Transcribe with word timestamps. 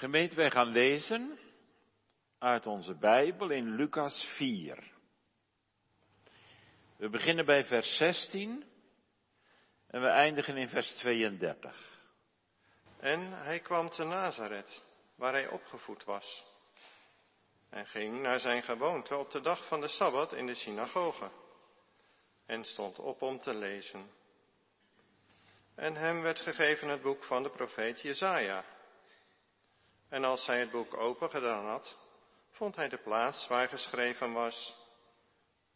Gemeente, 0.00 0.34
wij 0.34 0.50
gaan 0.50 0.68
lezen 0.68 1.38
uit 2.38 2.66
onze 2.66 2.94
Bijbel 2.94 3.50
in 3.50 3.74
Lucas 3.74 4.24
4. 4.36 4.92
We 6.96 7.08
beginnen 7.08 7.44
bij 7.44 7.64
vers 7.64 7.96
16 7.96 8.64
en 9.86 10.00
we 10.00 10.06
eindigen 10.06 10.56
in 10.56 10.68
vers 10.68 10.94
32. 10.94 12.00
En 13.00 13.32
hij 13.32 13.60
kwam 13.60 13.88
te 13.88 14.04
Nazareth, 14.04 14.82
waar 15.14 15.32
hij 15.32 15.48
opgevoed 15.48 16.04
was. 16.04 16.44
En 17.70 17.86
ging 17.86 18.20
naar 18.20 18.40
zijn 18.40 18.62
gewoonte 18.62 19.16
op 19.16 19.30
de 19.30 19.40
dag 19.40 19.66
van 19.66 19.80
de 19.80 19.88
Sabbat 19.88 20.32
in 20.32 20.46
de 20.46 20.54
synagoge. 20.54 21.30
En 22.46 22.64
stond 22.64 22.98
op 22.98 23.22
om 23.22 23.40
te 23.40 23.54
lezen. 23.54 24.10
En 25.74 25.94
hem 25.94 26.22
werd 26.22 26.38
gegeven 26.38 26.88
het 26.88 27.02
boek 27.02 27.24
van 27.24 27.42
de 27.42 27.50
profeet 27.50 28.00
Jezaja. 28.00 28.78
En 30.10 30.24
als 30.24 30.46
hij 30.46 30.60
het 30.60 30.70
boek 30.70 30.96
open 30.96 31.30
gedaan 31.30 31.66
had, 31.66 31.96
vond 32.50 32.76
hij 32.76 32.88
de 32.88 32.98
plaats 32.98 33.46
waar 33.46 33.68
geschreven 33.68 34.32
was, 34.32 34.76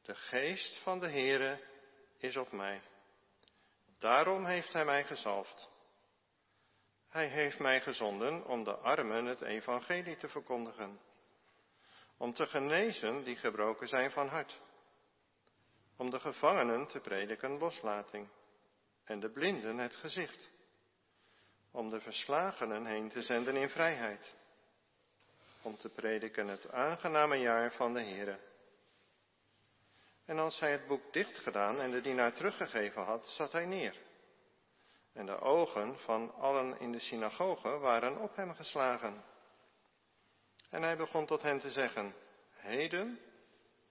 de 0.02 0.15
geest 0.15 0.83
van 0.83 1.01
de 1.01 1.11
Heere 1.11 1.61
is 2.19 2.37
op 2.37 2.52
mij. 2.52 2.83
Daarom 3.98 4.45
heeft 4.45 4.73
hij 4.73 4.84
mij 4.84 5.05
gezalfd. 5.05 5.69
Hij 7.09 7.28
heeft 7.28 7.59
mij 7.59 7.80
gezonden 7.80 8.47
om 8.47 8.65
de 8.65 8.77
armen 8.77 9.25
het 9.25 9.41
evangelie 9.41 10.16
te 10.16 10.28
verkondigen. 10.28 11.01
Om 12.16 12.34
te 12.34 12.47
genezen 12.47 13.23
die 13.23 13.37
gebroken 13.37 13.89
zijn 13.89 14.11
van 14.11 14.28
hart. 14.28 14.56
Om 15.97 16.11
de 16.11 16.20
gevangenen 16.20 16.87
te 16.87 17.01
prediken 17.01 17.59
loslating. 17.59 18.28
En 19.05 19.20
de 19.20 19.30
blinden 19.30 19.78
het 19.78 19.95
gezicht. 19.95 20.51
Om 21.74 21.91
de 21.91 22.01
verslagenen 22.01 22.87
heen 22.87 23.09
te 23.09 23.23
zenden 23.23 23.56
in 23.56 23.69
vrijheid. 23.69 24.38
Om 25.62 25.77
te 25.77 25.88
prediken 25.88 26.48
het 26.48 26.70
aangename 26.70 27.37
jaar 27.37 27.73
van 27.73 27.94
de 27.94 28.00
Heere. 28.00 28.39
En 30.25 30.39
als 30.39 30.61
hij 30.61 30.72
het 30.72 30.86
boek 30.86 31.12
dicht 31.12 31.39
gedaan 31.39 31.81
en 31.81 31.91
de 31.91 32.00
dienaar 32.00 32.33
teruggegeven 32.33 33.03
had, 33.03 33.27
zat 33.27 33.53
hij 33.53 33.66
neer. 33.66 33.97
En 35.12 35.27
de 35.27 35.39
ogen 35.41 35.98
van 35.98 36.34
allen 36.34 36.81
in 36.81 36.92
de 36.92 36.98
synagoge 36.98 37.78
waren 37.78 38.19
op 38.19 38.36
hem 38.36 38.55
geslagen. 38.55 39.25
En 40.70 40.83
hij 40.83 40.97
begon 40.97 41.27
tot 41.27 41.42
hen 41.42 41.59
te 41.59 41.70
zeggen, 41.70 42.14
heden 42.50 43.20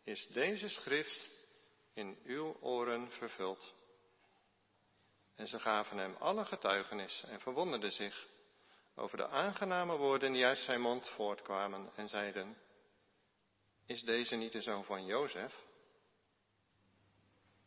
is 0.03 0.28
deze 0.28 0.70
schrift 0.70 1.47
in 1.94 2.18
uw 2.23 2.58
oren 2.59 3.12
vervuld. 3.12 3.73
En 5.36 5.48
ze 5.48 5.59
gaven 5.59 5.98
hem 5.98 6.16
alle 6.20 6.45
getuigenis 6.45 7.23
en 7.23 7.39
verwonderden 7.39 7.92
zich 7.92 8.28
over 8.95 9.17
de 9.17 9.28
aangename 9.28 9.98
woorden 9.98 10.31
die 10.31 10.45
uit 10.45 10.58
zijn 10.58 10.81
mond 10.81 11.08
voortkwamen 11.08 11.92
en 11.95 12.08
zeiden, 12.08 12.58
is 13.86 14.02
deze 14.02 14.36
niet 14.36 14.52
de 14.52 14.62
zoon 14.62 14.84
van 14.84 15.06
Jozef? 15.06 15.53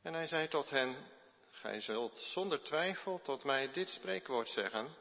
En 0.02 0.14
hij 0.14 0.26
zei 0.26 0.48
tot 0.48 0.70
hen, 0.70 1.10
gij 1.50 1.80
zult 1.80 2.18
zonder 2.18 2.62
twijfel 2.62 3.20
tot 3.22 3.44
mij 3.44 3.72
dit 3.72 3.88
spreekwoord 3.88 4.48
zeggen, 4.48 4.94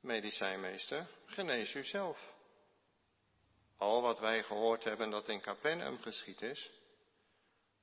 medicijnmeester, 0.00 1.06
genees 1.26 1.74
u 1.74 1.84
zelf. 1.84 2.34
Al 3.76 4.02
wat 4.02 4.18
wij 4.18 4.42
gehoord 4.42 4.84
hebben 4.84 5.10
dat 5.10 5.28
in 5.28 5.40
Capernaum 5.40 5.98
geschied 5.98 6.42
is, 6.42 6.70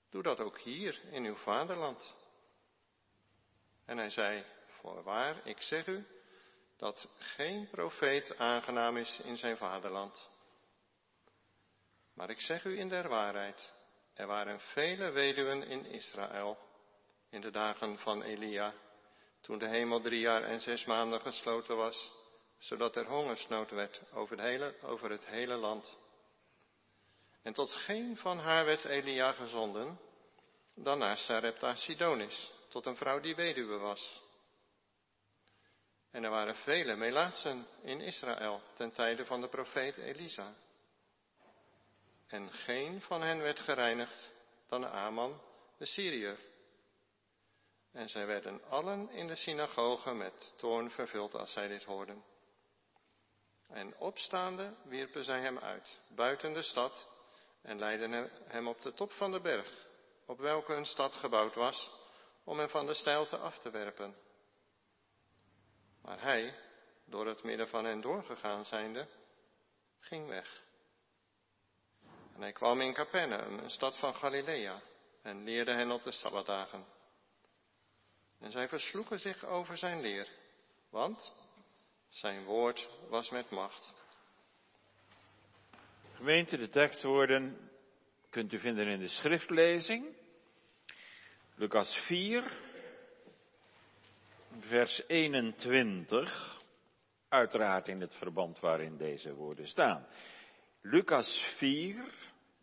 doe 0.10 0.24
dat 0.24 0.40
ook 0.40 0.60
hier 0.60 1.02
in 1.12 1.26
uw 1.26 1.36
vaderland. 1.36 2.16
En 3.86 3.98
hij 3.98 4.10
zei, 4.10 4.46
voorwaar, 4.68 5.48
ik 5.48 5.62
zeg 5.62 5.88
u, 5.88 6.08
dat 6.78 7.08
geen 7.18 7.68
profeet 7.70 8.38
aangenaam 8.38 8.98
is 8.98 9.20
in 9.20 9.38
zijn 9.38 9.58
vaderland. 9.58 10.30
Maar 12.14 12.30
ik 12.30 12.40
zeg 12.40 12.64
u 12.64 12.80
in 12.80 12.90
der 12.90 13.10
waarheid, 13.10 13.74
er 14.14 14.28
waren 14.28 14.60
vele 14.60 15.12
weduwen 15.12 15.64
in 15.64 15.86
Israël 15.86 16.58
in 17.30 17.42
de 17.42 17.52
dagen 17.52 17.98
van 17.98 18.22
Elia, 18.22 18.74
toen 19.42 19.58
de 19.58 19.68
hemel 19.68 20.02
drie 20.02 20.20
jaar 20.20 20.44
en 20.44 20.60
zes 20.60 20.86
maanden 20.86 21.22
gesloten 21.22 21.76
was, 21.76 22.12
zodat 22.58 22.96
er 22.96 23.06
hongersnood 23.06 23.72
werd 23.72 24.02
over 24.14 24.38
het 24.38 24.46
hele, 24.46 24.76
over 24.82 25.10
het 25.10 25.26
hele 25.26 25.56
land. 25.56 25.98
En 27.42 27.54
tot 27.54 27.72
geen 27.72 28.18
van 28.18 28.40
haar 28.40 28.66
werd 28.66 28.86
Elia 28.86 29.32
gezonden, 29.32 30.00
dan 30.76 30.98
naar 30.98 31.18
Sarepta 31.18 31.76
Sidonis, 31.76 32.54
tot 32.74 32.86
een 32.86 32.96
vrouw 32.96 33.20
die 33.20 33.36
weduwe 33.36 33.78
was. 33.78 34.22
En 36.12 36.24
er 36.24 36.30
waren 36.30 36.56
vele 36.56 36.96
melaatsen 36.96 37.68
in 37.82 38.02
Israël 38.02 38.62
ten 38.76 38.92
tijde 38.92 39.26
van 39.26 39.42
de 39.42 39.48
profeet 39.48 39.98
Elisa. 39.98 40.54
En 42.28 42.52
geen 42.52 43.02
van 43.02 43.22
hen 43.22 43.38
werd 43.38 43.60
gereinigd 43.60 44.34
dan 44.68 44.86
Aman, 44.86 45.42
de 45.78 45.86
Syriër. 45.86 46.40
En 47.92 48.10
zij 48.10 48.26
werden 48.26 48.64
allen 48.70 49.10
in 49.10 49.28
de 49.28 49.36
synagoge 49.36 50.14
met 50.14 50.54
toorn 50.58 50.92
vervuld 50.92 51.34
als 51.34 51.52
zij 51.52 51.68
dit 51.68 51.84
hoorden. 51.84 52.24
En 53.68 53.98
opstaande 53.98 54.76
wierpen 54.84 55.24
zij 55.24 55.40
hem 55.40 55.60
uit, 55.60 56.00
buiten 56.16 56.54
de 56.54 56.62
stad, 56.62 57.10
en 57.62 57.80
leidden 57.80 58.32
hem 58.48 58.68
op 58.68 58.82
de 58.82 58.94
top 58.94 59.12
van 59.12 59.32
de 59.32 59.42
berg, 59.42 59.88
op 60.26 60.40
welke 60.40 60.74
hun 60.74 60.86
stad 60.86 61.14
gebouwd 61.14 61.56
was, 61.56 62.02
om 62.44 62.60
hem 62.60 62.70
van 62.70 62.86
de 62.86 62.94
steilte 62.94 63.38
af 63.38 63.60
te 63.60 63.70
werpen. 63.70 64.16
Maar 66.02 66.22
hij, 66.22 66.56
door 67.06 67.28
het 67.28 67.44
midden 67.44 67.68
van 67.68 67.86
hen 67.86 68.02
doorgegaan 68.02 68.66
zijnde, 68.66 69.08
ging 70.00 70.28
weg. 70.28 70.62
En 72.36 72.42
hij 72.42 72.52
kwam 72.52 72.82
in 72.82 72.94
Capernaum, 72.94 73.60
een 73.60 73.70
stad 73.70 73.98
van 73.98 74.16
Galilea, 74.16 74.82
en 75.22 75.44
leerde 75.44 75.72
hen 75.72 75.92
op 75.92 76.04
de 76.04 76.12
Sabbatdagen. 76.12 76.86
En 78.40 78.52
zij 78.52 78.68
versloegen 78.68 79.20
zich 79.20 79.46
over 79.46 79.78
zijn 79.78 80.02
leer, 80.02 80.28
want 80.90 81.34
zijn 82.10 82.44
woord 82.44 82.90
was 83.10 83.30
met 83.30 83.50
macht. 83.50 83.94
Gemeente, 86.16 86.58
de 86.58 86.70
tekstwoorden 86.70 87.72
kunt 88.30 88.54
u 88.54 88.60
vinden 88.60 88.88
in 88.88 89.00
de 89.00 89.08
schriftlezing. 89.08 90.16
Lucas 91.56 92.06
4, 92.08 92.58
vers 94.60 95.04
21, 95.08 96.62
uiteraard 97.30 97.88
in 97.88 98.02
het 98.02 98.14
verband 98.16 98.60
waarin 98.60 98.98
deze 98.98 99.34
woorden 99.34 99.68
staan. 99.68 100.08
Lucas 100.82 101.56
4, 101.58 102.14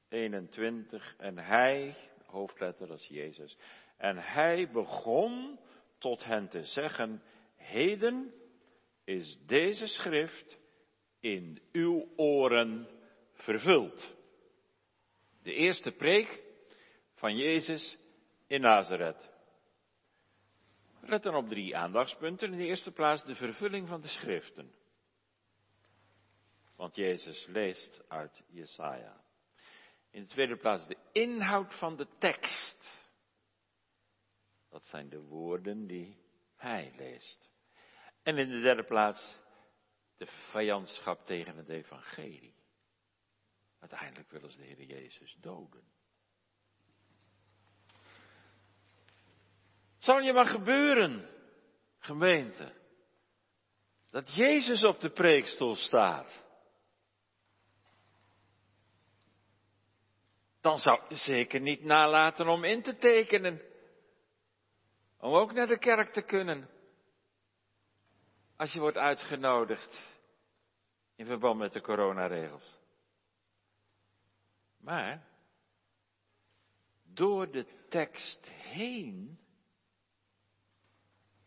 21, 0.08 1.14
en 1.18 1.38
hij, 1.38 1.94
hoofdletter 2.26 2.86
dat 2.86 2.98
is 2.98 3.06
Jezus, 3.06 3.56
en 3.96 4.16
hij 4.16 4.70
begon 4.70 5.58
tot 5.98 6.24
hen 6.24 6.48
te 6.48 6.64
zeggen, 6.64 7.22
heden 7.56 8.34
is 9.04 9.38
deze 9.46 9.86
schrift 9.86 10.58
in 11.20 11.60
uw 11.72 12.08
oren 12.16 12.88
vervuld. 13.32 14.14
De 15.42 15.54
eerste 15.54 15.90
preek 15.90 16.42
van 17.14 17.36
Jezus 17.36 17.98
in 18.50 18.60
Nazareth. 18.60 19.30
Let 21.00 21.22
dan 21.22 21.34
op 21.34 21.48
drie 21.48 21.76
aandachtspunten. 21.76 22.52
In 22.52 22.58
de 22.58 22.64
eerste 22.64 22.90
plaats 22.90 23.24
de 23.24 23.34
vervulling 23.34 23.88
van 23.88 24.00
de 24.00 24.08
schriften. 24.08 24.74
Want 26.76 26.94
Jezus 26.94 27.46
leest 27.46 28.02
uit 28.08 28.42
Jesaja. 28.46 29.24
In 30.10 30.22
de 30.22 30.28
tweede 30.28 30.56
plaats 30.56 30.86
de 30.86 30.96
inhoud 31.12 31.74
van 31.78 31.96
de 31.96 32.06
tekst. 32.18 33.00
Dat 34.68 34.84
zijn 34.84 35.08
de 35.08 35.20
woorden 35.20 35.86
die 35.86 36.16
hij 36.56 36.92
leest. 36.96 37.50
En 38.22 38.38
in 38.38 38.48
de 38.48 38.60
derde 38.60 38.84
plaats 38.84 39.38
de 40.16 40.26
vijandschap 40.26 41.26
tegen 41.26 41.56
het 41.56 41.68
evangelie. 41.68 42.54
Uiteindelijk 43.78 44.30
willen 44.30 44.50
ze 44.50 44.58
de 44.58 44.64
Heer 44.64 44.82
Jezus 44.82 45.36
doden. 45.40 45.84
Zal 50.00 50.20
je 50.20 50.32
maar 50.32 50.46
gebeuren, 50.46 51.28
gemeente, 51.98 52.72
dat 54.10 54.34
Jezus 54.34 54.84
op 54.84 55.00
de 55.00 55.10
preekstoel 55.10 55.74
staat. 55.74 56.44
Dan 60.60 60.78
zou 60.78 61.00
je 61.08 61.16
zeker 61.16 61.60
niet 61.60 61.84
nalaten 61.84 62.48
om 62.48 62.64
in 62.64 62.82
te 62.82 62.96
tekenen. 62.96 63.62
Om 65.18 65.32
ook 65.32 65.52
naar 65.52 65.66
de 65.66 65.78
kerk 65.78 66.12
te 66.12 66.22
kunnen. 66.22 66.70
Als 68.56 68.72
je 68.72 68.80
wordt 68.80 68.96
uitgenodigd 68.96 70.18
in 71.16 71.26
verband 71.26 71.58
met 71.58 71.72
de 71.72 71.80
coronaregels. 71.80 72.78
Maar 74.78 75.26
door 77.02 77.50
de 77.50 77.86
tekst 77.88 78.50
heen 78.50 79.38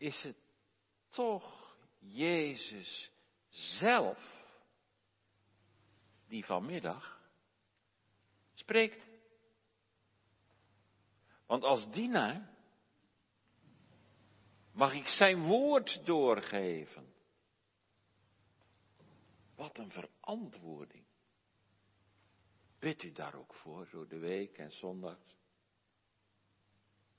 is 0.04 0.22
het 0.22 0.36
toch 1.08 1.76
Jezus 1.98 3.10
zelf 3.48 4.44
die 6.26 6.44
vanmiddag 6.44 7.20
spreekt. 8.54 9.06
Want 11.46 11.62
als 11.62 11.90
dienaar 11.90 12.50
mag 14.72 14.92
ik 14.92 15.06
zijn 15.06 15.42
woord 15.42 16.06
doorgeven. 16.06 17.14
Wat 19.54 19.78
een 19.78 19.90
verantwoording. 19.90 21.04
Bid 22.78 23.02
u 23.02 23.12
daar 23.12 23.34
ook 23.34 23.54
voor, 23.54 23.88
door 23.90 24.08
de 24.08 24.18
week 24.18 24.58
en 24.58 24.72
zondags. 24.72 25.36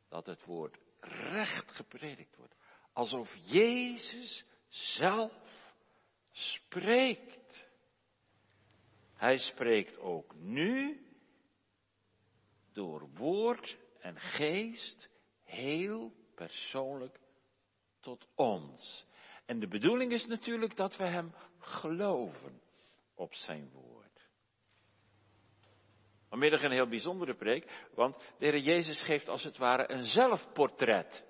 Dat 0.07 0.25
het 0.25 0.43
woord 0.43 0.77
recht 0.99 1.71
gepredikt 1.71 2.35
wordt. 2.35 2.55
Alsof 2.95 3.35
Jezus 3.45 4.45
zelf 4.69 5.31
spreekt. 6.31 7.67
Hij 9.13 9.37
spreekt 9.37 9.97
ook 9.97 10.35
nu 10.35 11.05
door 12.73 13.09
woord 13.13 13.77
en 13.99 14.19
geest 14.19 15.09
heel 15.43 16.13
persoonlijk 16.35 17.19
tot 17.99 18.27
ons. 18.35 19.05
En 19.45 19.59
de 19.59 19.67
bedoeling 19.67 20.11
is 20.11 20.25
natuurlijk 20.25 20.75
dat 20.75 20.97
we 20.97 21.03
Hem 21.03 21.33
geloven 21.59 22.61
op 23.15 23.33
Zijn 23.33 23.69
woord. 23.69 24.27
Vanmiddag 26.29 26.63
een 26.63 26.71
heel 26.71 26.89
bijzondere 26.89 27.35
preek, 27.35 27.87
want 27.93 28.17
de 28.17 28.45
Heer 28.45 28.57
Jezus 28.57 29.01
geeft 29.01 29.27
als 29.27 29.43
het 29.43 29.57
ware 29.57 29.91
een 29.91 30.03
zelfportret. 30.03 31.25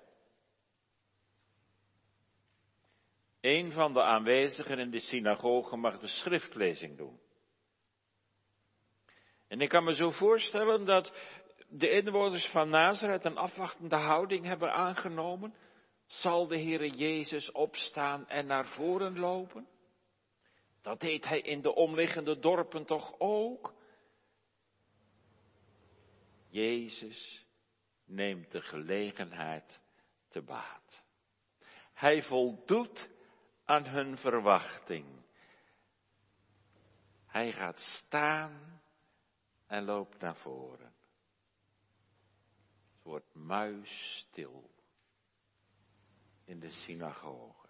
Een 3.46 3.72
van 3.72 3.92
de 3.92 4.02
aanwezigen 4.02 4.78
in 4.78 4.90
de 4.90 5.00
synagoge 5.00 5.76
mag 5.76 6.00
de 6.00 6.06
schriftlezing 6.06 6.96
doen. 6.96 7.20
En 9.48 9.60
ik 9.60 9.68
kan 9.68 9.84
me 9.84 9.94
zo 9.94 10.10
voorstellen 10.10 10.84
dat 10.84 11.12
de 11.68 11.90
inwoners 11.90 12.46
van 12.46 12.68
Nazareth 12.68 13.24
een 13.24 13.36
afwachtende 13.36 13.96
houding 13.96 14.44
hebben 14.44 14.72
aangenomen. 14.72 15.54
Zal 16.06 16.46
de 16.46 16.58
Heere 16.58 16.90
Jezus 16.90 17.52
opstaan 17.52 18.28
en 18.28 18.46
naar 18.46 18.66
voren 18.66 19.18
lopen? 19.18 19.68
Dat 20.82 21.00
deed 21.00 21.24
hij 21.24 21.40
in 21.40 21.62
de 21.62 21.74
omliggende 21.74 22.38
dorpen 22.38 22.84
toch 22.84 23.14
ook? 23.18 23.74
Jezus 26.48 27.46
neemt 28.04 28.50
de 28.52 28.60
gelegenheid 28.60 29.80
te 30.28 30.42
baat. 30.42 31.04
Hij 31.92 32.22
voldoet 32.22 33.14
aan 33.66 33.86
hun 33.86 34.18
verwachting. 34.18 35.24
Hij 37.26 37.52
gaat 37.52 37.80
staan 37.80 38.82
en 39.66 39.84
loopt 39.84 40.20
naar 40.20 40.36
voren. 40.36 40.94
Het 42.94 43.02
wordt 43.02 43.34
muisstil 43.34 44.70
in 46.44 46.60
de 46.60 46.70
synagoge. 46.70 47.68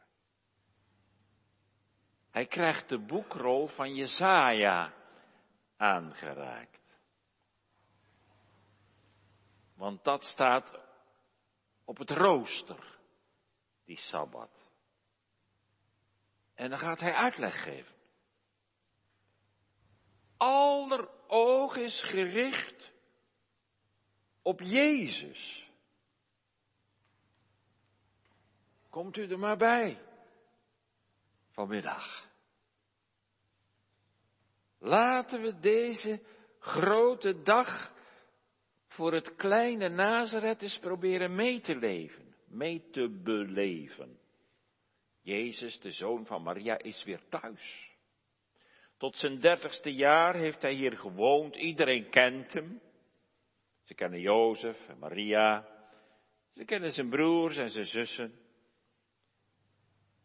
Hij 2.31 2.47
krijgt 2.47 2.89
de 2.89 2.99
boekrol 2.99 3.67
van 3.67 3.95
Jesaja 3.95 4.95
aangereikt. 5.77 7.01
Want 9.75 10.05
dat 10.05 10.25
staat 10.25 10.81
op 11.85 11.99
het 11.99 12.11
rooster, 12.11 12.99
die 13.85 13.99
Sabbat. 13.99 14.66
En 16.57 16.71
dan 16.71 16.79
gaat 16.79 17.01
hij 17.01 17.13
uitleg 17.13 17.63
geven. 17.63 17.95
Aller 20.37 21.09
oog 21.27 21.77
is 21.77 22.03
gericht 22.05 22.93
op 24.43 24.61
Jezus. 24.61 25.71
Komt 28.91 29.17
u 29.17 29.29
er 29.29 29.39
maar 29.39 29.57
bij 29.57 30.01
vanmiddag. 31.51 32.29
Laten 34.79 35.43
we 35.43 35.59
deze 35.59 36.23
grote 36.59 37.43
dag 37.43 37.93
voor 38.87 39.13
het 39.13 39.35
kleine 39.35 39.89
Nazareth 39.89 40.63
eens 40.63 40.79
proberen 40.79 41.35
mee 41.35 41.61
te 41.61 41.77
leven, 41.77 42.35
mee 42.47 42.91
te 42.91 43.21
beleven. 43.23 44.19
Jezus, 45.27 45.81
de 45.81 45.91
zoon 45.91 46.27
van 46.27 46.43
Maria, 46.43 46.79
is 46.79 47.05
weer 47.05 47.21
thuis. 47.29 47.91
Tot 48.97 49.17
zijn 49.17 49.41
dertigste 49.41 49.95
jaar 49.95 50.35
heeft 50.35 50.63
hij 50.63 50.73
hier 50.73 50.99
gewoond. 50.99 51.57
Iedereen 51.57 52.11
kent 52.11 52.53
hem. 52.53 52.81
Ze 53.85 53.95
kennen 53.95 54.21
Jozef 54.21 54.89
en 54.89 54.99
Maria. 54.99 55.67
Ze 56.55 56.65
kennen 56.65 56.93
zijn 56.93 57.09
broers 57.09 57.57
en 57.57 57.71
zijn 57.71 57.87
zussen. 57.87 58.39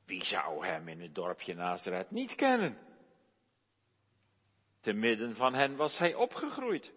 Wie 0.05 0.23
zou 0.23 0.65
hem 0.65 0.87
in 0.87 1.01
het 1.01 1.15
dorpje 1.15 1.53
Nazareth 1.53 2.11
niet 2.11 2.35
kennen? 2.35 2.77
Te 4.81 4.93
midden 4.93 5.35
van 5.35 5.53
hen 5.53 5.75
was 5.75 5.97
hij 5.97 6.13
opgegroeid. 6.15 6.93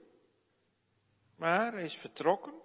Maar 1.37 1.73
hij 1.73 1.85
is 1.85 1.95
vertrokken. 1.95 2.64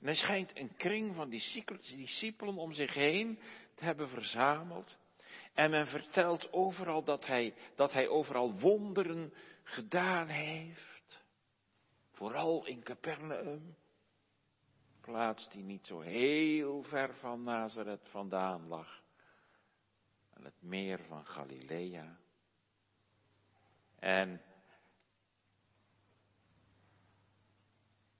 En 0.00 0.04
hij 0.04 0.14
schijnt 0.14 0.56
een 0.56 0.76
kring 0.76 1.14
van 1.14 1.28
discipelen 1.28 2.56
om 2.56 2.72
zich 2.72 2.94
heen 2.94 3.38
te 3.74 3.84
hebben 3.84 4.08
verzameld. 4.08 4.96
En 5.54 5.70
men 5.70 5.86
vertelt 5.86 6.52
overal 6.52 7.04
dat 7.04 7.26
hij, 7.26 7.54
dat 7.74 7.92
hij 7.92 8.08
overal 8.08 8.58
wonderen 8.58 9.32
gedaan 9.62 10.28
heeft. 10.28 11.24
Vooral 12.10 12.66
in 12.66 12.82
Capernaum. 12.82 13.76
Plaats 15.00 15.48
die 15.48 15.62
niet 15.62 15.86
zo 15.86 16.00
heel 16.00 16.82
ver 16.82 17.14
van 17.14 17.42
Nazareth 17.42 18.08
vandaan 18.08 18.66
lag. 18.66 19.02
Aan 20.34 20.44
het 20.44 20.62
meer 20.62 21.04
van 21.04 21.26
Galilea. 21.26 22.18
En 23.98 24.42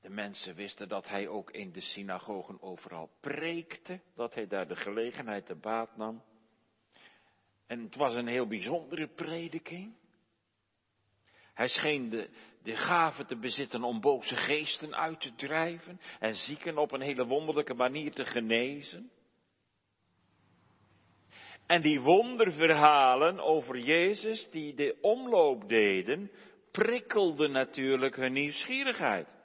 De 0.08 0.14
mensen 0.14 0.54
wisten 0.54 0.88
dat 0.88 1.08
hij 1.08 1.28
ook 1.28 1.50
in 1.50 1.72
de 1.72 1.80
synagogen 1.80 2.62
overal 2.62 3.10
preekte, 3.20 4.00
dat 4.14 4.34
hij 4.34 4.46
daar 4.46 4.68
de 4.68 4.76
gelegenheid 4.76 5.46
te 5.46 5.54
baat 5.54 5.96
nam. 5.96 6.22
En 7.66 7.82
het 7.82 7.96
was 7.96 8.14
een 8.14 8.26
heel 8.26 8.46
bijzondere 8.46 9.08
prediking. 9.08 9.94
Hij 11.54 11.68
scheen 11.68 12.08
de, 12.08 12.30
de 12.62 12.76
gave 12.76 13.24
te 13.24 13.36
bezitten 13.36 13.82
om 13.82 14.00
boze 14.00 14.36
geesten 14.36 14.94
uit 14.94 15.20
te 15.20 15.34
drijven 15.34 16.00
en 16.18 16.34
zieken 16.34 16.78
op 16.78 16.92
een 16.92 17.02
hele 17.02 17.26
wonderlijke 17.26 17.74
manier 17.74 18.12
te 18.12 18.24
genezen. 18.24 19.10
En 21.66 21.80
die 21.80 22.00
wonderverhalen 22.00 23.40
over 23.40 23.78
Jezus 23.78 24.50
die 24.50 24.74
de 24.74 24.98
omloop 25.00 25.68
deden, 25.68 26.30
prikkelden 26.70 27.52
natuurlijk 27.52 28.16
hun 28.16 28.32
nieuwsgierigheid. 28.32 29.36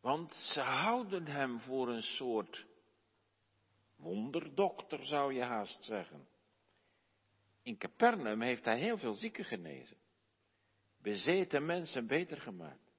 Want 0.00 0.32
ze 0.34 0.60
houden 0.60 1.26
hem 1.26 1.60
voor 1.60 1.88
een 1.88 2.02
soort 2.02 2.66
wonderdokter, 3.96 5.06
zou 5.06 5.34
je 5.34 5.42
haast 5.42 5.82
zeggen. 5.82 6.28
In 7.62 7.78
Capernaum 7.78 8.40
heeft 8.40 8.64
hij 8.64 8.78
heel 8.78 8.98
veel 8.98 9.14
zieken 9.14 9.44
genezen. 9.44 9.96
Bezeten 11.02 11.66
mensen 11.66 12.06
beter 12.06 12.40
gemaakt. 12.40 12.92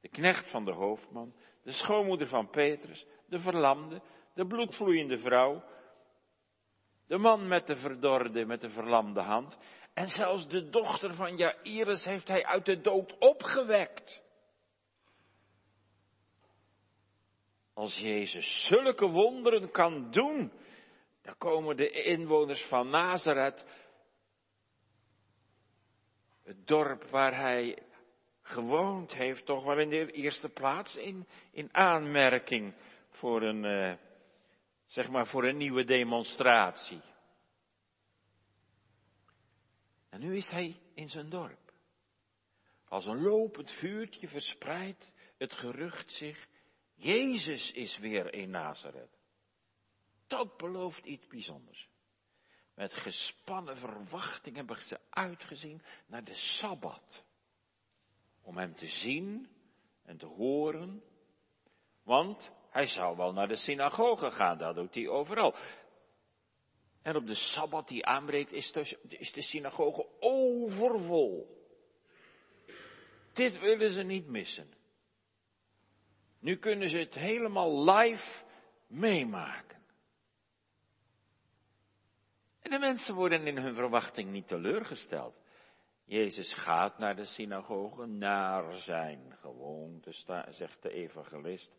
De 0.00 0.08
knecht 0.08 0.50
van 0.50 0.64
de 0.64 0.72
hoofdman, 0.72 1.34
de 1.62 1.72
schoonmoeder 1.72 2.26
van 2.26 2.50
Petrus, 2.50 3.06
de 3.26 3.38
verlamde, 3.38 4.02
de 4.34 4.46
bloedvloeiende 4.46 5.18
vrouw, 5.18 5.64
de 7.06 7.18
man 7.18 7.48
met 7.48 7.66
de 7.66 7.76
verdorde, 7.76 8.44
met 8.44 8.60
de 8.60 8.70
verlamde 8.70 9.20
hand. 9.20 9.58
En 9.94 10.08
zelfs 10.08 10.48
de 10.48 10.68
dochter 10.68 11.14
van 11.14 11.36
Jairus 11.36 12.04
heeft 12.04 12.28
hij 12.28 12.44
uit 12.44 12.66
de 12.66 12.80
dood 12.80 13.18
opgewekt. 13.18 14.22
Als 17.80 17.96
Jezus 17.96 18.66
zulke 18.66 19.06
wonderen 19.06 19.70
kan 19.70 20.10
doen, 20.10 20.52
dan 21.22 21.36
komen 21.38 21.76
de 21.76 21.90
inwoners 21.90 22.66
van 22.66 22.90
Nazareth, 22.90 23.64
het 26.42 26.66
dorp 26.66 27.04
waar 27.04 27.36
hij 27.36 27.82
gewoond 28.42 29.12
heeft, 29.12 29.46
toch 29.46 29.64
wel 29.64 29.78
in 29.78 29.88
de 29.88 30.10
eerste 30.10 30.48
plaats 30.48 30.96
in, 30.96 31.26
in 31.52 31.74
aanmerking 31.74 32.74
voor 33.10 33.42
een, 33.42 33.64
uh, 33.64 33.94
zeg 34.86 35.08
maar, 35.08 35.26
voor 35.26 35.44
een 35.44 35.56
nieuwe 35.56 35.84
demonstratie. 35.84 37.02
En 40.10 40.20
nu 40.20 40.36
is 40.36 40.50
hij 40.50 40.80
in 40.94 41.08
zijn 41.08 41.28
dorp. 41.28 41.72
Als 42.88 43.06
een 43.06 43.22
lopend 43.22 43.72
vuurtje 43.72 44.28
verspreidt 44.28 45.14
het 45.38 45.52
gerucht 45.52 46.12
zich 46.12 46.48
Jezus 47.00 47.70
is 47.72 47.98
weer 47.98 48.34
in 48.34 48.50
Nazareth. 48.50 49.18
Dat 50.26 50.56
belooft 50.56 51.04
iets 51.04 51.26
bijzonders. 51.26 51.88
met 52.74 52.92
gespannen 52.92 53.76
verwachting 53.76 54.56
hebben 54.56 54.76
ze 54.86 55.00
uitgezien 55.10 55.82
naar 56.06 56.24
de 56.24 56.34
Sabbat. 56.34 57.24
Om 58.42 58.56
hem 58.56 58.74
te 58.74 58.86
zien 58.86 59.48
en 60.02 60.16
te 60.16 60.26
horen. 60.26 61.02
Want 62.02 62.50
hij 62.70 62.86
zou 62.86 63.16
wel 63.16 63.32
naar 63.32 63.48
de 63.48 63.56
synagoge 63.56 64.30
gaan, 64.30 64.58
dat 64.58 64.74
doet 64.74 64.94
hij 64.94 65.08
overal. 65.08 65.54
En 67.02 67.16
op 67.16 67.26
de 67.26 67.34
Sabbat 67.34 67.88
die 67.88 68.06
aanbreekt 68.06 68.52
is 68.52 68.72
de, 68.72 68.98
is 69.08 69.32
de 69.32 69.42
synagoge 69.42 70.06
overvol. 70.20 71.58
Dit 73.32 73.58
willen 73.58 73.90
ze 73.90 74.02
niet 74.02 74.26
missen. 74.26 74.78
Nu 76.40 76.56
kunnen 76.56 76.90
ze 76.90 76.98
het 76.98 77.14
helemaal 77.14 77.84
live 77.90 78.44
meemaken. 78.86 79.78
En 82.62 82.70
de 82.70 82.78
mensen 82.78 83.14
worden 83.14 83.46
in 83.46 83.56
hun 83.56 83.74
verwachting 83.74 84.30
niet 84.30 84.48
teleurgesteld. 84.48 85.34
Jezus 86.04 86.54
gaat 86.54 86.98
naar 86.98 87.16
de 87.16 87.24
synagoge, 87.24 88.06
naar 88.06 88.74
zijn 88.74 89.36
gewoonte, 89.40 90.12
zegt 90.50 90.82
de 90.82 90.90
evangelist. 90.90 91.72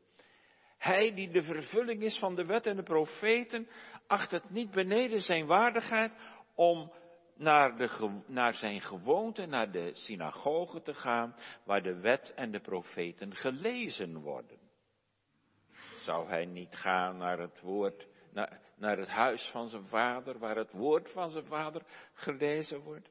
Hij 0.78 1.14
die 1.14 1.30
de 1.30 1.44
vervulling 1.44 2.04
is 2.04 2.20
van 2.20 2.36
de 2.36 2.46
wet 2.46 2.66
en 2.66 2.76
de 2.76 2.84
profeten, 2.84 3.68
acht 4.08 4.32
het 4.32 4.50
niet 4.50 4.72
beneden 4.72 5.22
zijn 5.22 5.46
waardigheid 5.46 6.12
om 6.56 6.92
naar, 7.42 7.78
de, 7.78 8.22
naar 8.28 8.54
zijn 8.54 8.82
gewoonte, 8.82 9.46
naar 9.46 9.72
de 9.72 9.94
synagoge 9.94 10.82
te 10.82 10.94
gaan, 10.94 11.36
waar 11.64 11.84
de 11.84 12.00
wet 12.00 12.34
en 12.34 12.52
de 12.52 12.60
profeten 12.60 13.36
gelezen 13.36 14.20
worden. 14.20 14.60
Zou 16.00 16.28
hij 16.28 16.46
niet 16.46 16.76
gaan 16.76 17.18
naar 17.18 17.40
het 17.40 17.62
woord, 17.62 18.08
naar, 18.32 18.62
naar 18.76 18.98
het 18.98 19.10
huis 19.10 19.50
van 19.52 19.68
zijn 19.68 19.88
vader, 19.88 20.40
waar 20.40 20.56
het 20.56 20.72
woord 20.72 21.12
van 21.12 21.30
zijn 21.30 21.46
vader 21.46 21.86
gelezen 22.14 22.80
wordt? 22.80 23.10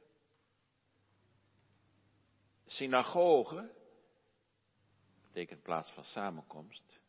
Synagoge 2.67 3.71
betekent 5.23 5.63
plaats 5.63 5.93
van 5.93 6.05
samenkomst. 6.05 7.01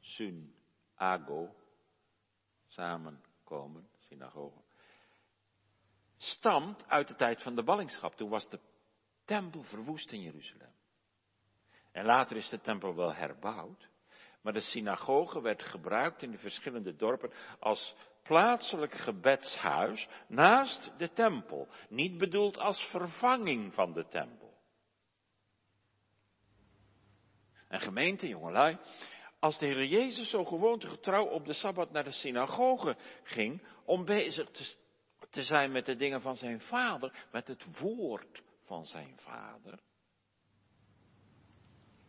Sun, 0.00 0.54
ago, 0.94 1.54
samenkomen, 2.66 3.88
synagoge 3.98 4.61
stamt 6.22 6.88
uit 6.88 7.08
de 7.08 7.14
tijd 7.14 7.42
van 7.42 7.54
de 7.54 7.62
ballingschap. 7.62 8.14
Toen 8.14 8.28
was 8.28 8.48
de 8.48 8.60
tempel 9.24 9.62
verwoest 9.62 10.12
in 10.12 10.20
Jeruzalem. 10.20 10.72
En 11.92 12.04
later 12.04 12.36
is 12.36 12.48
de 12.48 12.60
tempel 12.60 12.94
wel 12.94 13.14
herbouwd. 13.14 13.88
Maar 14.42 14.52
de 14.52 14.60
synagoge 14.60 15.40
werd 15.40 15.62
gebruikt 15.62 16.22
in 16.22 16.30
de 16.30 16.38
verschillende 16.38 16.96
dorpen 16.96 17.32
als 17.58 17.94
plaatselijk 18.22 18.92
gebedshuis 18.92 20.08
naast 20.28 20.98
de 20.98 21.12
tempel. 21.12 21.68
Niet 21.88 22.18
bedoeld 22.18 22.58
als 22.58 22.90
vervanging 22.90 23.74
van 23.74 23.92
de 23.92 24.08
tempel. 24.08 24.60
En 27.68 27.80
gemeente, 27.80 28.28
jongelui, 28.28 28.78
als 29.38 29.58
de 29.58 29.66
Heer 29.66 29.84
Jezus 29.84 30.30
zo 30.30 30.44
gewoontegetrouw 30.44 31.24
op 31.24 31.46
de 31.46 31.52
Sabbat 31.52 31.90
naar 31.90 32.04
de 32.04 32.10
synagoge 32.10 32.96
ging 33.22 33.62
om 33.84 34.04
bezig 34.04 34.50
te 34.50 34.64
te 35.32 35.42
zijn 35.42 35.72
met 35.72 35.86
de 35.86 35.96
dingen 35.96 36.20
van 36.20 36.36
zijn 36.36 36.60
vader, 36.60 37.26
met 37.32 37.48
het 37.48 37.78
woord 37.78 38.42
van 38.64 38.86
zijn 38.86 39.18
vader, 39.18 39.80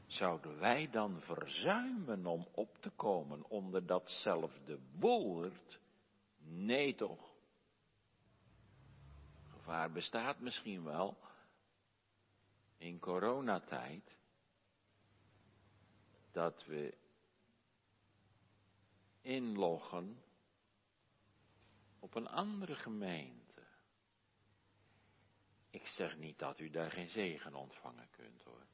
zouden 0.07 0.59
wij 0.59 0.89
dan 0.89 1.21
verzuimen 1.21 2.25
om 2.25 2.47
op 2.51 2.77
te 2.77 2.89
komen 2.89 3.49
onder 3.49 3.85
datzelfde 3.85 4.79
woord? 4.99 5.79
Nee 6.37 6.95
toch? 6.95 7.31
Gevaar 9.51 9.91
bestaat 9.91 10.39
misschien 10.39 10.83
wel 10.83 11.17
in 12.77 12.99
coronatijd 12.99 14.17
dat 16.31 16.65
we 16.65 16.97
inloggen 19.21 20.22
op 22.03 22.15
een 22.15 22.27
andere 22.27 22.75
gemeente. 22.75 23.61
Ik 25.69 25.87
zeg 25.87 26.17
niet 26.17 26.39
dat 26.39 26.59
u 26.59 26.69
daar 26.69 26.91
geen 26.91 27.09
zegen 27.09 27.55
ontvangen 27.55 28.09
kunt 28.09 28.41
hoor. 28.41 28.65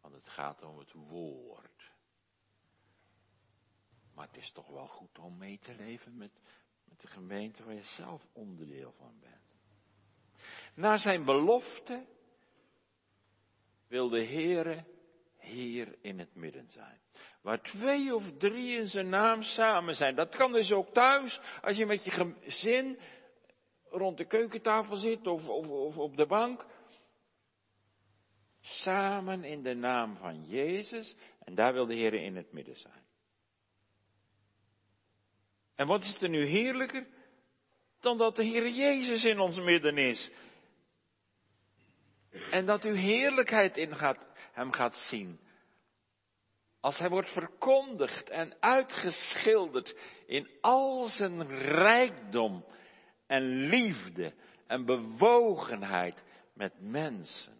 Want 0.00 0.14
het 0.14 0.28
gaat 0.28 0.62
om 0.62 0.78
het 0.78 0.92
woord. 0.92 1.92
Maar 4.14 4.26
het 4.26 4.36
is 4.36 4.52
toch 4.52 4.68
wel 4.68 4.88
goed 4.88 5.18
om 5.18 5.36
mee 5.36 5.58
te 5.58 5.74
leven 5.74 6.16
met, 6.16 6.40
met 6.84 7.00
de 7.00 7.08
gemeente 7.08 7.64
waar 7.64 7.74
je 7.74 7.82
zelf 7.82 8.26
onderdeel 8.32 8.92
van 8.92 9.20
bent. 9.20 9.54
Na 10.74 10.98
zijn 10.98 11.24
belofte 11.24 12.06
wil 13.86 14.08
de 14.08 14.24
Heere 14.24 14.84
hier 15.38 15.98
in 16.00 16.18
het 16.18 16.34
midden 16.34 16.70
zijn. 16.70 17.00
Waar 17.46 17.62
twee 17.62 18.14
of 18.14 18.24
drie 18.38 18.76
in 18.76 18.88
zijn 18.88 19.08
naam 19.08 19.42
samen 19.42 19.94
zijn. 19.94 20.14
Dat 20.14 20.36
kan 20.36 20.52
dus 20.52 20.72
ook 20.72 20.92
thuis, 20.92 21.40
als 21.62 21.76
je 21.76 21.86
met 21.86 22.04
je 22.04 22.10
gezin 22.10 22.98
rond 23.90 24.18
de 24.18 24.26
keukentafel 24.26 24.96
zit 24.96 25.26
of, 25.26 25.48
of, 25.48 25.96
op 25.96 26.16
de 26.16 26.26
bank. 26.26 26.66
Samen 28.60 29.44
in 29.44 29.62
de 29.62 29.74
naam 29.74 30.16
van 30.16 30.44
Jezus. 30.44 31.16
En 31.38 31.54
daar 31.54 31.72
wil 31.72 31.86
de 31.86 31.94
Heer 31.94 32.14
in 32.14 32.36
het 32.36 32.52
midden 32.52 32.76
zijn. 32.76 33.04
En 35.74 35.86
wat 35.86 36.02
is 36.02 36.22
er 36.22 36.28
nu 36.28 36.44
heerlijker 36.44 37.06
dan 38.00 38.18
dat 38.18 38.36
de 38.36 38.44
Heer 38.44 38.68
Jezus 38.68 39.24
in 39.24 39.38
ons 39.38 39.58
midden 39.58 39.98
is? 39.98 40.30
En 42.50 42.66
dat 42.66 42.84
uw 42.84 42.94
heerlijkheid 42.94 43.76
in 43.76 43.94
gaat, 43.96 44.18
hem 44.52 44.72
gaat 44.72 44.96
zien. 44.96 45.44
Als 46.86 46.98
hij 46.98 47.08
wordt 47.08 47.32
verkondigd 47.32 48.30
en 48.30 48.56
uitgeschilderd 48.60 49.96
in 50.26 50.48
al 50.60 51.02
zijn 51.02 51.48
rijkdom 51.58 52.64
en 53.26 53.42
liefde 53.42 54.34
en 54.66 54.84
bewogenheid 54.84 56.24
met 56.54 56.72
mensen. 56.80 57.52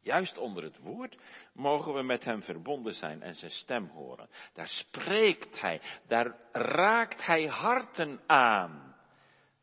Juist 0.00 0.38
onder 0.38 0.62
het 0.62 0.78
woord 0.78 1.16
mogen 1.52 1.94
we 1.94 2.02
met 2.02 2.24
hem 2.24 2.42
verbonden 2.42 2.94
zijn 2.94 3.22
en 3.22 3.34
zijn 3.34 3.50
stem 3.50 3.86
horen. 3.88 4.28
Daar 4.52 4.68
spreekt 4.68 5.60
hij, 5.60 5.80
daar 6.06 6.36
raakt 6.52 7.26
hij 7.26 7.44
harten 7.44 8.20
aan. 8.26 8.96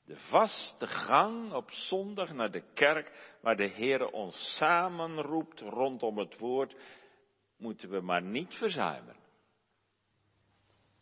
De 0.05 0.17
vaste 0.17 0.87
gang 0.87 1.53
op 1.53 1.71
zondag 1.71 2.33
naar 2.33 2.51
de 2.51 2.63
kerk, 2.73 3.35
waar 3.41 3.55
de 3.55 3.67
Heer 3.67 4.07
ons 4.07 4.55
samenroept 4.55 5.59
rondom 5.59 6.17
het 6.17 6.37
woord, 6.37 6.75
moeten 7.57 7.89
we 7.89 8.01
maar 8.01 8.21
niet 8.21 8.53
verzuimen. 8.53 9.15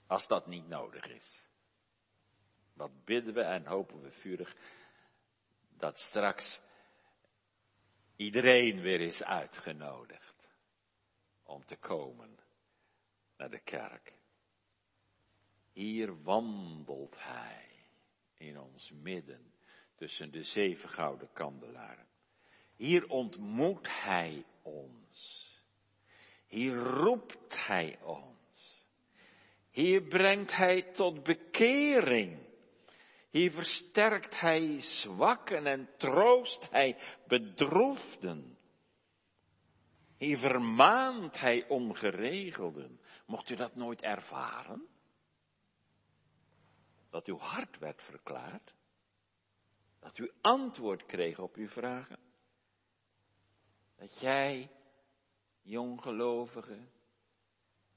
Als 0.07 0.27
dat 0.27 0.47
niet 0.47 0.67
nodig 0.67 1.05
is. 1.05 1.41
Wat 2.73 3.05
bidden 3.05 3.33
we 3.33 3.41
en 3.41 3.65
hopen 3.65 4.01
we 4.01 4.11
vurig 4.11 4.55
dat 5.77 5.97
straks 5.97 6.61
iedereen 8.15 8.81
weer 8.81 9.01
is 9.01 9.23
uitgenodigd 9.23 10.47
om 11.43 11.65
te 11.65 11.75
komen 11.75 12.39
naar 13.37 13.49
de 13.49 13.63
kerk. 13.63 14.13
Hier 15.71 16.23
wandelt 16.23 17.15
Hij 17.17 17.85
in 18.37 18.59
ons 18.59 18.91
midden 18.91 19.53
tussen 19.95 20.31
de 20.31 20.43
zeven 20.43 20.89
gouden 20.89 21.29
kandelaren. 21.33 22.07
Hier 22.75 23.07
ontmoet 23.07 23.87
Hij 23.87 24.45
ons. 24.61 25.42
Hier 26.53 26.75
roept 26.75 27.65
Hij 27.65 27.99
ons. 28.01 28.85
Hier 29.71 30.01
brengt 30.01 30.51
Hij 30.51 30.81
tot 30.81 31.23
bekering. 31.23 32.47
Hier 33.29 33.51
versterkt 33.51 34.39
Hij 34.39 34.81
zwakken 34.81 35.65
en 35.65 35.89
troost 35.97 36.69
Hij 36.69 36.97
bedroefden. 37.27 38.57
Hier 40.17 40.37
vermaant 40.37 41.39
Hij 41.39 41.67
ongeregelden. 41.67 42.99
Mocht 43.25 43.49
u 43.49 43.55
dat 43.55 43.75
nooit 43.75 44.01
ervaren? 44.01 44.87
Dat 47.09 47.27
uw 47.27 47.37
hart 47.37 47.77
werd 47.79 48.03
verklaard? 48.03 48.73
Dat 49.99 50.17
u 50.17 50.31
antwoord 50.41 51.05
kreeg 51.05 51.39
op 51.39 51.55
uw 51.55 51.69
vragen? 51.69 52.19
Dat 53.95 54.19
jij 54.19 54.69
jonggelovige, 55.63 56.79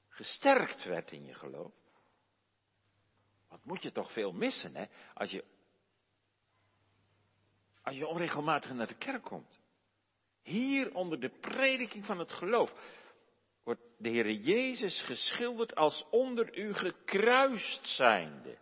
gesterkt 0.09 0.83
werd 0.83 1.11
in 1.11 1.25
je 1.25 1.33
geloof. 1.33 1.73
Wat 3.47 3.63
moet 3.63 3.81
je 3.81 3.91
toch 3.91 4.11
veel 4.11 4.31
missen, 4.31 4.75
hè, 4.75 4.85
als 5.13 5.31
je, 5.31 5.43
als 7.81 7.95
je 7.95 8.07
onregelmatig 8.07 8.73
naar 8.73 8.87
de 8.87 8.97
kerk 8.97 9.23
komt. 9.23 9.59
Hier 10.41 10.95
onder 10.95 11.19
de 11.19 11.29
prediking 11.29 12.05
van 12.05 12.19
het 12.19 12.31
geloof 12.31 12.73
wordt 13.63 13.81
de 13.97 14.09
Heer 14.09 14.31
Jezus 14.31 15.01
geschilderd 15.01 15.75
als 15.75 16.05
onder 16.09 16.57
u 16.57 16.73
gekruist 16.73 17.87
zijnde. 17.87 18.57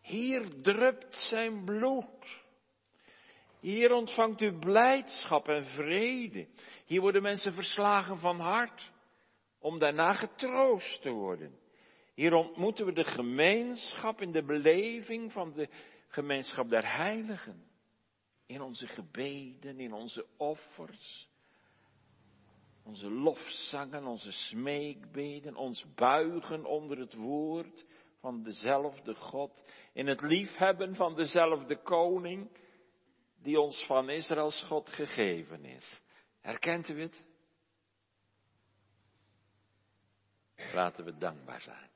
Hier 0.00 0.62
drupt 0.62 1.14
zijn 1.14 1.64
bloed. 1.64 2.39
Hier 3.60 3.92
ontvangt 3.92 4.40
u 4.40 4.58
blijdschap 4.58 5.48
en 5.48 5.64
vrede. 5.64 6.48
Hier 6.86 7.00
worden 7.00 7.22
mensen 7.22 7.52
verslagen 7.52 8.18
van 8.18 8.40
hart, 8.40 8.92
om 9.58 9.78
daarna 9.78 10.12
getroost 10.12 11.02
te 11.02 11.10
worden. 11.10 11.58
Hier 12.14 12.32
ontmoeten 12.32 12.86
we 12.86 12.92
de 12.92 13.04
gemeenschap 13.04 14.20
in 14.20 14.32
de 14.32 14.44
beleving 14.44 15.32
van 15.32 15.52
de 15.52 15.68
gemeenschap 16.08 16.68
der 16.68 16.96
heiligen. 16.96 17.68
In 18.46 18.60
onze 18.60 18.86
gebeden, 18.86 19.80
in 19.80 19.92
onze 19.92 20.26
offers, 20.36 21.28
onze 22.84 23.10
lofzangen, 23.10 24.06
onze 24.06 24.32
smeekbeden, 24.32 25.56
ons 25.56 25.94
buigen 25.94 26.64
onder 26.64 26.98
het 26.98 27.14
woord 27.14 27.84
van 28.20 28.42
dezelfde 28.42 29.14
God, 29.14 29.64
in 29.92 30.06
het 30.06 30.20
liefhebben 30.20 30.94
van 30.94 31.14
dezelfde 31.14 31.82
koning 31.82 32.50
die 33.42 33.60
ons 33.60 33.84
van 33.86 34.08
Israëls 34.08 34.62
God 34.62 34.90
gegeven 34.90 35.64
is. 35.64 36.00
Herkent 36.40 36.88
u 36.88 37.00
het? 37.00 37.24
Laten 40.72 41.04
we 41.04 41.16
dankbaar 41.16 41.60
zijn. 41.60 41.90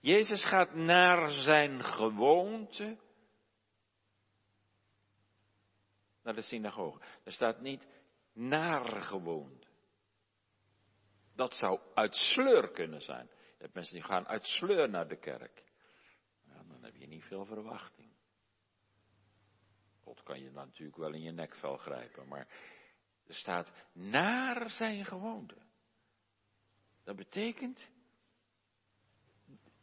Jezus 0.00 0.44
gaat 0.44 0.74
naar 0.74 1.30
zijn 1.30 1.84
gewoonte, 1.84 2.98
naar 6.22 6.34
de 6.34 6.42
synagoge. 6.42 7.00
Er 7.24 7.32
staat 7.32 7.60
niet 7.60 7.86
naar 8.32 9.02
gewoonte. 9.02 9.66
Dat 11.34 11.54
zou 11.54 11.80
uit 11.94 12.14
sleur 12.14 12.70
kunnen 12.70 13.00
zijn. 13.00 13.26
Je 13.26 13.62
hebt 13.62 13.74
mensen 13.74 13.94
die 13.94 14.04
gaan 14.04 14.26
uit 14.26 14.44
sleur 14.44 14.88
naar 14.88 15.08
de 15.08 15.18
kerk. 15.18 15.64
Nou, 16.44 16.68
dan 16.68 16.84
heb 16.84 16.96
je 16.96 17.06
niet 17.06 17.24
veel 17.24 17.44
verwachting. 17.44 18.15
God 20.06 20.22
kan 20.22 20.40
je 20.40 20.50
natuurlijk 20.50 20.96
wel 20.96 21.12
in 21.12 21.22
je 21.22 21.32
nekvel 21.32 21.76
grijpen, 21.76 22.28
maar 22.28 22.48
er 23.26 23.34
staat 23.34 23.72
naar 23.92 24.70
zijn 24.70 25.04
gewoonte. 25.04 25.56
Dat 27.04 27.16
betekent, 27.16 27.88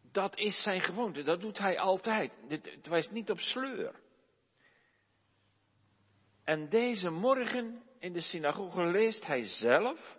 dat 0.01 0.37
is 0.37 0.63
zijn 0.63 0.81
gewoonte, 0.81 1.23
dat 1.23 1.41
doet 1.41 1.57
hij 1.57 1.79
altijd. 1.79 2.33
Het 2.47 2.87
wijst 2.87 3.11
niet 3.11 3.29
op 3.29 3.39
sleur. 3.39 4.01
En 6.43 6.69
deze 6.69 7.09
morgen 7.09 7.83
in 7.99 8.13
de 8.13 8.21
synagoge 8.21 8.83
leest 8.83 9.25
hij 9.25 9.45
zelf, 9.45 10.17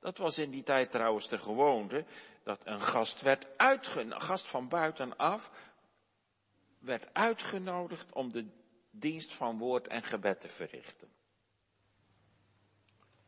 dat 0.00 0.18
was 0.18 0.38
in 0.38 0.50
die 0.50 0.62
tijd 0.62 0.90
trouwens 0.90 1.28
de 1.28 1.38
gewoonte, 1.38 2.06
dat 2.44 2.66
een 2.66 2.82
gast 2.82 3.20
werd 3.20 3.56
uitgenodigd, 3.56 4.20
een 4.20 4.26
gast 4.26 4.50
van 4.50 4.68
buitenaf, 4.68 5.50
werd 6.78 7.14
uitgenodigd 7.14 8.12
om 8.12 8.32
de 8.32 8.62
dienst 8.98 9.36
van 9.36 9.58
woord 9.58 9.86
en 9.86 10.02
gebed 10.02 10.40
te 10.40 10.48
verrichten. 10.48 11.08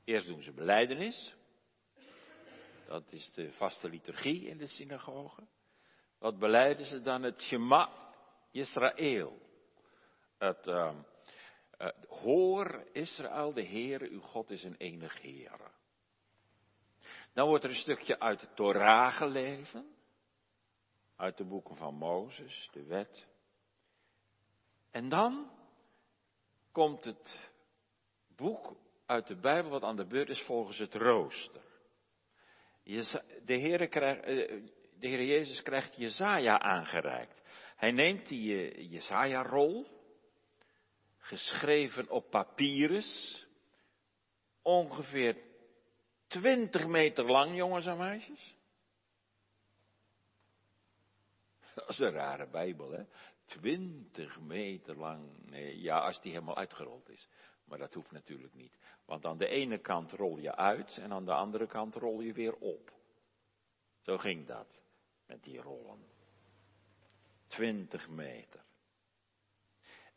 Eerst 0.04 0.26
doen 0.26 0.42
ze 0.42 0.52
beleidenis. 0.52 1.34
Dat 2.86 3.12
is 3.12 3.30
de 3.32 3.52
vaste 3.52 3.88
liturgie 3.88 4.46
in 4.46 4.58
de 4.58 4.66
synagoge. 4.66 5.46
Wat 6.18 6.38
beleiden 6.38 6.86
ze 6.86 7.00
dan? 7.00 7.22
Het 7.22 7.42
Shema 7.42 7.90
Israël. 8.50 9.38
Het 10.38 10.66
uh, 10.66 10.94
uh, 11.78 11.88
Hoor 12.08 12.86
Israël, 12.92 13.52
de 13.52 13.64
Heere, 13.64 14.08
uw 14.08 14.20
God 14.20 14.50
is 14.50 14.64
een 14.64 14.76
enig 14.76 15.22
Heere. 15.22 15.70
Dan 17.32 17.48
wordt 17.48 17.64
er 17.64 17.70
een 17.70 17.76
stukje 17.76 18.20
uit 18.20 18.40
de 18.40 18.48
Torah 18.54 19.16
gelezen. 19.16 19.94
Uit 21.16 21.36
de 21.36 21.44
boeken 21.44 21.76
van 21.76 21.94
Mozes, 21.94 22.68
de 22.72 22.82
wet. 22.82 23.26
En 24.90 25.08
dan 25.08 25.50
komt 26.72 27.04
het 27.04 27.50
boek 28.36 28.76
uit 29.06 29.26
de 29.26 29.36
Bijbel 29.36 29.70
wat 29.70 29.82
aan 29.82 29.96
de 29.96 30.06
beurt 30.06 30.28
is 30.28 30.42
volgens 30.42 30.78
het 30.78 30.94
rooster. 30.94 31.62
De 33.44 33.54
Heer, 33.54 33.90
eh, 33.90 34.62
de 34.98 35.26
Jezus 35.26 35.62
krijgt 35.62 35.96
Jezaja 35.96 36.58
aangereikt. 36.58 37.42
Hij 37.76 37.90
neemt 37.90 38.28
die 38.28 38.70
eh, 38.70 38.90
Jezaja-rol, 38.92 39.86
geschreven 41.18 42.10
op 42.10 42.30
papyrus, 42.30 43.44
ongeveer 44.62 45.36
20 46.26 46.86
meter 46.86 47.24
lang, 47.24 47.56
jongens 47.56 47.86
en 47.86 47.96
meisjes. 47.96 48.55
Dat 51.76 51.88
is 51.88 51.98
een 51.98 52.10
rare 52.10 52.46
Bijbel, 52.46 52.90
hè? 52.90 53.04
20 53.44 54.40
meter 54.40 54.96
lang. 54.96 55.50
Nee, 55.50 55.80
ja, 55.80 55.98
als 55.98 56.20
die 56.20 56.32
helemaal 56.32 56.56
uitgerold 56.56 57.08
is. 57.08 57.28
Maar 57.64 57.78
dat 57.78 57.94
hoeft 57.94 58.10
natuurlijk 58.10 58.54
niet. 58.54 58.78
Want 59.04 59.24
aan 59.24 59.38
de 59.38 59.48
ene 59.48 59.78
kant 59.78 60.12
rol 60.12 60.38
je 60.38 60.56
uit 60.56 60.98
en 60.98 61.12
aan 61.12 61.24
de 61.24 61.32
andere 61.32 61.66
kant 61.66 61.94
rol 61.94 62.20
je 62.20 62.32
weer 62.32 62.54
op. 62.54 62.92
Zo 64.00 64.18
ging 64.18 64.46
dat 64.46 64.82
met 65.26 65.42
die 65.42 65.60
rollen. 65.60 66.04
20 67.46 68.08
meter. 68.08 68.64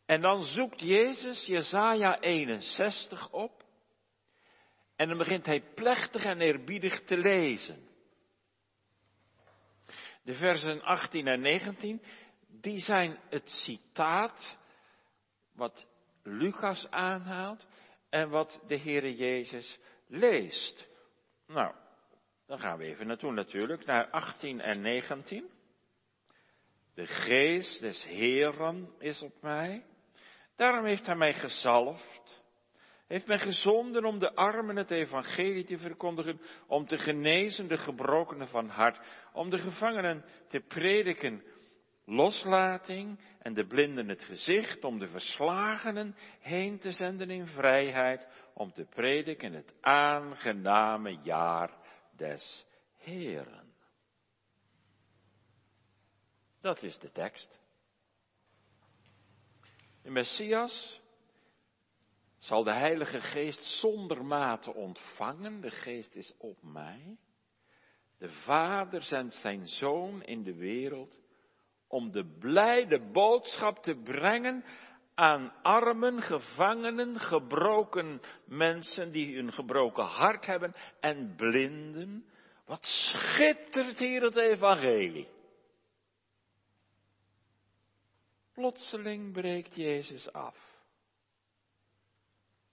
En 0.06 0.20
dan 0.20 0.42
zoekt 0.42 0.80
Jezus 0.80 1.46
Jesaja 1.46 2.20
61 2.20 3.30
op. 3.32 3.64
En 4.96 5.08
dan 5.08 5.18
begint 5.18 5.46
hij 5.46 5.62
plechtig 5.74 6.24
en 6.24 6.40
eerbiedig 6.40 7.04
te 7.04 7.16
lezen. 7.16 7.89
De 10.22 10.34
versen 10.34 10.82
18 10.82 11.26
en 11.26 11.40
19, 11.40 12.02
die 12.48 12.80
zijn 12.80 13.18
het 13.28 13.48
citaat 13.48 14.56
wat 15.52 15.86
Lucas 16.22 16.90
aanhaalt 16.90 17.66
en 18.10 18.28
wat 18.28 18.62
de 18.66 18.78
Heere 18.78 19.16
Jezus 19.16 19.78
leest. 20.06 20.88
Nou, 21.46 21.74
dan 22.46 22.58
gaan 22.58 22.78
we 22.78 22.84
even 22.84 23.06
naartoe 23.06 23.32
natuurlijk, 23.32 23.84
naar 23.84 24.10
18 24.10 24.60
en 24.60 24.80
19. 24.80 25.50
De 26.94 27.06
geest 27.06 27.80
des 27.80 28.04
Heeren 28.04 28.94
is 28.98 29.22
op 29.22 29.42
mij. 29.42 29.84
Daarom 30.56 30.84
heeft 30.84 31.06
hij 31.06 31.16
mij 31.16 31.34
gezalfd. 31.34 32.39
Heeft 33.10 33.26
mij 33.26 33.38
gezonden 33.38 34.04
om 34.04 34.18
de 34.18 34.34
armen 34.34 34.76
het 34.76 34.90
evangelie 34.90 35.64
te 35.64 35.78
verkondigen, 35.78 36.40
om 36.66 36.86
te 36.86 36.98
genezen 36.98 37.68
de 37.68 37.78
gebrokenen 37.78 38.48
van 38.48 38.68
hart, 38.68 39.00
om 39.32 39.50
de 39.50 39.58
gevangenen 39.58 40.24
te 40.48 40.60
prediken 40.60 41.42
loslating 42.04 43.20
en 43.38 43.54
de 43.54 43.66
blinden 43.66 44.08
het 44.08 44.24
gezicht, 44.24 44.84
om 44.84 44.98
de 44.98 45.08
verslagenen 45.08 46.16
heen 46.40 46.78
te 46.78 46.92
zenden 46.92 47.30
in 47.30 47.46
vrijheid, 47.46 48.26
om 48.54 48.72
te 48.72 48.84
prediken 48.84 49.52
het 49.52 49.74
aangename 49.80 51.18
jaar 51.22 51.76
des 52.16 52.66
Heren. 52.96 53.74
Dat 56.60 56.82
is 56.82 56.98
de 56.98 57.10
tekst. 57.12 57.60
De 60.02 60.10
Messias 60.10 60.99
zal 62.40 62.64
de 62.64 62.72
Heilige 62.72 63.20
Geest 63.20 63.64
zonder 63.64 64.24
mate 64.24 64.74
ontvangen. 64.74 65.60
De 65.60 65.70
Geest 65.70 66.14
is 66.14 66.34
op 66.38 66.62
mij. 66.62 67.16
De 68.18 68.28
Vader 68.28 69.02
zendt 69.02 69.34
zijn 69.34 69.68
Zoon 69.68 70.22
in 70.22 70.42
de 70.42 70.54
wereld 70.54 71.20
om 71.88 72.10
de 72.10 72.36
blijde 72.38 73.10
boodschap 73.10 73.82
te 73.82 73.94
brengen 73.94 74.64
aan 75.14 75.52
armen, 75.62 76.22
gevangenen, 76.22 77.18
gebroken 77.18 78.20
mensen 78.44 79.12
die 79.12 79.36
een 79.36 79.52
gebroken 79.52 80.04
hart 80.04 80.46
hebben 80.46 80.74
en 81.00 81.34
blinden. 81.36 82.24
Wat 82.66 82.84
schittert 82.86 83.98
hier 83.98 84.22
het 84.22 84.36
evangelie. 84.36 85.28
Plotseling 88.52 89.32
breekt 89.32 89.74
Jezus 89.74 90.32
af. 90.32 90.69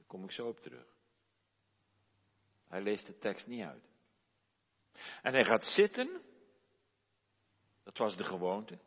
Kom 0.08 0.24
ik 0.24 0.32
zo 0.32 0.48
op 0.48 0.60
terug. 0.60 0.86
Hij 2.67 2.82
leest 2.82 3.06
de 3.06 3.17
tekst 3.17 3.48
niet 3.48 3.63
uit. 3.63 3.84
En 5.22 5.34
hij 5.34 5.46
gaat 5.46 5.65
zitten. 5.65 6.22
Dat 7.84 7.98
was 7.98 8.17
de 8.17 8.24
gewoonte. 8.24 8.80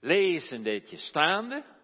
Lezen 0.00 0.62
deed 0.62 0.90
je 0.90 0.96
staande. 0.96 1.74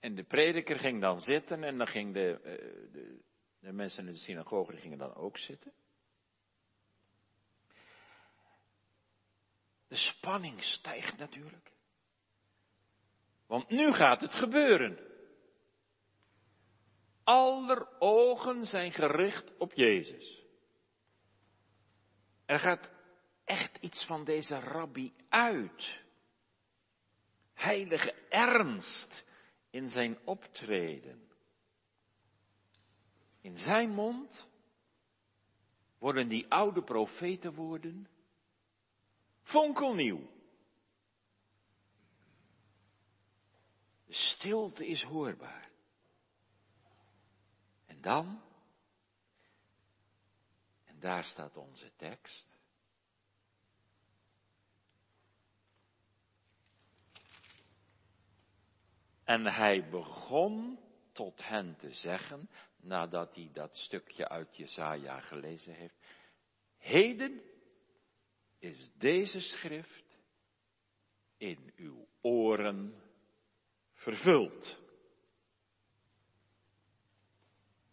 En 0.00 0.14
de 0.14 0.24
prediker 0.24 0.78
ging 0.78 1.00
dan 1.00 1.20
zitten 1.20 1.64
en 1.64 1.78
dan 1.78 1.86
ging 1.86 2.14
de, 2.14 2.40
eh, 2.40 2.92
de, 2.92 3.20
de 3.60 3.72
mensen 3.72 4.06
in 4.06 4.12
de 4.12 4.18
synagoge 4.18 4.76
gingen 4.76 4.98
dan 4.98 5.14
ook 5.14 5.38
zitten. 5.38 5.72
De 9.88 9.96
spanning 9.96 10.62
stijgt 10.62 11.16
natuurlijk. 11.16 11.72
Want 13.48 13.68
nu 13.68 13.92
gaat 13.92 14.20
het 14.20 14.34
gebeuren. 14.34 14.98
Aller 17.24 17.88
ogen 17.98 18.66
zijn 18.66 18.92
gericht 18.92 19.56
op 19.56 19.72
Jezus. 19.72 20.42
Er 22.46 22.58
gaat 22.58 22.90
echt 23.44 23.76
iets 23.80 24.06
van 24.06 24.24
deze 24.24 24.58
rabbi 24.58 25.12
uit. 25.28 26.02
Heilige 27.54 28.12
ernst 28.28 29.24
in 29.70 29.90
zijn 29.90 30.18
optreden. 30.24 31.28
In 33.40 33.58
zijn 33.58 33.90
mond 33.90 34.48
worden 35.98 36.28
die 36.28 36.50
oude 36.50 36.82
profetenwoorden 36.82 38.08
fonkelnieuw. 39.42 40.37
De 44.08 44.14
stilte 44.14 44.86
is 44.86 45.02
hoorbaar. 45.02 45.70
En 47.86 48.00
dan, 48.00 48.42
en 50.84 51.00
daar 51.00 51.24
staat 51.24 51.56
onze 51.56 51.92
tekst. 51.96 52.46
En 59.24 59.46
hij 59.46 59.88
begon 59.88 60.78
tot 61.12 61.48
hen 61.48 61.76
te 61.76 61.92
zeggen, 61.92 62.50
nadat 62.76 63.34
hij 63.34 63.50
dat 63.52 63.76
stukje 63.76 64.28
uit 64.28 64.56
Jesaja 64.56 65.20
gelezen 65.20 65.74
heeft, 65.74 65.96
heden 66.76 67.42
is 68.58 68.90
deze 68.94 69.40
schrift 69.40 70.18
in 71.36 71.72
uw 71.76 72.08
oren 72.20 73.07
vervuld. 74.08 74.78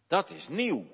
Dat 0.08 0.30
is 0.30 0.48
nieuw. 0.48 0.86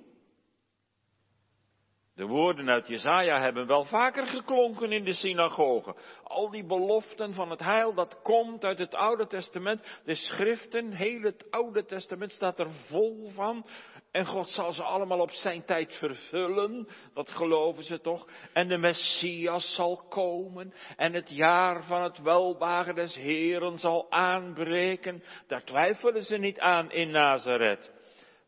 De 2.14 2.26
woorden 2.26 2.68
uit 2.68 2.86
Jesaja 2.86 3.40
hebben 3.40 3.66
wel 3.66 3.84
vaker 3.84 4.26
geklonken 4.26 4.92
in 4.92 5.04
de 5.04 5.12
synagogen. 5.12 5.96
Al 6.22 6.50
die 6.50 6.64
beloften 6.64 7.34
van 7.34 7.50
het 7.50 7.60
heil 7.60 7.94
dat 7.94 8.22
komt 8.22 8.64
uit 8.64 8.78
het 8.78 8.94
Oude 8.94 9.26
Testament. 9.26 10.00
De 10.04 10.14
schriften, 10.14 10.92
heel 10.92 11.22
het 11.22 11.50
Oude 11.50 11.84
Testament 11.84 12.32
staat 12.32 12.58
er 12.58 12.72
vol 12.72 13.30
van. 13.30 13.66
En 14.12 14.26
God 14.26 14.48
zal 14.48 14.72
ze 14.72 14.82
allemaal 14.82 15.20
op 15.20 15.30
zijn 15.30 15.64
tijd 15.64 15.94
vervullen. 15.94 16.88
Dat 17.14 17.30
geloven 17.30 17.84
ze 17.84 18.00
toch. 18.00 18.28
En 18.52 18.68
de 18.68 18.76
Messias 18.76 19.74
zal 19.74 19.96
komen. 19.96 20.74
En 20.96 21.12
het 21.12 21.30
jaar 21.30 21.84
van 21.84 22.02
het 22.02 22.18
welwagen 22.18 22.94
des 22.94 23.14
Heren 23.14 23.78
zal 23.78 24.10
aanbreken. 24.10 25.22
Daar 25.46 25.64
twijfelen 25.64 26.22
ze 26.22 26.36
niet 26.36 26.58
aan 26.58 26.90
in 26.90 27.10
Nazareth. 27.10 27.92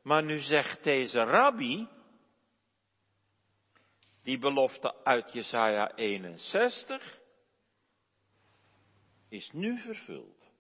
Maar 0.03 0.25
nu 0.25 0.39
zegt 0.39 0.85
deze 0.85 1.19
rabbi, 1.23 1.89
die 4.23 4.39
belofte 4.39 5.05
uit 5.05 5.33
Jesaja 5.33 5.95
61 5.95 7.21
is 9.29 9.51
nu 9.53 9.79
vervuld. 9.79 10.53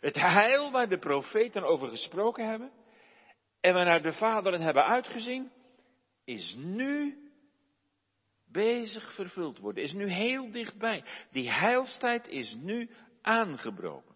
Het 0.00 0.14
heil 0.14 0.70
waar 0.70 0.88
de 0.88 0.98
profeten 0.98 1.62
over 1.62 1.88
gesproken 1.88 2.48
hebben 2.48 2.84
en 3.66 3.74
waarnaar 3.74 4.02
de 4.02 4.12
vaderen 4.12 4.60
hebben 4.60 4.84
uitgezien, 4.84 5.50
is 6.24 6.54
nu 6.54 7.18
bezig 8.44 9.14
vervuld 9.14 9.58
worden, 9.58 9.82
is 9.82 9.92
nu 9.92 10.08
heel 10.08 10.50
dichtbij. 10.50 11.04
Die 11.30 11.50
heilstijd 11.50 12.28
is 12.28 12.54
nu 12.54 12.90
aangebroken. 13.22 14.14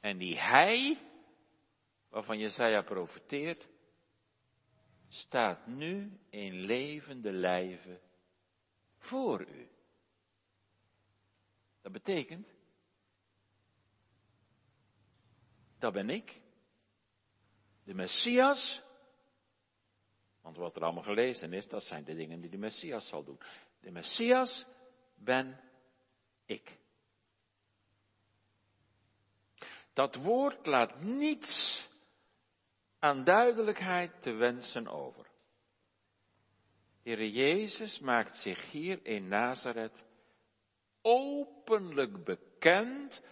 En 0.00 0.18
die 0.18 0.40
hij, 0.40 0.98
waarvan 2.08 2.38
Jesaja 2.38 2.82
profeteert, 2.82 3.68
staat 5.08 5.66
nu 5.66 6.18
in 6.30 6.54
levende 6.54 7.32
lijven 7.32 8.00
voor 8.98 9.40
u. 9.40 9.68
Dat 11.80 11.92
betekent, 11.92 12.48
dat 15.78 15.92
ben 15.92 16.10
ik, 16.10 16.40
de 17.84 17.94
Messias, 17.94 18.82
want 20.40 20.56
wat 20.56 20.76
er 20.76 20.82
allemaal 20.82 21.02
gelezen 21.02 21.52
is, 21.52 21.68
dat 21.68 21.82
zijn 21.82 22.04
de 22.04 22.14
dingen 22.14 22.40
die 22.40 22.50
de 22.50 22.58
Messias 22.58 23.08
zal 23.08 23.24
doen. 23.24 23.40
De 23.80 23.90
Messias 23.90 24.64
ben 25.14 25.60
ik. 26.46 26.78
Dat 29.92 30.16
woord 30.16 30.66
laat 30.66 31.00
niets 31.00 31.88
aan 32.98 33.24
duidelijkheid 33.24 34.22
te 34.22 34.30
wensen 34.30 34.88
over. 34.88 35.26
Heere 37.02 37.30
Jezus 37.30 37.98
maakt 37.98 38.36
zich 38.36 38.70
hier 38.70 39.06
in 39.06 39.28
Nazareth 39.28 40.04
openlijk 41.02 42.24
bekend 42.24 43.22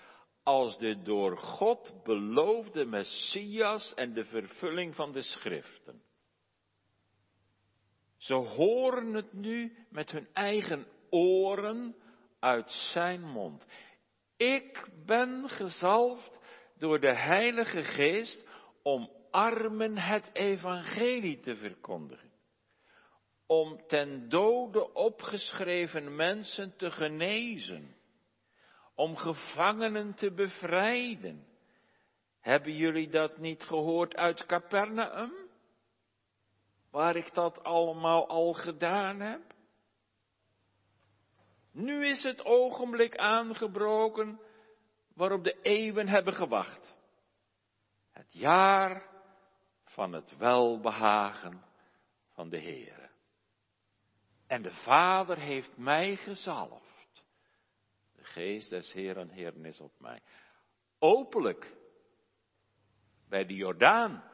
als 0.51 0.79
de 0.79 1.03
door 1.03 1.39
God 1.39 2.01
beloofde 2.05 2.85
Messias 2.85 3.95
en 3.95 4.13
de 4.13 4.25
vervulling 4.25 4.95
van 4.95 5.13
de 5.13 5.23
schriften. 5.23 6.03
Ze 8.17 8.35
horen 8.35 9.15
het 9.15 9.33
nu 9.33 9.77
met 9.91 10.11
hun 10.11 10.29
eigen 10.33 10.87
oren 11.11 11.97
uit 12.41 12.71
zijn 12.71 13.21
mond. 13.21 13.67
Ik 14.37 14.89
ben 15.07 15.49
gezalfd 15.49 16.41
door 16.79 17.01
de 17.01 17.15
Heilige 17.15 17.85
Geest 17.85 18.47
om 18.83 19.11
armen 19.31 19.99
het 19.99 20.31
evangelie 20.33 21.41
te 21.41 21.57
verkondigen. 21.57 22.31
Om 23.47 23.87
ten 23.87 24.29
dode 24.29 24.93
opgeschreven 24.93 26.17
mensen 26.17 26.77
te 26.77 26.91
genezen. 26.91 28.00
Om 29.01 29.17
gevangenen 29.17 30.15
te 30.15 30.33
bevrijden. 30.33 31.47
Hebben 32.41 32.73
jullie 32.73 33.09
dat 33.09 33.39
niet 33.39 33.63
gehoord 33.63 34.17
uit 34.17 34.47
Capernaum? 34.47 35.33
Waar 36.91 37.17
ik 37.17 37.35
dat 37.35 37.65
allemaal 37.65 38.29
al 38.29 38.53
gedaan 38.53 39.21
heb? 39.21 39.41
Nu 41.73 42.07
is 42.07 42.23
het 42.23 42.45
ogenblik 42.45 43.17
aangebroken 43.17 44.41
waarop 45.15 45.45
de 45.45 45.61
eeuwen 45.63 46.09
hebben 46.09 46.35
gewacht. 46.35 46.95
Het 48.11 48.33
jaar 48.33 49.03
van 49.85 50.13
het 50.13 50.37
welbehagen 50.37 51.65
van 52.29 52.49
de 52.49 52.59
Heer. 52.59 53.11
En 54.47 54.63
de 54.63 54.73
Vader 54.73 55.39
heeft 55.39 55.77
mij 55.77 56.17
gezalfd. 56.17 56.90
Geest 58.31 58.71
des 58.71 58.93
Heeren, 58.93 59.31
Heeren 59.31 59.65
is 59.65 59.81
op 59.81 59.93
mij. 59.99 60.23
Openlijk, 60.99 61.77
bij 63.29 63.45
de 63.45 63.55
Jordaan, 63.55 64.25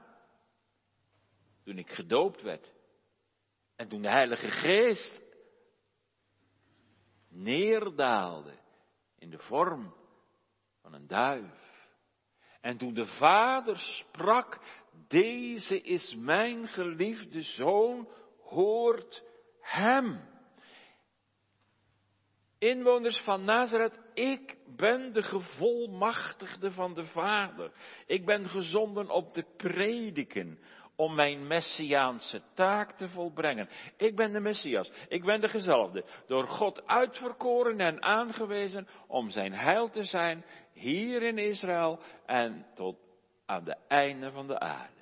toen 1.64 1.78
ik 1.78 1.90
gedoopt 1.90 2.42
werd. 2.42 2.72
En 3.76 3.88
toen 3.88 4.02
de 4.02 4.10
Heilige 4.10 4.50
Geest 4.50 5.22
neerdaalde 7.28 8.54
in 9.18 9.30
de 9.30 9.38
vorm 9.38 9.94
van 10.80 10.92
een 10.92 11.06
duif. 11.06 11.74
En 12.60 12.76
toen 12.76 12.94
de 12.94 13.06
Vader 13.06 13.76
sprak, 13.76 14.60
deze 15.08 15.80
is 15.80 16.14
mijn 16.14 16.68
geliefde 16.68 17.42
zoon, 17.42 18.08
hoort 18.40 19.24
hem. 19.60 20.34
Inwoners 22.58 23.20
van 23.20 23.44
Nazareth, 23.44 23.98
ik 24.14 24.56
ben 24.76 25.12
de 25.12 25.22
gevolmachtigde 25.22 26.70
van 26.70 26.94
de 26.94 27.04
Vader. 27.04 27.72
Ik 28.06 28.24
ben 28.24 28.48
gezonden 28.48 29.10
op 29.10 29.34
de 29.34 29.44
prediken 29.56 30.58
om 30.96 31.14
mijn 31.14 31.46
messiaanse 31.46 32.42
taak 32.54 32.92
te 32.92 33.08
volbrengen. 33.08 33.68
Ik 33.96 34.16
ben 34.16 34.32
de 34.32 34.40
Messias, 34.40 34.92
ik 35.08 35.24
ben 35.24 35.40
de 35.40 35.48
gezalfde, 35.48 36.04
door 36.26 36.46
God 36.46 36.86
uitverkoren 36.86 37.80
en 37.80 38.02
aangewezen 38.02 38.88
om 39.06 39.30
zijn 39.30 39.52
heil 39.52 39.90
te 39.90 40.04
zijn 40.04 40.44
hier 40.72 41.22
in 41.22 41.38
Israël 41.38 42.00
en 42.26 42.66
tot 42.74 42.96
aan 43.46 43.64
de 43.64 43.76
einde 43.88 44.30
van 44.30 44.46
de 44.46 44.58
aarde. 44.58 44.94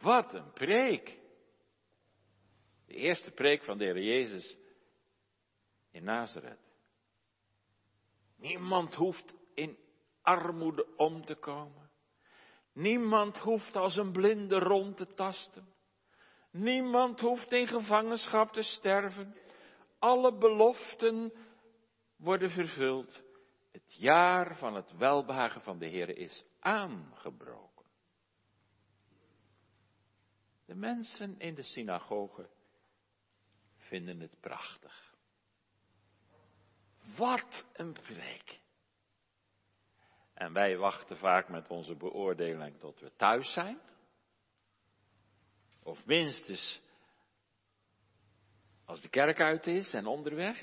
Wat 0.00 0.34
een 0.34 0.52
preek! 0.52 1.19
De 2.90 2.96
eerste 2.96 3.30
preek 3.30 3.62
van 3.62 3.78
de 3.78 3.84
Heer 3.84 4.02
Jezus 4.02 4.56
in 5.90 6.04
Nazareth. 6.04 6.58
Niemand 8.36 8.94
hoeft 8.94 9.34
in 9.54 9.78
armoede 10.22 10.96
om 10.96 11.24
te 11.24 11.34
komen. 11.34 11.90
Niemand 12.72 13.38
hoeft 13.38 13.76
als 13.76 13.96
een 13.96 14.12
blinde 14.12 14.58
rond 14.58 14.96
te 14.96 15.14
tasten. 15.14 15.74
Niemand 16.50 17.20
hoeft 17.20 17.52
in 17.52 17.66
gevangenschap 17.68 18.52
te 18.52 18.62
sterven. 18.62 19.36
Alle 19.98 20.38
beloften 20.38 21.32
worden 22.16 22.50
vervuld. 22.50 23.22
Het 23.72 23.94
jaar 23.94 24.56
van 24.56 24.74
het 24.74 24.96
welbehagen 24.96 25.60
van 25.60 25.78
de 25.78 25.86
Heer 25.86 26.16
is 26.16 26.44
aangebroken. 26.60 27.86
De 30.64 30.74
mensen 30.74 31.38
in 31.38 31.54
de 31.54 31.62
synagoge 31.62 32.48
vinden 33.90 34.20
het 34.20 34.40
prachtig. 34.40 35.14
Wat 37.16 37.66
een 37.72 37.92
preek. 37.92 38.60
En 40.34 40.52
wij 40.52 40.76
wachten 40.76 41.16
vaak 41.16 41.48
met 41.48 41.68
onze 41.68 41.94
beoordeling 41.94 42.78
tot 42.78 43.00
we 43.00 43.12
thuis 43.16 43.52
zijn. 43.52 43.80
Of 45.82 46.06
minstens 46.06 46.80
als 48.84 49.00
de 49.00 49.08
kerk 49.08 49.40
uit 49.40 49.66
is 49.66 49.92
en 49.92 50.06
onderweg. 50.06 50.60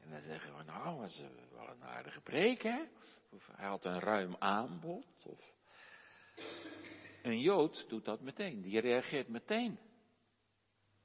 En 0.00 0.10
dan 0.10 0.20
zeggen 0.20 0.56
we, 0.56 0.62
nou, 0.62 0.98
was 0.98 1.22
wel 1.50 1.68
een 1.68 1.84
aardige 1.84 2.20
preek, 2.20 2.62
hè? 2.62 2.82
Of 3.30 3.46
hij 3.56 3.68
had 3.68 3.84
een 3.84 4.00
ruim 4.00 4.36
aanbod. 4.38 5.06
Of... 5.24 5.52
Een 7.22 7.40
Jood 7.40 7.88
doet 7.88 8.04
dat 8.04 8.20
meteen, 8.20 8.62
die 8.62 8.80
reageert 8.80 9.28
meteen. 9.28 9.78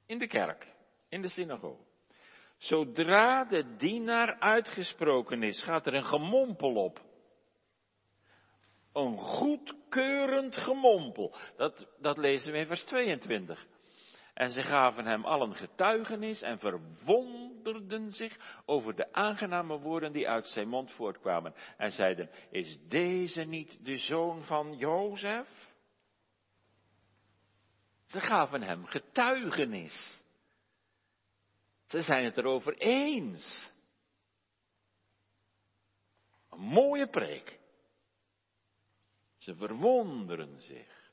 In 0.06 0.18
de 0.18 0.26
kerk, 0.26 0.68
in 1.08 1.22
de 1.22 1.28
synagoge. 1.28 1.82
Zodra 2.56 3.44
de 3.44 3.76
dienaar 3.76 4.38
uitgesproken 4.38 5.42
is, 5.42 5.62
gaat 5.62 5.86
er 5.86 5.94
een 5.94 6.04
gemompel 6.04 6.74
op. 6.74 7.02
Een 8.92 9.16
goedkeurend 9.16 10.56
gemompel. 10.56 11.34
Dat, 11.56 11.86
dat 12.00 12.18
lezen 12.18 12.52
we 12.52 12.58
in 12.58 12.66
vers 12.66 12.84
22. 12.84 13.66
En 14.34 14.50
ze 14.50 14.62
gaven 14.62 15.06
hem 15.06 15.24
allen 15.24 15.54
getuigenis 15.54 16.42
en 16.42 16.58
verwonderden 16.58 18.12
zich 18.12 18.62
over 18.66 18.94
de 18.94 19.12
aangename 19.12 19.78
woorden 19.78 20.12
die 20.12 20.28
uit 20.28 20.46
zijn 20.46 20.68
mond 20.68 20.92
voortkwamen. 20.92 21.54
En 21.76 21.92
zeiden, 21.92 22.30
is 22.50 22.78
deze 22.88 23.42
niet 23.42 23.84
de 23.84 23.96
zoon 23.96 24.44
van 24.44 24.76
Jozef? 24.76 25.63
Ze 28.04 28.20
gaven 28.20 28.62
hem 28.62 28.86
getuigenis. 28.86 30.22
Ze 31.84 32.00
zijn 32.02 32.24
het 32.24 32.36
erover 32.36 32.76
eens. 32.76 33.70
Een 36.50 36.60
mooie 36.60 37.08
preek. 37.08 37.58
Ze 39.38 39.54
verwonderen 39.54 40.60
zich. 40.60 41.12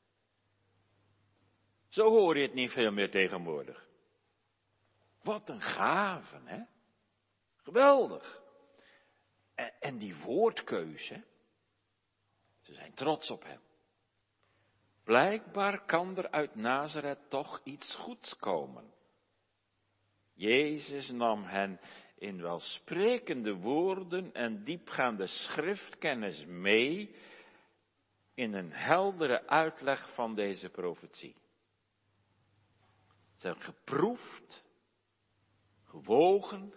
Zo 1.89 2.09
hoor 2.09 2.37
je 2.37 2.41
het 2.41 2.53
niet 2.53 2.71
veel 2.71 2.91
meer 2.91 3.11
tegenwoordig. 3.11 3.87
Wat 5.21 5.49
een 5.49 5.61
gaven, 5.61 6.47
hè? 6.47 6.63
Geweldig. 7.55 8.41
En, 9.55 9.73
en 9.79 9.97
die 9.97 10.15
woordkeuze. 10.15 11.23
Ze 12.61 12.73
zijn 12.73 12.93
trots 12.93 13.29
op 13.29 13.43
hem. 13.43 13.61
Blijkbaar 15.03 15.85
kan 15.85 16.17
er 16.17 16.31
uit 16.31 16.55
Nazareth 16.55 17.29
toch 17.29 17.61
iets 17.63 17.95
goeds 17.95 18.35
komen. 18.35 18.93
Jezus 20.33 21.09
nam 21.09 21.43
hen 21.43 21.79
in 22.15 22.41
welsprekende 22.41 23.55
woorden 23.55 24.33
en 24.33 24.63
diepgaande 24.63 25.27
schriftkennis 25.27 26.45
mee 26.45 27.15
in 28.33 28.53
een 28.53 28.71
heldere 28.71 29.47
uitleg 29.47 30.13
van 30.13 30.35
deze 30.35 30.69
profetie. 30.69 31.35
Ze 33.35 33.47
hebben 33.47 33.65
geproefd, 33.65 34.63
gewogen 35.83 36.73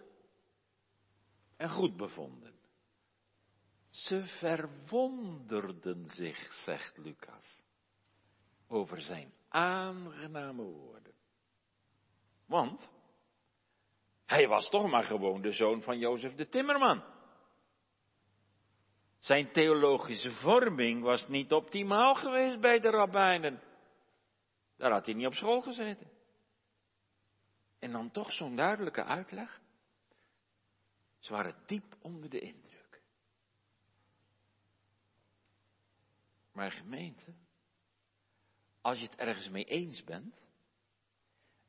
en 1.57 1.69
goed 1.69 1.97
bevonden. 1.97 2.53
Ze 3.89 4.25
verwonderden 4.25 6.09
zich, 6.09 6.53
zegt 6.53 6.97
Lucas, 6.97 7.63
over 8.67 9.01
zijn 9.01 9.33
aangename 9.47 10.63
woorden. 10.63 11.13
Want 12.45 12.91
hij 14.25 14.47
was 14.47 14.69
toch 14.69 14.89
maar 14.89 15.03
gewoon 15.03 15.41
de 15.41 15.51
zoon 15.51 15.81
van 15.81 15.99
Jozef 15.99 16.35
de 16.35 16.49
Timmerman. 16.49 17.03
Zijn 19.19 19.51
theologische 19.51 20.31
vorming 20.31 21.01
was 21.03 21.27
niet 21.27 21.53
optimaal 21.53 22.15
geweest 22.15 22.59
bij 22.59 22.79
de 22.79 22.89
rabbijnen. 22.89 23.61
Daar 24.77 24.91
had 24.91 25.05
hij 25.05 25.15
niet 25.15 25.27
op 25.27 25.33
school 25.33 25.61
gezeten. 25.61 26.09
En 27.79 27.91
dan 27.91 28.11
toch 28.11 28.31
zo'n 28.31 28.55
duidelijke 28.55 29.03
uitleg. 29.03 29.61
Ze 31.19 31.33
waren 31.33 31.55
diep 31.65 31.95
onder 32.01 32.29
de 32.29 32.39
indruk. 32.39 33.01
Maar 36.51 36.71
gemeente, 36.71 37.33
als 38.85 38.99
je 38.99 39.05
het 39.05 39.15
ergens 39.15 39.49
mee 39.49 39.63
eens 39.63 40.03
bent 40.03 40.43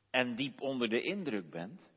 en 0.09 0.35
diep 0.35 0.61
onder 0.61 0.89
de 0.89 1.01
indruk 1.01 1.49
bent, 1.49 1.89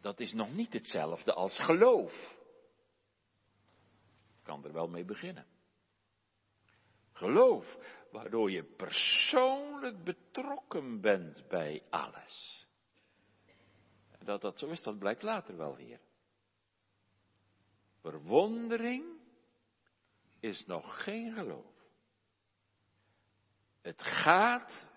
dat 0.00 0.20
is 0.20 0.32
nog 0.32 0.52
niet 0.52 0.72
hetzelfde 0.72 1.32
als 1.32 1.58
geloof. 1.58 2.38
Ik 4.38 4.42
kan 4.42 4.64
er 4.64 4.72
wel 4.72 4.88
mee 4.88 5.04
beginnen. 5.04 5.46
Geloof, 7.12 7.76
waardoor 8.10 8.50
je 8.50 8.64
persoonlijk 8.64 10.04
betrokken 10.04 11.00
bent 11.00 11.48
bij 11.48 11.82
alles. 11.90 12.66
Dat 14.18 14.40
dat 14.40 14.58
zo 14.58 14.66
is, 14.66 14.82
dat 14.82 14.98
blijkt 14.98 15.22
later 15.22 15.56
wel 15.56 15.76
weer. 15.76 16.00
Verwondering 18.00 19.04
is 20.40 20.66
nog 20.66 21.02
geen 21.02 21.32
geloof. 21.32 21.79
Het 23.82 24.02
gaat 24.02 24.88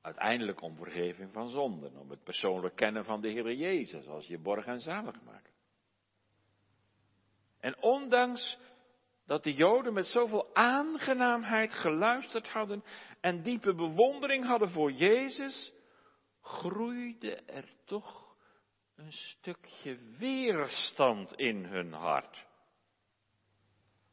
uiteindelijk 0.00 0.60
om 0.60 0.76
vergeving 0.76 1.32
van 1.32 1.48
zonden, 1.48 1.96
om 1.96 2.10
het 2.10 2.24
persoonlijk 2.24 2.76
kennen 2.76 3.04
van 3.04 3.20
de 3.20 3.28
Heer 3.28 3.52
Jezus 3.52 4.06
als 4.06 4.26
je 4.26 4.38
borg 4.38 4.66
en 4.66 4.80
zalig 4.80 5.22
maakt. 5.22 5.52
En 7.60 7.82
ondanks 7.82 8.58
dat 9.26 9.42
de 9.42 9.54
Joden 9.54 9.92
met 9.92 10.06
zoveel 10.06 10.54
aangenaamheid 10.54 11.72
geluisterd 11.72 12.48
hadden 12.48 12.84
en 13.20 13.42
diepe 13.42 13.74
bewondering 13.74 14.46
hadden 14.46 14.70
voor 14.70 14.92
Jezus, 14.92 15.72
groeide 16.40 17.34
er 17.36 17.68
toch 17.84 18.36
een 18.96 19.12
stukje 19.12 19.98
weerstand 20.18 21.34
in 21.34 21.64
hun 21.64 21.92
hart. 21.92 22.46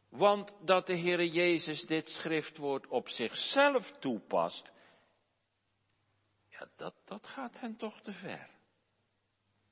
Want 0.10 0.58
dat 0.66 0.88
de 0.88 0.96
Heer 0.96 1.24
Jezus 1.24 1.86
dit 1.86 2.10
schriftwoord 2.10 2.88
op 2.88 3.10
zichzelf 3.10 3.92
toepast, 4.00 4.72
ja, 6.48 6.70
dat, 6.76 6.96
dat 7.06 7.28
gaat 7.28 7.60
hen 7.60 7.76
toch 7.76 8.02
te 8.02 8.14
ver. 8.14 8.50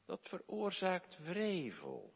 Dat 0.05 0.27
veroorzaakt 0.29 1.17
wrevel 1.17 2.13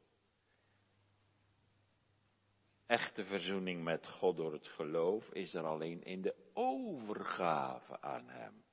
echte 2.91 3.25
verzoening 3.25 3.83
met 3.83 4.07
God 4.07 4.37
door 4.37 4.53
het 4.53 4.67
geloof 4.67 5.29
is 5.29 5.53
er 5.53 5.65
alleen 5.65 6.03
in 6.03 6.21
de 6.21 6.35
overgave 6.53 8.01
aan 8.01 8.29
Hem. 8.29 8.63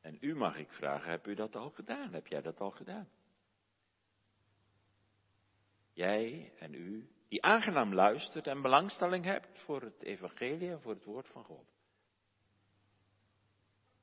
En 0.00 0.18
u 0.20 0.34
mag 0.34 0.56
ik 0.56 0.72
vragen, 0.72 1.10
heb 1.10 1.26
u 1.26 1.34
dat 1.34 1.56
al 1.56 1.70
gedaan? 1.70 2.12
Heb 2.12 2.26
jij 2.26 2.42
dat 2.42 2.60
al 2.60 2.70
gedaan? 2.70 3.08
Jij 5.94 6.52
en 6.58 6.74
u, 6.74 7.08
die 7.28 7.42
aangenaam 7.42 7.94
luistert 7.94 8.46
en 8.46 8.62
belangstelling 8.62 9.24
hebt 9.24 9.60
voor 9.60 9.82
het 9.82 10.02
evangelie 10.02 10.70
en 10.70 10.80
voor 10.80 10.94
het 10.94 11.04
woord 11.04 11.28
van 11.28 11.44
God. 11.44 11.66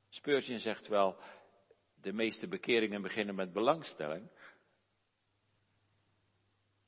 Speurtje 0.09 0.59
zegt 0.59 0.87
wel, 0.87 1.17
de 2.01 2.13
meeste 2.13 2.47
bekeringen 2.47 3.01
beginnen 3.01 3.35
met 3.35 3.53
belangstelling. 3.53 4.29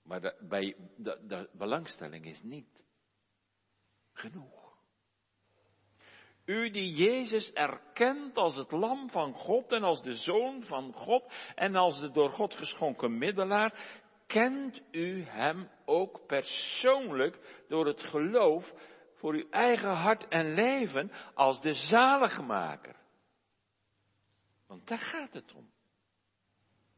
Maar 0.03 0.35
bij, 0.39 0.75
de, 0.97 1.19
de 1.27 1.49
belangstelling 1.53 2.25
is 2.25 2.41
niet 2.41 2.83
genoeg. 4.13 4.63
U 6.45 6.69
die 6.69 6.93
Jezus 6.93 7.51
erkent 7.51 8.37
als 8.37 8.55
het 8.55 8.71
lam 8.71 9.09
van 9.09 9.33
God 9.33 9.71
en 9.71 9.83
als 9.83 10.01
de 10.01 10.15
zoon 10.15 10.63
van 10.63 10.93
God 10.93 11.33
en 11.55 11.75
als 11.75 11.99
de 11.99 12.11
door 12.11 12.29
God 12.29 12.53
geschonken 12.55 13.17
middelaar, 13.17 14.01
kent 14.27 14.81
u 14.91 15.23
Hem 15.23 15.69
ook 15.85 16.25
persoonlijk 16.27 17.63
door 17.67 17.85
het 17.85 18.01
geloof 18.01 18.73
voor 19.13 19.33
uw 19.33 19.49
eigen 19.49 19.93
hart 19.93 20.27
en 20.27 20.53
leven 20.53 21.11
als 21.33 21.61
de 21.61 21.73
zaligmaker. 21.73 22.95
Want 24.67 24.87
daar 24.87 24.97
gaat 24.97 25.33
het 25.33 25.53
om. 25.53 25.71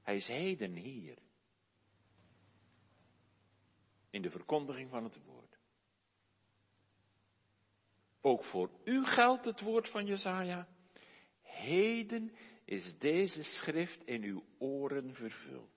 Hij 0.02 0.16
is 0.16 0.28
heden 0.28 0.76
hier 0.76 1.18
in 4.10 4.22
de 4.22 4.30
verkondiging 4.30 4.90
van 4.90 5.04
het 5.04 5.24
woord. 5.26 5.58
Ook 8.22 8.44
voor 8.44 8.70
u 8.84 9.06
geldt 9.06 9.46
het 9.46 9.62
woord 9.62 9.90
van 9.90 10.06
Jesaja. 10.06 10.68
Heden 11.42 12.36
is 12.66 12.98
deze 12.98 13.44
schrift 13.44 14.04
in 14.06 14.24
uw 14.24 14.44
oren 14.58 15.14
vervuld. 15.14 15.75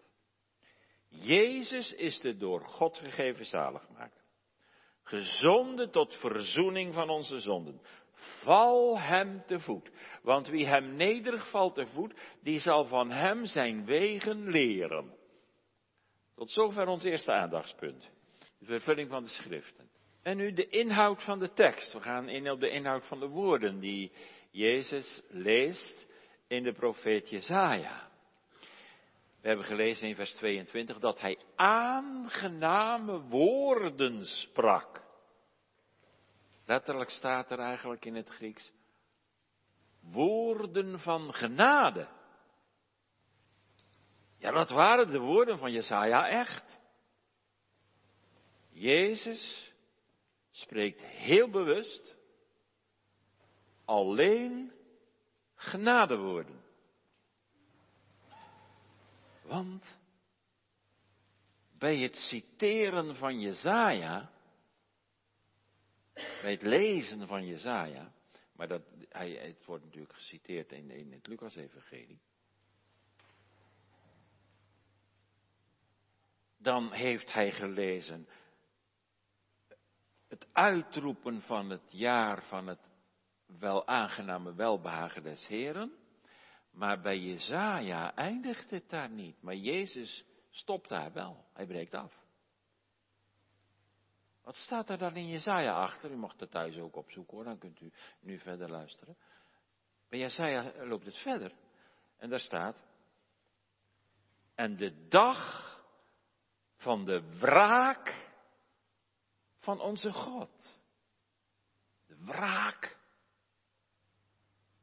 Jezus 1.09 1.93
is 1.93 2.21
de 2.21 2.37
door 2.37 2.65
God 2.65 2.99
gegeven 2.99 3.45
zaligmaker. 3.45 4.23
gezonden 5.03 5.91
tot 5.91 6.15
verzoening 6.15 6.95
van 6.95 7.11
onze 7.11 7.41
zonden. 7.41 7.81
Val 8.13 8.99
hem 8.99 9.43
te 9.47 9.61
voet, 9.61 9.91
want 10.23 10.49
wie 10.49 10.67
hem 10.67 10.97
nederig 10.97 11.51
valt 11.51 11.75
te 11.75 11.87
voet, 11.87 12.15
die 12.43 12.61
zal 12.61 12.85
van 12.85 13.11
hem 13.11 13.45
zijn 13.45 13.85
wegen 13.85 14.51
leren. 14.51 15.17
Tot 16.35 16.51
zover 16.51 16.87
ons 16.87 17.05
eerste 17.05 17.33
aandachtspunt. 17.33 18.11
De 18.59 18.65
vervulling 18.65 19.11
van 19.11 19.23
de 19.23 19.29
schriften. 19.29 19.91
En 20.23 20.37
nu 20.37 20.53
de 20.53 20.69
inhoud 20.69 21.23
van 21.23 21.39
de 21.39 21.53
tekst. 21.53 21.93
We 21.93 22.01
gaan 22.01 22.29
in 22.29 22.51
op 22.51 22.61
de 22.61 22.71
inhoud 22.71 23.07
van 23.07 23.21
de 23.21 23.29
woorden 23.29 23.81
die 23.81 24.13
Jezus 24.51 25.23
leest 25.29 26.07
in 26.49 26.63
de 26.63 26.73
profeet 26.73 27.31
Jezaja. 27.31 28.08
We 29.41 29.49
hebben 29.49 29.67
gelezen 29.67 30.09
in 30.09 30.15
vers 30.15 30.33
22 30.35 30.99
dat 30.99 31.21
hij 31.21 31.39
aangename 31.57 33.21
woorden 33.21 34.25
sprak. 34.25 35.03
Letterlijk 36.65 37.11
staat 37.11 37.51
er 37.51 37.59
eigenlijk 37.59 38.05
in 38.05 38.15
het 38.15 38.29
Grieks 38.29 38.73
woorden 40.01 40.99
van 40.99 41.35
genade. 41.35 42.09
Ja, 44.39 44.51
dat 44.51 44.71
waren 44.71 45.11
de 45.11 45.19
woorden 45.19 45.59
van 45.59 45.73
Jesaja 45.73 46.29
echt. 46.29 46.79
Jezus 48.71 49.73
spreekt 50.51 51.03
heel 51.05 51.51
bewust 51.51 52.17
alleen 53.85 54.73
genadewoorden. 55.55 56.68
Want 59.49 59.99
bij 61.79 61.99
het 61.99 62.17
citeren 62.17 63.17
van 63.17 63.41
Jezaja, 63.41 64.31
bij 66.15 66.51
het 66.51 66.63
lezen 66.63 67.27
van 67.27 67.47
Jezaja, 67.47 68.13
maar 68.53 68.69
dat, 68.69 68.83
hij, 69.09 69.31
het 69.31 69.65
wordt 69.65 69.85
natuurlijk 69.85 70.15
geciteerd 70.15 70.73
in, 70.73 70.91
in 70.91 71.13
het 71.13 71.27
Lucas-evangelie, 71.27 72.21
dan 76.57 76.93
heeft 76.93 77.33
hij 77.33 77.53
gelezen 77.53 78.29
het 80.29 80.47
uitroepen 80.53 81.41
van 81.43 81.71
het 81.71 81.93
jaar 81.93 82.45
van 82.45 82.67
het 82.67 82.81
wel 83.47 83.87
aangename 83.87 84.55
welbehagen 84.55 85.23
des 85.23 85.47
Heren. 85.47 85.98
Maar 86.79 87.01
bij 87.01 87.19
Jezaja 87.19 88.15
eindigt 88.15 88.71
het 88.71 88.89
daar 88.91 89.11
niet. 89.11 89.43
Maar 89.43 89.55
Jezus 89.55 90.25
stopt 90.51 90.89
daar 90.89 91.13
wel. 91.13 91.45
Hij 91.53 91.67
breekt 91.67 91.95
af. 91.95 92.13
Wat 94.43 94.57
staat 94.57 94.91
er 94.91 94.99
dan 94.99 95.17
in 95.17 95.29
Jezaja 95.29 95.83
achter? 95.83 96.11
U 96.11 96.17
mag 96.17 96.35
het 96.39 96.51
thuis 96.51 96.77
ook 96.77 96.97
opzoeken 96.97 97.37
hoor, 97.37 97.45
dan 97.45 97.59
kunt 97.59 97.81
u 97.81 97.93
nu 98.21 98.39
verder 98.39 98.71
luisteren. 98.71 99.17
Bij 100.09 100.19
Jezaja 100.19 100.85
loopt 100.85 101.05
het 101.05 101.19
verder. 101.19 101.53
En 102.17 102.31
daar 102.31 102.41
staat, 102.41 102.77
en 104.55 104.77
de 104.77 105.09
dag 105.09 105.65
van 106.77 107.05
de 107.05 107.39
wraak 107.39 108.31
van 109.59 109.81
onze 109.81 110.13
God. 110.13 110.81
De 112.07 112.17
wraak 112.25 112.99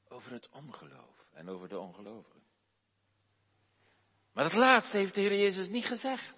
over 0.07 0.31
het 0.31 0.49
ongeloof 0.49 1.14
en 1.35 1.49
over 1.49 1.69
de 1.69 1.79
ongelovigen. 1.79 2.41
Maar 4.33 4.43
het 4.43 4.53
laatste 4.53 4.97
heeft 4.97 5.15
de 5.15 5.21
Heer 5.21 5.35
Jezus 5.37 5.67
niet 5.67 5.85
gezegd. 5.85 6.35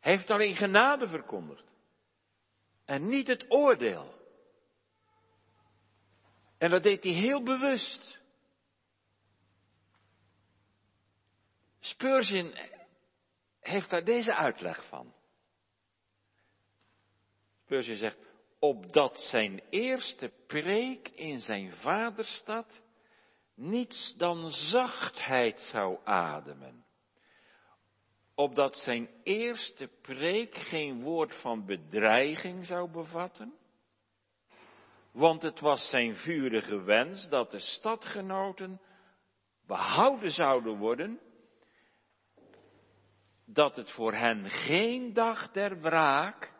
Hij 0.00 0.12
heeft 0.12 0.30
alleen 0.30 0.56
genade 0.56 1.08
verkondigd. 1.08 1.74
En 2.84 3.08
niet 3.08 3.26
het 3.26 3.46
oordeel. 3.48 4.14
En 6.58 6.70
dat 6.70 6.82
deed 6.82 7.02
hij 7.02 7.12
heel 7.12 7.42
bewust. 7.42 8.18
Spurgeon 11.80 12.54
heeft 13.60 13.90
daar 13.90 14.04
deze 14.04 14.34
uitleg 14.34 14.88
van. 14.88 15.14
Spurgeon 17.64 17.96
zegt, 17.96 18.18
opdat 18.58 19.18
zijn 19.18 19.62
eerste 19.70 20.32
preek 20.46 21.08
in 21.08 21.40
zijn 21.40 21.72
vaderstad 21.72 22.80
niets 23.60 24.14
dan 24.16 24.50
zachtheid 24.50 25.60
zou 25.60 25.98
ademen. 26.04 26.84
Opdat 28.34 28.76
zijn 28.76 29.08
eerste 29.22 29.90
preek 30.02 30.54
geen 30.54 31.02
woord 31.02 31.40
van 31.40 31.66
bedreiging 31.66 32.66
zou 32.66 32.90
bevatten. 32.90 33.54
Want 35.12 35.42
het 35.42 35.60
was 35.60 35.88
zijn 35.88 36.16
vurige 36.16 36.82
wens 36.82 37.28
dat 37.28 37.50
de 37.50 37.58
stadgenoten 37.58 38.80
behouden 39.66 40.30
zouden 40.30 40.76
worden 40.76 41.20
dat 43.44 43.76
het 43.76 43.90
voor 43.90 44.12
hen 44.12 44.50
geen 44.50 45.12
dag 45.12 45.50
der 45.50 45.80
wraak, 45.80 46.52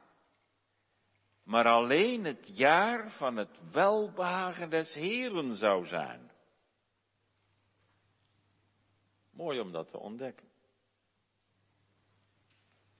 maar 1.44 1.64
alleen 1.64 2.24
het 2.24 2.50
jaar 2.56 3.10
van 3.10 3.36
het 3.36 3.60
welbehagen 3.72 4.70
des 4.70 4.94
Heren 4.94 5.54
zou 5.54 5.86
zijn. 5.86 6.29
Mooi 9.30 9.60
om 9.60 9.72
dat 9.72 9.90
te 9.90 9.98
ontdekken. 9.98 10.48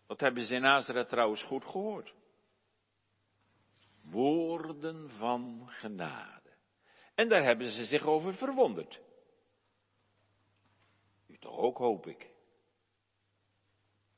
Dat 0.06 0.20
hebben 0.20 0.44
ze 0.44 0.54
in 0.54 0.60
Nazareth 0.60 1.08
trouwens 1.08 1.42
goed 1.42 1.64
gehoord. 1.64 2.14
Woorden 4.02 5.10
van 5.10 5.68
genade. 5.68 6.50
En 7.14 7.28
daar 7.28 7.42
hebben 7.42 7.68
ze 7.68 7.84
zich 7.84 8.04
over 8.04 8.34
verwonderd. 8.34 9.00
U 11.26 11.38
toch 11.38 11.56
ook, 11.56 11.78
hoop 11.78 12.06
ik. 12.06 12.30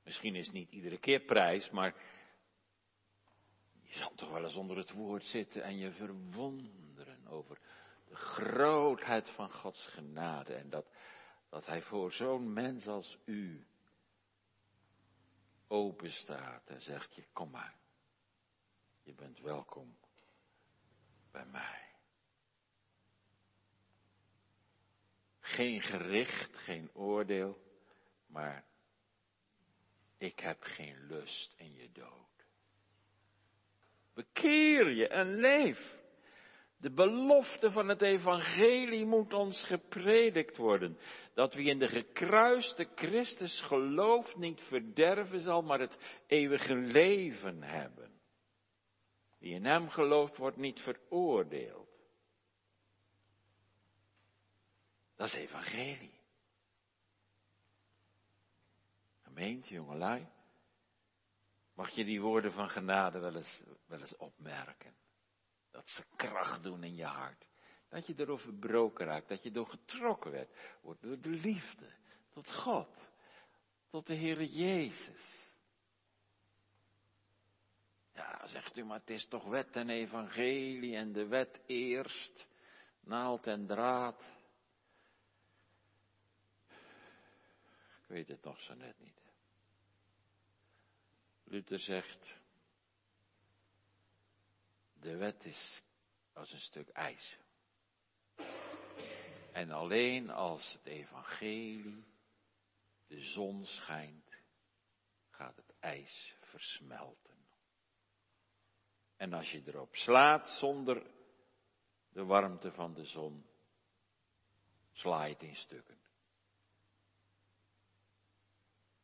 Misschien 0.05 0.35
is 0.35 0.47
het 0.47 0.55
niet 0.55 0.71
iedere 0.71 0.99
keer 0.99 1.21
prijs, 1.21 1.71
maar 1.71 1.95
je 3.83 3.95
zal 3.95 4.15
toch 4.15 4.31
wel 4.31 4.43
eens 4.43 4.57
onder 4.57 4.77
het 4.77 4.93
woord 4.93 5.25
zitten 5.25 5.63
en 5.63 5.79
je 5.79 5.93
verwonderen 5.93 7.27
over 7.27 7.59
de 8.09 8.15
grootheid 8.15 9.31
van 9.31 9.51
Gods 9.51 9.87
genade 9.87 10.55
en 10.55 10.71
dat, 10.71 10.87
dat 11.53 11.67
Hij 11.67 11.83
voor 11.83 12.13
zo'n 12.13 12.53
mens 12.53 12.87
als 12.87 13.19
u 13.25 13.67
open 15.67 16.11
staat 16.11 16.69
en 16.69 16.83
zegt 16.83 17.15
je, 17.15 17.25
kom 17.33 17.51
maar, 17.51 17.75
je 19.03 19.15
bent 19.15 19.39
welkom 19.41 19.97
bij 21.31 21.47
mij. 21.47 21.95
Geen 25.41 25.81
gericht, 25.83 26.57
geen 26.57 26.91
oordeel, 26.95 27.63
maar 28.27 28.65
ik 30.19 30.39
heb 30.39 30.63
geen 30.63 31.07
lust 31.07 31.55
in 31.57 31.73
je 31.75 31.93
dood. 31.93 32.47
Bekeer 34.15 34.91
je 34.91 35.09
en 35.09 35.35
leef. 35.35 36.02
De 36.83 36.91
belofte 36.91 37.71
van 37.71 37.89
het 37.89 38.03
evangelie 38.03 39.07
moet 39.07 39.33
ons 39.33 39.65
gepredikt 39.65 40.57
worden. 40.57 40.99
Dat 41.35 41.55
wie 41.55 41.69
in 41.69 41.79
de 41.79 41.89
gekruiste 41.89 42.89
Christus 42.95 43.61
gelooft 43.61 44.37
niet 44.37 44.61
verderven 44.61 45.41
zal, 45.41 45.63
maar 45.63 45.81
het 45.81 46.23
eeuwige 46.27 46.75
leven 46.75 47.63
hebben. 47.63 48.21
Wie 49.39 49.55
in 49.55 49.65
hem 49.65 49.89
gelooft 49.89 50.37
wordt 50.37 50.57
niet 50.57 50.81
veroordeeld. 50.81 51.89
Dat 55.17 55.27
is 55.27 55.35
evangelie. 55.35 56.21
Gemeente, 59.23 59.75
jongelui, 59.75 60.29
mag 61.75 61.91
je 61.91 62.05
die 62.05 62.21
woorden 62.21 62.53
van 62.53 62.69
genade 62.69 63.19
wel 63.19 63.37
eens, 63.37 63.63
wel 63.87 64.01
eens 64.01 64.17
opmerken. 64.17 65.02
Dat 65.73 65.89
ze 65.89 66.05
kracht 66.17 66.63
doen 66.63 66.85
in 66.85 66.95
je 66.95 67.05
hart. 67.05 67.47
Dat 67.89 68.07
je 68.07 68.15
erover 68.17 68.45
verbroken 68.45 69.07
raakt, 69.07 69.29
dat 69.29 69.43
je 69.43 69.51
door 69.51 69.67
getrokken 69.67 70.31
werd, 70.31 70.79
wordt 70.83 71.03
door 71.03 71.21
de 71.21 71.29
liefde 71.29 71.93
tot 72.33 72.53
God, 72.53 72.89
tot 73.91 74.07
de 74.07 74.15
Heere 74.15 74.47
Jezus. 74.47 75.51
Ja, 78.15 78.47
zegt 78.47 78.77
u, 78.77 78.85
maar 78.85 78.99
het 78.99 79.11
is 79.11 79.27
toch 79.27 79.45
wet 79.45 79.77
en 79.77 79.89
evangelie 79.91 80.97
en 80.97 81.13
de 81.13 81.27
wet 81.27 81.61
eerst, 81.67 82.49
naald 83.01 83.47
en 83.47 83.67
draad. 83.67 84.31
Ik 88.03 88.09
weet 88.09 88.29
het 88.29 88.45
nog 88.45 88.61
zo 88.61 88.75
net 88.75 89.01
niet. 89.01 89.21
Luther 91.45 91.81
zegt, 91.81 92.41
de 95.03 95.17
wet 95.17 95.45
is 95.45 95.83
als 96.33 96.53
een 96.53 96.59
stuk 96.59 96.89
ijs. 96.89 97.39
En 99.53 99.71
alleen 99.71 100.31
als 100.31 100.73
het 100.73 100.87
evangelie, 100.87 102.05
de 103.07 103.21
zon 103.21 103.65
schijnt, 103.65 104.37
gaat 105.31 105.57
het 105.57 105.75
ijs 105.81 106.37
versmelten. 106.41 107.37
En 109.17 109.33
als 109.33 109.51
je 109.51 109.63
erop 109.67 109.95
slaat 109.95 110.51
zonder 110.51 111.11
de 112.13 112.25
warmte 112.25 112.73
van 112.73 112.95
de 112.95 113.05
zon, 113.05 113.47
sla 114.93 115.29
het 115.29 115.43
in 115.43 115.57
stukken. 115.57 116.01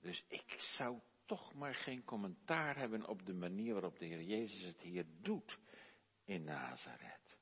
Dus 0.01 0.25
ik 0.29 0.57
zou 0.59 1.01
toch 1.27 1.55
maar 1.55 1.75
geen 1.75 2.05
commentaar 2.05 2.77
hebben 2.77 3.07
op 3.07 3.27
de 3.27 3.35
manier 3.35 3.73
waarop 3.73 3.99
de 3.99 4.07
Heer 4.07 4.23
Jezus 4.23 4.63
het 4.63 4.81
hier 4.81 5.07
doet 5.21 5.59
in 6.29 6.45
Nazareth. 6.45 7.37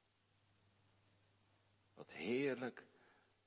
Wat 1.94 2.12
heerlijk 2.12 2.86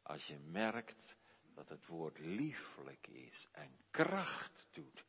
als 0.01 0.25
je 0.25 0.37
merkt 0.37 1.15
dat 1.53 1.69
het 1.69 1.85
woord 1.85 2.19
lieflijk 2.19 3.07
is 3.07 3.47
en 3.51 3.77
kracht 3.91 4.67
doet 4.71 5.03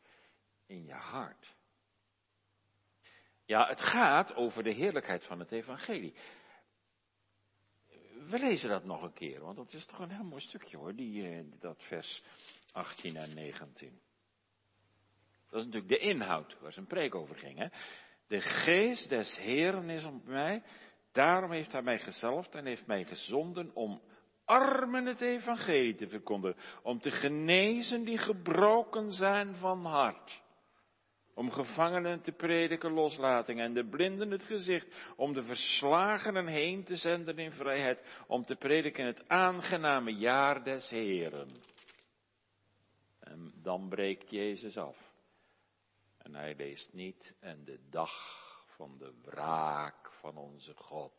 in 0.66 0.84
je 0.84 0.92
hart. 0.92 1.54
Ja, 3.44 3.66
het 3.66 3.80
gaat 3.80 4.34
over 4.34 4.62
de 4.62 4.72
heerlijkheid 4.72 5.24
van 5.24 5.38
het 5.38 5.52
evangelie. 5.52 6.14
We 8.28 8.38
lezen 8.38 8.68
dat 8.68 8.84
nog 8.84 9.02
een 9.02 9.12
keer, 9.12 9.40
want 9.40 9.56
dat 9.56 9.72
is 9.72 9.86
toch 9.86 9.98
een 9.98 10.10
heel 10.10 10.24
mooi 10.24 10.42
stukje 10.42 10.76
hoor, 10.76 10.94
die, 10.94 11.28
eh, 11.28 11.44
dat 11.58 11.82
vers 11.82 12.22
18 12.72 13.16
en 13.16 13.34
19. 13.34 14.00
Dat 15.48 15.60
is 15.60 15.66
natuurlijk 15.66 15.92
de 15.92 15.98
inhoud 15.98 16.58
waar 16.60 16.72
zijn 16.72 16.86
preek 16.86 17.14
over 17.14 17.36
ging. 17.36 17.58
Hè? 17.58 17.68
De 18.30 18.40
geest 18.40 19.08
des 19.08 19.36
Heeren 19.38 19.90
is 19.90 20.04
op 20.04 20.26
mij, 20.26 20.62
daarom 21.12 21.50
heeft 21.50 21.72
hij 21.72 21.82
mij 21.82 21.98
gezalfd 21.98 22.54
en 22.54 22.66
heeft 22.66 22.86
mij 22.86 23.04
gezonden 23.04 23.70
om 23.74 24.00
armen 24.44 25.06
het 25.06 25.20
evangelie 25.20 25.94
te 25.94 26.08
verkondigen, 26.08 26.62
om 26.82 27.00
te 27.00 27.10
genezen 27.10 28.04
die 28.04 28.18
gebroken 28.18 29.12
zijn 29.12 29.54
van 29.54 29.84
hart. 29.84 30.42
Om 31.34 31.50
gevangenen 31.50 32.22
te 32.22 32.32
prediken 32.32 32.92
loslating 32.92 33.60
en 33.60 33.72
de 33.72 33.88
blinden 33.88 34.30
het 34.30 34.44
gezicht, 34.44 35.12
om 35.16 35.32
de 35.32 35.42
verslagenen 35.42 36.46
heen 36.46 36.84
te 36.84 36.96
zenden 36.96 37.38
in 37.38 37.52
vrijheid, 37.52 38.02
om 38.26 38.44
te 38.44 38.56
prediken 38.56 39.06
het 39.06 39.28
aangename 39.28 40.14
jaar 40.14 40.64
des 40.64 40.90
Heren. 40.90 41.48
En 43.20 43.52
dan 43.62 43.88
breekt 43.88 44.30
Jezus 44.30 44.76
af. 44.76 45.09
En 46.30 46.36
hij 46.36 46.54
leest 46.54 46.92
niet 46.92 47.34
en 47.40 47.64
de 47.64 47.88
dag 47.88 48.12
van 48.76 48.98
de 48.98 49.14
wraak 49.22 50.12
van 50.12 50.36
onze 50.36 50.74
God 50.74 51.12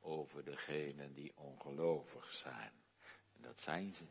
over 0.00 0.44
degenen 0.44 1.14
die 1.14 1.36
ongelovig 1.36 2.32
zijn. 2.32 2.72
En 3.34 3.42
dat 3.42 3.60
zijn 3.60 3.94
ze 3.94 4.06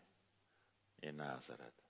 in 0.99 1.15
Nazareth. 1.15 1.83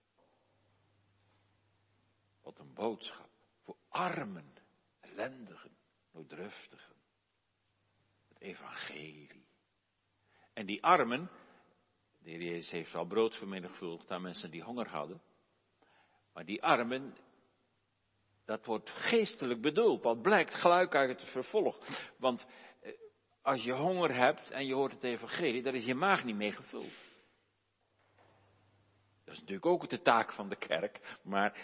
Wat 2.41 2.59
een 2.59 2.73
boodschap 2.73 3.29
voor 3.63 3.77
armen, 3.87 4.53
ellendigen, 4.99 5.77
nooddruftigen. 6.11 6.95
Het 8.27 8.41
evangelie. 8.41 9.45
En 10.53 10.65
die 10.65 10.83
armen, 10.83 11.29
de 12.19 12.29
heer 12.29 12.41
Jezus 12.41 12.71
heeft 12.71 12.95
al 12.95 13.05
brood 13.05 13.35
vermenigvuldigd 13.35 14.11
aan 14.11 14.21
mensen 14.21 14.51
die 14.51 14.63
honger 14.63 14.87
hadden. 14.87 15.21
Maar 16.33 16.45
die 16.45 16.63
armen, 16.63 17.17
dat 18.45 18.65
wordt 18.65 18.89
geestelijk 18.89 19.61
bedoeld. 19.61 20.03
Wat 20.03 20.21
blijkt 20.21 20.55
gelijk 20.55 20.95
uit 20.95 21.19
het 21.19 21.29
vervolg. 21.29 21.77
Want 22.17 22.47
eh, 22.81 22.91
als 23.41 23.63
je 23.63 23.73
honger 23.73 24.15
hebt 24.15 24.51
en 24.51 24.65
je 24.65 24.73
hoort 24.73 24.91
het 24.91 25.03
evangelie, 25.03 25.63
dan 25.63 25.73
is 25.73 25.85
je 25.85 25.95
maag 25.95 26.23
niet 26.23 26.35
meer 26.35 26.53
gevuld. 26.53 26.93
Dat 29.25 29.33
is 29.33 29.39
natuurlijk 29.39 29.65
ook 29.65 29.89
de 29.89 30.01
taak 30.01 30.33
van 30.33 30.49
de 30.49 30.55
kerk, 30.55 31.17
maar 31.23 31.57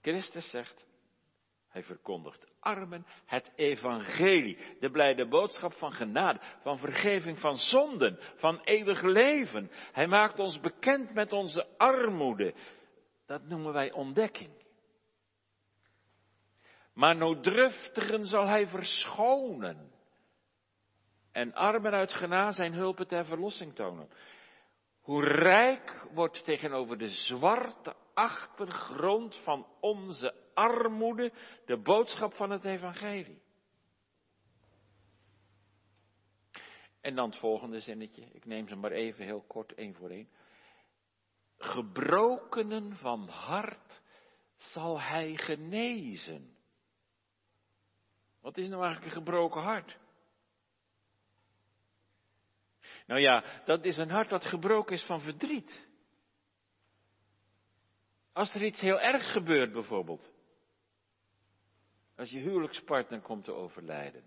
Christus 0.00 0.50
zegt, 0.50 0.86
hij 1.68 1.82
verkondigt 1.82 2.46
armen 2.60 3.06
het 3.26 3.52
evangelie, 3.54 4.58
de 4.80 4.90
blijde 4.90 5.28
boodschap 5.28 5.72
van 5.72 5.92
genade, 5.92 6.40
van 6.62 6.78
vergeving 6.78 7.38
van 7.38 7.56
zonden, 7.56 8.18
van 8.36 8.60
eeuwig 8.60 9.02
leven. 9.02 9.70
Hij 9.92 10.06
maakt 10.06 10.38
ons 10.38 10.60
bekend 10.60 11.14
met 11.14 11.32
onze 11.32 11.66
armoede. 11.76 12.54
Dat 13.26 13.42
noemen 13.42 13.72
wij 13.72 13.92
ontdekking. 13.92 14.50
Maar 16.98 17.16
nooddruftigen 17.16 18.26
zal 18.26 18.46
hij 18.46 18.66
verschonen. 18.66 19.92
En 21.32 21.54
armen 21.54 21.92
uit 21.92 22.12
genade 22.12 22.52
zijn 22.52 22.72
hulpen 22.72 23.06
ter 23.06 23.24
verlossing 23.24 23.74
tonen. 23.74 24.08
Hoe 25.00 25.24
rijk 25.24 26.08
wordt 26.12 26.44
tegenover 26.44 26.98
de 26.98 27.08
zwarte 27.08 27.94
achtergrond 28.14 29.36
van 29.36 29.66
onze 29.80 30.34
armoede 30.54 31.32
de 31.66 31.76
boodschap 31.76 32.34
van 32.34 32.50
het 32.50 32.64
evangelie. 32.64 33.42
En 37.00 37.14
dan 37.14 37.30
het 37.30 37.38
volgende 37.38 37.80
zinnetje, 37.80 38.22
ik 38.32 38.44
neem 38.44 38.68
ze 38.68 38.76
maar 38.76 38.92
even 38.92 39.24
heel 39.24 39.44
kort 39.46 39.74
één 39.74 39.94
voor 39.94 40.10
één. 40.10 40.28
Gebrokenen 41.56 42.96
van 42.96 43.28
hart 43.28 44.00
zal 44.56 45.00
hij 45.00 45.36
genezen. 45.36 46.56
Wat 48.48 48.56
is 48.56 48.68
nou 48.68 48.82
eigenlijk 48.82 49.14
een 49.14 49.22
gebroken 49.22 49.60
hart? 49.62 49.98
Nou 53.06 53.20
ja, 53.20 53.62
dat 53.64 53.84
is 53.84 53.96
een 53.96 54.10
hart 54.10 54.28
dat 54.28 54.44
gebroken 54.44 54.94
is 54.94 55.04
van 55.04 55.20
verdriet. 55.20 55.86
Als 58.32 58.54
er 58.54 58.64
iets 58.64 58.80
heel 58.80 59.00
erg 59.00 59.32
gebeurt 59.32 59.72
bijvoorbeeld. 59.72 60.30
Als 62.16 62.30
je 62.30 62.38
huwelijkspartner 62.38 63.20
komt 63.20 63.44
te 63.44 63.52
overlijden. 63.52 64.24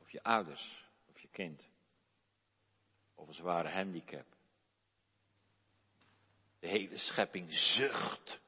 Of 0.00 0.10
je 0.10 0.22
ouders, 0.22 0.84
of 1.08 1.20
je 1.20 1.28
kind. 1.28 1.62
Of 3.14 3.28
een 3.28 3.34
zware 3.34 3.68
handicap. 3.68 4.26
De 6.58 6.68
hele 6.68 6.98
schepping 6.98 7.52
zucht 7.52 8.40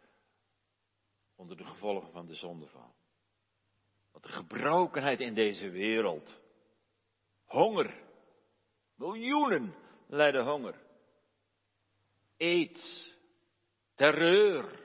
onder 1.36 1.56
de 1.56 1.64
gevolgen 1.64 2.12
van 2.12 2.26
de 2.26 2.34
zondeval. 2.34 2.98
Wat 4.12 4.22
de 4.22 4.28
gebrokenheid 4.28 5.20
in 5.20 5.34
deze 5.34 5.70
wereld. 5.70 6.40
Honger. 7.44 8.02
Miljoenen 8.94 9.74
lijden 10.06 10.44
honger. 10.44 10.74
Aids 12.38 13.14
terreur. 13.94 14.80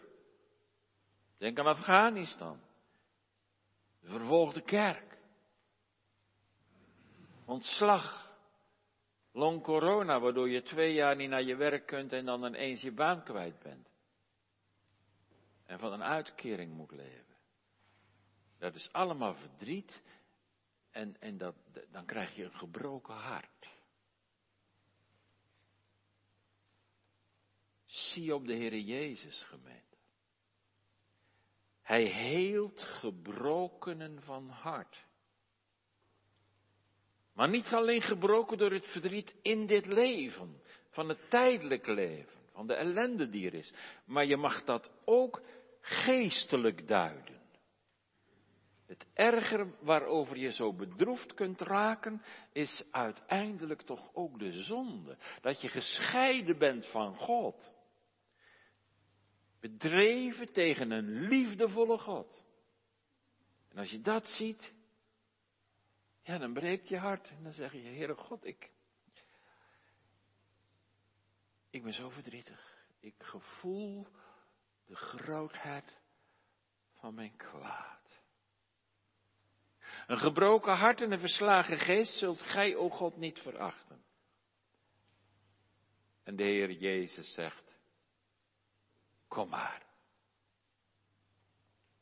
Denk 1.37 1.59
aan 1.59 1.65
Afghanistan. 1.65 2.59
De 4.01 4.07
vervolgde 4.07 4.61
kerk. 4.61 5.17
Ontslag. 7.45 8.33
Long 9.31 9.63
corona, 9.63 10.19
waardoor 10.19 10.49
je 10.49 10.61
twee 10.61 10.93
jaar 10.93 11.15
niet 11.15 11.29
naar 11.29 11.43
je 11.43 11.55
werk 11.55 11.85
kunt 11.85 12.13
en 12.13 12.25
dan 12.25 12.45
ineens 12.45 12.81
je 12.81 12.91
baan 12.91 13.23
kwijt 13.23 13.59
bent. 13.59 13.89
En 15.65 15.79
van 15.79 15.93
een 15.93 16.03
uitkering 16.03 16.73
moet 16.73 16.91
leven. 16.91 17.24
Dat 18.65 18.75
is 18.75 18.89
allemaal 18.91 19.35
verdriet 19.35 20.01
en, 20.91 21.15
en 21.19 21.37
dat, 21.37 21.55
dan 21.91 22.05
krijg 22.05 22.35
je 22.35 22.43
een 22.43 22.57
gebroken 22.57 23.13
hart. 23.13 23.69
Zie 27.85 28.35
op 28.35 28.47
de 28.47 28.53
Heer 28.53 28.79
Jezus 28.79 29.43
gemeente. 29.43 29.97
Hij 31.81 32.03
heelt 32.03 32.81
gebrokenen 32.81 34.23
van 34.23 34.49
hart. 34.49 35.05
Maar 37.33 37.49
niet 37.49 37.67
alleen 37.67 38.01
gebroken 38.01 38.57
door 38.57 38.71
het 38.71 38.87
verdriet 38.87 39.35
in 39.41 39.65
dit 39.65 39.85
leven, 39.85 40.61
van 40.89 41.09
het 41.09 41.29
tijdelijk 41.29 41.87
leven, 41.87 42.39
van 42.51 42.67
de 42.67 42.73
ellende 42.73 43.29
die 43.29 43.47
er 43.47 43.53
is. 43.53 43.73
Maar 44.05 44.25
je 44.25 44.37
mag 44.37 44.63
dat 44.63 44.89
ook 45.03 45.41
geestelijk 45.81 46.87
duiden. 46.87 47.43
Het 48.85 49.07
erger 49.13 49.75
waarover 49.79 50.37
je 50.37 50.51
zo 50.51 50.73
bedroefd 50.73 51.33
kunt 51.33 51.61
raken, 51.61 52.21
is 52.51 52.83
uiteindelijk 52.91 53.81
toch 53.81 54.13
ook 54.13 54.39
de 54.39 54.51
zonde. 54.51 55.17
Dat 55.41 55.61
je 55.61 55.67
gescheiden 55.67 56.57
bent 56.57 56.85
van 56.85 57.15
God 57.15 57.73
bedreven 59.59 60.53
tegen 60.53 60.91
een 60.91 61.27
liefdevolle 61.27 61.97
God. 61.97 62.43
En 63.69 63.77
als 63.77 63.89
je 63.89 64.01
dat 64.01 64.27
ziet, 64.27 64.73
ja, 66.21 66.37
dan 66.37 66.53
breekt 66.53 66.87
je 66.87 66.97
hart. 66.97 67.29
En 67.29 67.43
dan 67.43 67.53
zeg 67.53 67.71
je, 67.71 67.79
Heere 67.79 68.15
God, 68.15 68.45
ik, 68.45 68.71
ik 71.69 71.83
ben 71.83 71.93
zo 71.93 72.09
verdrietig. 72.09 72.87
Ik 72.99 73.15
gevoel 73.17 74.07
de 74.85 74.95
grootheid 74.95 75.97
van 76.93 77.13
mijn 77.13 77.35
kwaad. 77.35 78.04
Een 80.07 80.17
gebroken 80.17 80.73
hart 80.73 81.01
en 81.01 81.11
een 81.11 81.19
verslagen 81.19 81.77
geest 81.77 82.17
zult 82.17 82.41
gij, 82.41 82.75
o 82.75 82.89
God, 82.89 83.17
niet 83.17 83.39
verachten. 83.39 84.03
En 86.23 86.35
de 86.35 86.43
Heer 86.43 86.71
Jezus 86.71 87.33
zegt, 87.33 87.63
Kom 89.27 89.49
maar. 89.49 89.83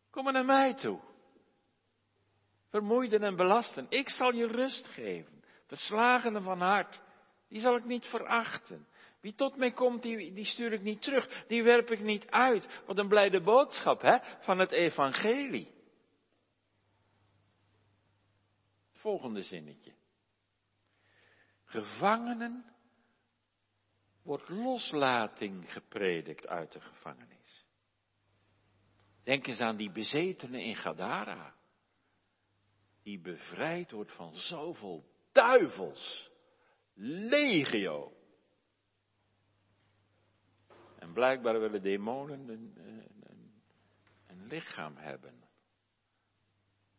Kom 0.09 0.23
maar 0.23 0.33
naar 0.33 0.45
mij 0.45 0.73
toe. 0.73 0.99
Vermoeiden 2.69 3.23
en 3.23 3.35
belasten. 3.35 3.85
Ik 3.89 4.09
zal 4.09 4.33
je 4.33 4.47
rust 4.47 4.87
geven. 4.87 5.43
Verslagenen 5.67 6.43
van 6.43 6.61
hart. 6.61 6.99
Die 7.49 7.59
zal 7.59 7.75
ik 7.75 7.85
niet 7.85 8.05
verachten. 8.05 8.87
Wie 9.21 9.35
tot 9.35 9.55
mij 9.55 9.71
komt, 9.71 10.01
die, 10.01 10.33
die 10.33 10.45
stuur 10.45 10.73
ik 10.73 10.81
niet 10.81 11.01
terug. 11.01 11.45
Die 11.47 11.63
werp 11.63 11.91
ik 11.91 11.99
niet 11.99 12.27
uit. 12.29 12.67
Wat 12.85 12.97
een 12.97 13.07
blijde 13.07 13.41
boodschap, 13.41 14.01
hè? 14.01 14.17
Van 14.39 14.59
het 14.59 14.71
evangelie. 14.71 15.72
Volgende 19.03 19.41
zinnetje. 19.41 19.93
Gevangenen 21.63 22.65
wordt 24.21 24.49
loslating 24.49 25.73
gepredikt 25.73 26.47
uit 26.47 26.71
de 26.71 26.79
gevangenis. 26.79 27.65
Denk 29.23 29.47
eens 29.47 29.59
aan 29.59 29.77
die 29.77 29.91
bezetene 29.91 30.63
in 30.63 30.75
Gadara, 30.75 31.55
die 33.01 33.19
bevrijd 33.19 33.91
wordt 33.91 34.15
van 34.15 34.35
zoveel 34.35 35.05
duivels, 35.31 36.31
legio. 37.29 38.13
En 40.99 41.13
blijkbaar 41.13 41.59
willen 41.59 41.81
demonen 41.81 42.49
een, 42.49 42.77
een 44.27 44.47
lichaam 44.47 44.97
hebben 44.97 45.43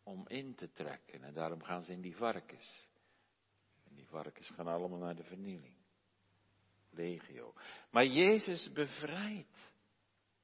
om 0.05 0.27
in 0.27 0.55
te 0.55 0.71
trekken. 0.71 1.23
En 1.23 1.33
daarom 1.33 1.63
gaan 1.63 1.83
ze 1.83 1.91
in 1.91 2.01
die 2.01 2.15
varkens. 2.15 2.87
En 3.87 3.95
die 3.95 4.07
varkens 4.07 4.49
gaan 4.49 4.67
allemaal 4.67 4.99
naar 4.99 5.15
de 5.15 5.23
vernieling 5.23 5.75
legio. 6.95 7.53
Maar 7.89 8.05
Jezus 8.05 8.71
bevrijdt 8.71 9.73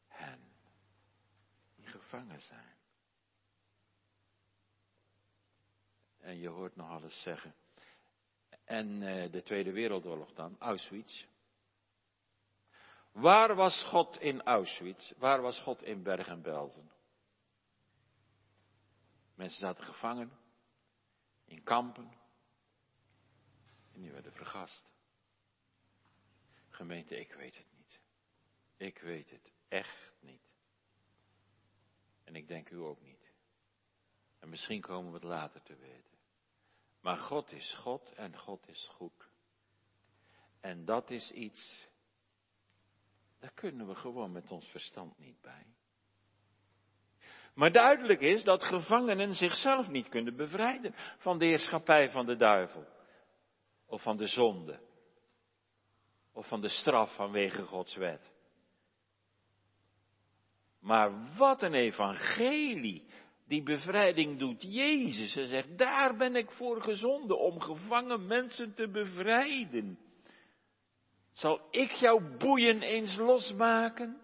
hen 0.07 0.39
die 1.75 1.85
gevangen 1.85 2.41
zijn. 2.41 2.79
En 6.19 6.37
je 6.37 6.47
hoort 6.47 6.75
nog 6.75 6.89
alles 6.89 7.21
zeggen. 7.21 7.55
En 8.63 9.01
uh, 9.01 9.31
de 9.31 9.41
Tweede 9.41 9.71
Wereldoorlog 9.71 10.33
dan, 10.33 10.55
Auschwitz. 10.59 11.25
Waar 13.11 13.55
was 13.55 13.83
God 13.83 14.19
in 14.19 14.41
Auschwitz? 14.41 15.11
Waar 15.17 15.41
was 15.41 15.59
God 15.59 15.83
in 15.83 16.03
Bergen-Belsen? 16.03 16.90
Mensen 19.41 19.59
zaten 19.59 19.83
gevangen, 19.83 20.31
in 21.45 21.63
kampen, 21.63 22.11
en 23.91 24.01
die 24.01 24.11
werden 24.11 24.33
vergast. 24.33 24.89
Gemeente, 26.69 27.19
ik 27.19 27.33
weet 27.33 27.57
het 27.57 27.67
niet. 27.77 27.99
Ik 28.77 28.99
weet 28.99 29.29
het 29.29 29.53
echt 29.67 30.13
niet. 30.19 30.41
En 32.23 32.35
ik 32.35 32.47
denk 32.47 32.69
u 32.69 32.77
ook 32.77 33.01
niet. 33.01 33.31
En 34.39 34.49
misschien 34.49 34.81
komen 34.81 35.11
we 35.11 35.17
het 35.17 35.27
later 35.27 35.61
te 35.61 35.75
weten. 35.75 36.17
Maar 36.99 37.17
God 37.17 37.51
is 37.51 37.73
God 37.73 38.13
en 38.13 38.37
God 38.37 38.67
is 38.67 38.87
goed. 38.87 39.29
En 40.59 40.85
dat 40.85 41.09
is 41.09 41.31
iets, 41.31 41.87
daar 43.39 43.53
kunnen 43.53 43.87
we 43.87 43.95
gewoon 43.95 44.31
met 44.31 44.51
ons 44.51 44.65
verstand 44.65 45.17
niet 45.17 45.41
bij. 45.41 45.75
Maar 47.53 47.71
duidelijk 47.71 48.21
is 48.21 48.43
dat 48.43 48.63
gevangenen 48.63 49.35
zichzelf 49.35 49.89
niet 49.89 50.09
kunnen 50.09 50.35
bevrijden 50.35 50.93
van 51.17 51.37
de 51.37 51.45
heerschappij 51.45 52.09
van 52.09 52.25
de 52.25 52.35
duivel 52.35 52.87
of 53.85 54.01
van 54.01 54.17
de 54.17 54.27
zonde 54.27 54.79
of 56.33 56.47
van 56.47 56.61
de 56.61 56.69
straf 56.69 57.15
vanwege 57.15 57.61
Gods 57.61 57.95
wet. 57.95 58.31
Maar 60.79 61.35
wat 61.37 61.61
een 61.61 61.73
evangelie. 61.73 63.05
Die 63.47 63.63
bevrijding 63.63 64.39
doet 64.39 64.63
Jezus. 64.63 65.33
Hij 65.33 65.45
zegt, 65.45 65.77
daar 65.77 66.17
ben 66.17 66.35
ik 66.35 66.51
voor 66.51 66.81
gezonden 66.81 67.39
om 67.39 67.59
gevangen 67.59 68.27
mensen 68.27 68.73
te 68.73 68.89
bevrijden. 68.89 69.99
Zal 71.31 71.67
ik 71.69 71.91
jouw 71.91 72.37
boeien 72.37 72.81
eens 72.81 73.15
losmaken? 73.15 74.21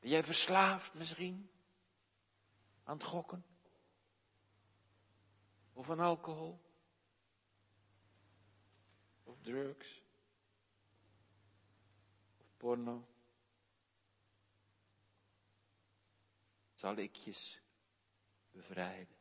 Ben 0.00 0.10
jij 0.10 0.24
verslaafd 0.24 0.94
misschien? 0.94 1.50
Aan 2.84 2.96
het 2.96 3.06
gokken? 3.06 3.44
Of 5.72 5.90
aan 5.90 6.00
alcohol? 6.00 6.60
Of 9.24 9.40
drugs? 9.40 10.02
porno. 12.62 13.06
Zal 16.74 16.96
ik 16.96 17.14
je 17.14 17.58
bevrijden? 18.50 19.16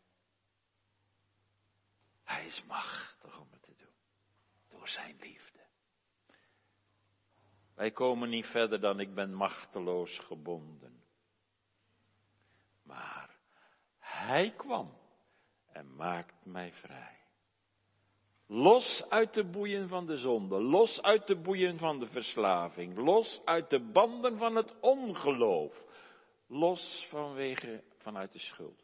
Hij 2.24 2.46
is 2.46 2.64
machtig 2.64 3.40
om 3.40 3.48
het 3.52 3.62
te 3.62 3.76
doen. 3.78 3.96
Door 4.70 4.88
zijn 4.88 5.18
liefde. 5.20 5.60
Wij 7.74 7.92
komen 7.92 8.30
niet 8.30 8.46
verder 8.46 8.80
dan 8.80 9.00
ik 9.00 9.14
ben 9.14 9.34
machteloos 9.34 10.20
gebonden. 10.20 11.04
Maar 12.82 13.40
hij 14.22 14.54
kwam 14.58 14.98
en 15.72 15.96
maakt 15.96 16.46
mij 16.46 16.72
vrij. 16.74 17.20
Los 18.48 19.06
uit 19.10 19.34
de 19.34 19.50
boeien 19.50 19.88
van 19.88 20.06
de 20.06 20.18
zonde, 20.18 20.62
los 20.62 21.02
uit 21.02 21.28
de 21.28 21.42
boeien 21.42 21.78
van 21.78 22.00
de 22.00 22.08
verslaving, 22.08 22.98
los 22.98 23.42
uit 23.46 23.70
de 23.70 23.92
banden 23.92 24.38
van 24.38 24.56
het 24.56 24.80
ongeloof, 24.80 25.84
los 26.48 27.06
vanwege, 27.10 27.84
vanuit 27.98 28.34
de 28.34 28.40
schuld. 28.40 28.84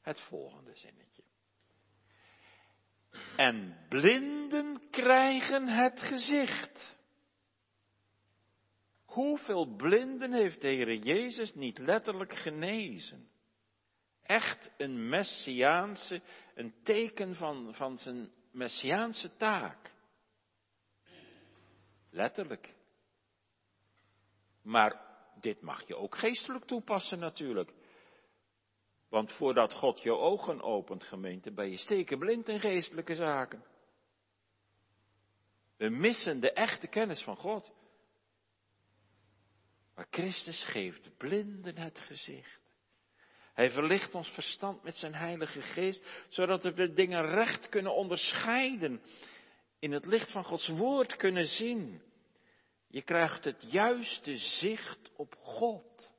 Het 0.00 0.20
volgende 0.20 0.74
zinnetje. 0.74 1.22
En 3.36 3.86
blinden 3.88 4.90
krijgen 4.90 5.68
het 5.68 6.00
gezicht. 6.00 6.93
Hoeveel 9.14 9.76
blinden 9.76 10.32
heeft 10.32 10.60
de 10.60 10.98
Jezus 10.98 11.54
niet 11.54 11.78
letterlijk 11.78 12.32
genezen? 12.32 13.28
echt 14.24 14.70
een 14.76 15.08
messiaanse, 15.08 16.22
een 16.54 16.74
teken 16.82 17.34
van, 17.34 17.74
van 17.74 17.98
zijn 17.98 18.30
messiaanse 18.50 19.36
taak. 19.36 19.92
Letterlijk. 22.10 22.74
Maar 24.62 25.00
dit 25.40 25.60
mag 25.60 25.86
je 25.86 25.96
ook 25.96 26.16
geestelijk 26.16 26.64
toepassen 26.64 27.18
natuurlijk. 27.18 27.72
Want 29.08 29.32
voordat 29.32 29.72
God 29.72 30.00
je 30.00 30.12
ogen 30.12 30.62
opent, 30.62 31.04
gemeente, 31.04 31.52
ben 31.52 31.70
je 31.70 31.78
stekenblind 31.78 32.48
in 32.48 32.60
geestelijke 32.60 33.14
zaken. 33.14 33.64
We 35.76 35.88
missen 35.88 36.40
de 36.40 36.52
echte 36.52 36.86
kennis 36.86 37.22
van 37.22 37.36
God. 37.36 37.72
Maar 39.94 40.06
Christus 40.10 40.64
geeft 40.64 41.16
blinden 41.16 41.76
het 41.76 41.98
gezicht. 41.98 42.62
Hij 43.52 43.70
verlicht 43.70 44.14
ons 44.14 44.28
verstand 44.28 44.82
met 44.82 44.96
zijn 44.96 45.14
Heilige 45.14 45.60
Geest, 45.60 46.04
zodat 46.28 46.62
we 46.62 46.72
de 46.72 46.92
dingen 46.92 47.26
recht 47.26 47.68
kunnen 47.68 47.94
onderscheiden, 47.94 49.02
in 49.78 49.92
het 49.92 50.06
licht 50.06 50.30
van 50.30 50.44
Gods 50.44 50.68
Woord 50.68 51.16
kunnen 51.16 51.46
zien. 51.46 52.02
Je 52.88 53.02
krijgt 53.02 53.44
het 53.44 53.64
juiste 53.70 54.36
zicht 54.36 55.10
op 55.16 55.34
God 55.40 56.12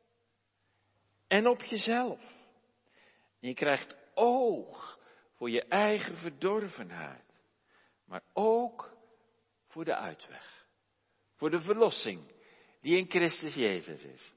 en 1.28 1.48
op 1.48 1.62
jezelf. 1.62 2.20
Je 3.40 3.54
krijgt 3.54 3.98
oog 4.14 5.00
voor 5.34 5.50
je 5.50 5.64
eigen 5.64 6.18
verdorvenheid, 6.18 7.24
maar 8.06 8.24
ook 8.34 8.98
voor 9.68 9.86
de 9.86 9.96
uitweg, 9.96 10.66
voor 11.36 11.50
de 11.50 11.62
verlossing 11.62 12.35
die 12.86 12.98
in 12.98 13.10
Christus 13.10 13.56
Jezus 13.58 14.04
is 14.04 14.34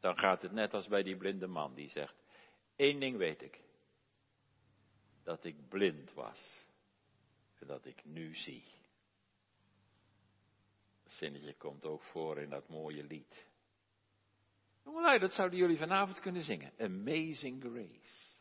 dan 0.00 0.18
gaat 0.18 0.42
het 0.42 0.52
net 0.52 0.74
als 0.74 0.88
bij 0.88 1.02
die 1.02 1.16
blinde 1.16 1.46
man 1.46 1.74
die 1.74 1.88
zegt, 1.88 2.14
één 2.76 3.00
ding 3.00 3.16
weet 3.16 3.42
ik, 3.42 3.60
dat 5.22 5.44
ik 5.44 5.68
blind 5.68 6.12
was 6.12 6.64
en 7.58 7.66
dat 7.66 7.84
ik 7.84 8.04
nu 8.04 8.34
zie. 8.34 8.64
Dat 11.02 11.12
zinnetje 11.12 11.54
komt 11.56 11.84
ook 11.84 12.02
voor 12.02 12.38
in 12.38 12.50
dat 12.50 12.68
mooie 12.68 13.04
lied. 13.04 13.48
Jongelui, 14.84 15.18
dat 15.18 15.32
zouden 15.32 15.58
jullie 15.58 15.78
vanavond 15.78 16.20
kunnen 16.20 16.42
zingen. 16.42 16.72
Amazing 16.78 17.62
Grace. 17.62 18.38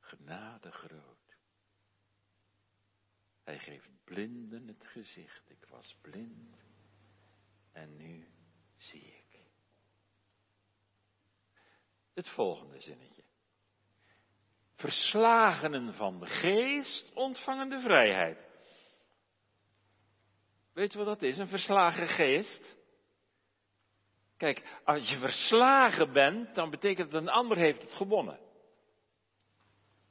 Genade 0.00 0.70
groot. 0.70 1.35
Hij 3.46 3.58
geeft 3.58 3.88
blinden 4.04 4.66
het 4.68 4.86
gezicht. 4.86 5.50
Ik 5.50 5.66
was 5.68 5.96
blind 6.00 6.56
en 7.72 7.96
nu 7.96 8.28
zie 8.76 9.06
ik. 9.06 9.40
Het 12.14 12.28
volgende 12.28 12.80
zinnetje. 12.80 13.22
Verslagenen 14.74 15.94
van 15.94 16.20
de 16.20 16.26
geest 16.26 17.12
ontvangen 17.12 17.68
de 17.68 17.80
vrijheid. 17.80 18.38
Weet 20.72 20.92
je 20.92 20.98
wat 20.98 21.06
dat 21.06 21.22
is? 21.22 21.38
Een 21.38 21.48
verslagen 21.48 22.06
geest. 22.06 22.76
Kijk, 24.36 24.80
als 24.84 25.08
je 25.08 25.18
verslagen 25.18 26.12
bent, 26.12 26.54
dan 26.54 26.70
betekent 26.70 27.10
dat 27.10 27.22
een 27.22 27.28
ander 27.28 27.56
heeft 27.56 27.82
het 27.82 27.92
gewonnen. 27.92 28.40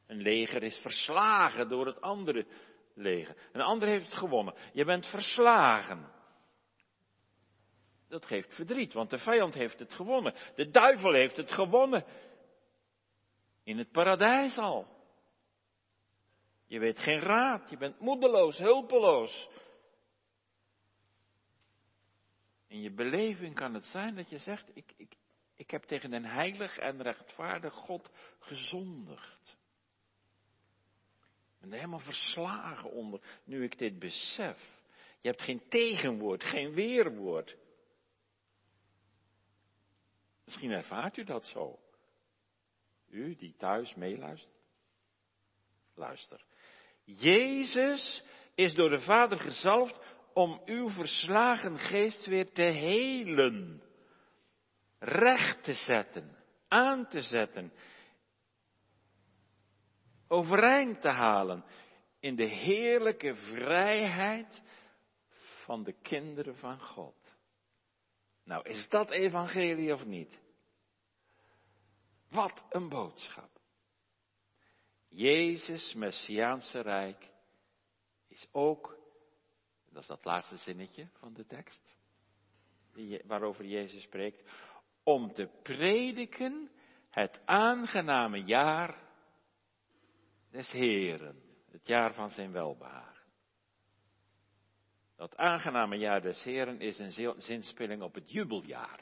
Een 0.07 0.21
leger 0.21 0.63
is 0.63 0.77
verslagen 0.77 1.69
door 1.69 1.85
het 1.85 2.01
andere 2.01 2.47
Een 2.95 3.61
ander 3.61 3.87
heeft 3.87 4.05
het 4.05 4.17
gewonnen. 4.17 4.55
Je 4.73 4.85
bent 4.85 5.05
verslagen. 5.05 6.13
Dat 8.07 8.25
geeft 8.25 8.55
verdriet, 8.55 8.93
want 8.93 9.09
de 9.09 9.17
vijand 9.17 9.53
heeft 9.53 9.79
het 9.79 9.93
gewonnen. 9.93 10.33
De 10.55 10.69
duivel 10.69 11.13
heeft 11.13 11.37
het 11.37 11.51
gewonnen. 11.51 12.05
In 13.63 13.77
het 13.77 13.91
paradijs 13.91 14.57
al. 14.57 14.87
Je 16.67 16.79
weet 16.79 16.99
geen 16.99 17.19
raad, 17.19 17.69
je 17.69 17.77
bent 17.77 17.99
moedeloos, 17.99 18.57
hulpeloos. 18.57 19.49
In 22.67 22.81
je 22.81 22.91
beleving 22.91 23.55
kan 23.55 23.73
het 23.73 23.85
zijn 23.85 24.15
dat 24.15 24.29
je 24.29 24.37
zegt, 24.37 24.71
ik, 24.73 24.93
ik, 24.97 25.15
ik 25.55 25.71
heb 25.71 25.83
tegen 25.83 26.13
een 26.13 26.25
heilig 26.25 26.77
en 26.77 27.01
rechtvaardig 27.01 27.73
God 27.73 28.11
gezondigd. 28.39 29.57
Ben 31.65 31.73
er 31.73 31.79
helemaal 31.79 32.13
verslagen 32.13 32.91
onder, 32.91 33.21
nu 33.43 33.63
ik 33.63 33.77
dit 33.77 33.99
besef. 33.99 34.57
Je 35.21 35.29
hebt 35.29 35.41
geen 35.41 35.61
tegenwoord, 35.69 36.43
geen 36.43 36.73
weerwoord. 36.73 37.55
Misschien 40.43 40.71
ervaart 40.71 41.17
u 41.17 41.23
dat 41.23 41.47
zo. 41.47 41.79
U 43.09 43.35
die 43.35 43.55
thuis 43.57 43.95
meeluistert. 43.95 44.55
Luister. 45.95 46.45
Jezus 47.03 48.23
is 48.55 48.75
door 48.75 48.89
de 48.89 48.99
Vader 48.99 49.39
gezalfd 49.39 49.99
om 50.33 50.61
uw 50.65 50.89
verslagen 50.89 51.77
geest 51.77 52.25
weer 52.25 52.51
te 52.51 52.61
helen, 52.61 53.83
recht 54.99 55.63
te 55.63 55.73
zetten, 55.73 56.37
aan 56.67 57.07
te 57.07 57.21
zetten, 57.21 57.71
overeind 60.27 61.01
te 61.01 61.09
halen 61.09 61.65
in 62.19 62.35
de 62.35 62.47
heerlijke 62.47 63.35
vrijheid 63.35 64.63
van 65.63 65.83
de 65.83 65.93
kinderen 66.01 66.55
van 66.55 66.79
God. 66.79 67.37
Nou, 68.43 68.69
is 68.69 68.89
dat 68.89 69.11
evangelie 69.11 69.93
of 69.93 70.05
niet? 70.05 70.41
Wat 72.29 72.65
een 72.69 72.89
boodschap. 72.89 73.49
Jezus' 75.07 75.93
Messiaanse 75.93 76.79
Rijk 76.79 77.29
is 78.27 78.47
ook, 78.51 78.97
dat 79.89 80.01
is 80.01 80.07
dat 80.07 80.25
laatste 80.25 80.57
zinnetje 80.57 81.07
van 81.13 81.33
de 81.33 81.45
tekst, 81.45 81.97
waarover 83.25 83.65
Jezus 83.65 84.03
spreekt, 84.03 84.43
om 85.03 85.33
te 85.33 85.49
prediken 85.63 86.71
het 87.09 87.41
aangename 87.45 88.43
jaar 88.43 89.04
des 90.55 90.71
Heren, 90.71 91.41
het 91.71 91.87
jaar 91.87 92.13
van 92.13 92.29
zijn 92.29 92.51
welbehagen. 92.51 93.23
Dat 95.15 95.37
aangename 95.37 95.97
jaar 95.97 96.21
des 96.21 96.43
Heren 96.43 96.79
is 96.79 96.99
een 96.99 97.41
zinspeling 97.41 98.01
op 98.01 98.13
het 98.13 98.31
jubeljaar. 98.31 98.99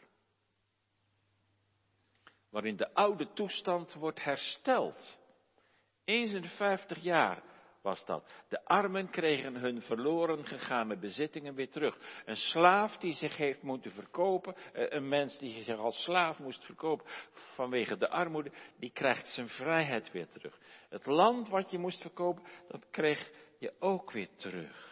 Waarin 2.49 2.75
de 2.75 2.93
oude 2.93 3.33
toestand 3.33 3.93
wordt 3.93 4.23
hersteld. 4.23 5.17
Eens 6.05 6.33
in 6.33 6.41
de 6.41 6.49
vijftig 6.49 7.01
jaar 7.01 7.43
was 7.83 8.05
dat. 8.05 8.31
De 8.49 8.65
armen 8.65 9.09
kregen 9.09 9.55
hun 9.55 9.81
verloren 9.81 10.45
gegane 10.45 10.97
bezittingen 10.97 11.55
weer 11.55 11.69
terug. 11.69 12.21
Een 12.25 12.35
slaaf 12.35 12.97
die 12.97 13.13
zich 13.13 13.37
heeft 13.37 13.61
moeten 13.61 13.91
verkopen, 13.91 14.55
eh, 14.55 14.85
een 14.89 15.07
mens 15.07 15.37
die 15.37 15.63
zich 15.63 15.77
als 15.77 16.03
slaaf 16.03 16.39
moest 16.39 16.65
verkopen 16.65 17.05
vanwege 17.33 17.97
de 17.97 18.09
armoede, 18.09 18.51
die 18.79 18.91
krijgt 18.91 19.27
zijn 19.27 19.49
vrijheid 19.49 20.11
weer 20.11 20.27
terug. 20.27 20.59
Het 20.89 21.05
land 21.05 21.49
wat 21.49 21.71
je 21.71 21.77
moest 21.77 22.01
verkopen, 22.01 22.43
dat 22.67 22.89
kreeg 22.89 23.31
je 23.59 23.73
ook 23.79 24.11
weer 24.11 24.29
terug 24.35 24.91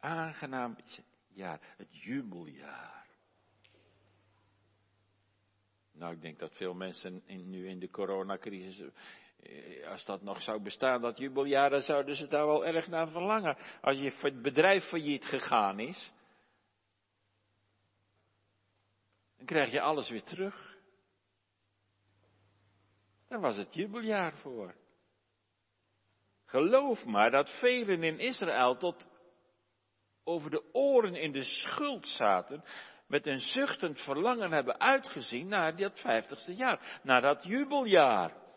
aangenaam 0.00 0.76
jaar, 1.28 1.60
het 1.76 2.02
jubeljaar. 2.02 3.06
Nou, 5.92 6.14
ik 6.14 6.20
denk 6.20 6.38
dat 6.38 6.54
veel 6.54 6.74
mensen 6.74 7.22
nu 7.26 7.68
in 7.68 7.78
de 7.78 7.90
coronacrisis, 7.90 8.90
als 9.88 10.04
dat 10.04 10.22
nog 10.22 10.42
zou 10.42 10.62
bestaan, 10.62 11.00
dat 11.00 11.18
jubeljaar, 11.18 11.70
dan 11.70 11.82
zouden 11.82 12.16
ze 12.16 12.26
daar 12.26 12.46
wel 12.46 12.66
erg 12.66 12.86
naar 12.86 13.08
verlangen. 13.08 13.56
Als 13.80 13.98
je 13.98 14.40
bedrijf 14.42 14.84
failliet 14.84 15.24
gegaan 15.24 15.78
is, 15.78 16.12
dan 19.36 19.46
krijg 19.46 19.70
je 19.70 19.80
alles 19.80 20.08
weer 20.08 20.22
terug. 20.22 20.76
Daar 23.28 23.40
was 23.40 23.56
het 23.56 23.74
jubeljaar 23.74 24.34
voor. 24.34 24.74
Geloof 26.44 27.04
maar 27.04 27.30
dat 27.30 27.58
velen 27.58 28.02
in 28.02 28.18
Israël 28.18 28.76
tot 28.76 29.08
over 30.24 30.50
de 30.50 30.72
oren 30.72 31.14
in 31.14 31.32
de 31.32 31.44
schuld 31.44 32.06
zaten, 32.08 32.64
met 33.06 33.26
een 33.26 33.38
zuchtend 33.38 34.00
verlangen 34.00 34.52
hebben 34.52 34.80
uitgezien 34.80 35.48
naar 35.48 35.76
dat 35.76 36.00
vijftigste 36.00 36.54
jaar, 36.54 37.00
naar 37.02 37.20
dat 37.20 37.44
jubeljaar. 37.44 38.47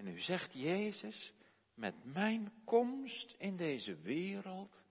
En 0.00 0.06
nu 0.06 0.20
zegt 0.20 0.52
Jezus, 0.52 1.32
met 1.74 1.94
mijn 2.04 2.52
komst 2.64 3.34
in 3.38 3.56
deze 3.56 3.96
wereld 3.96 4.84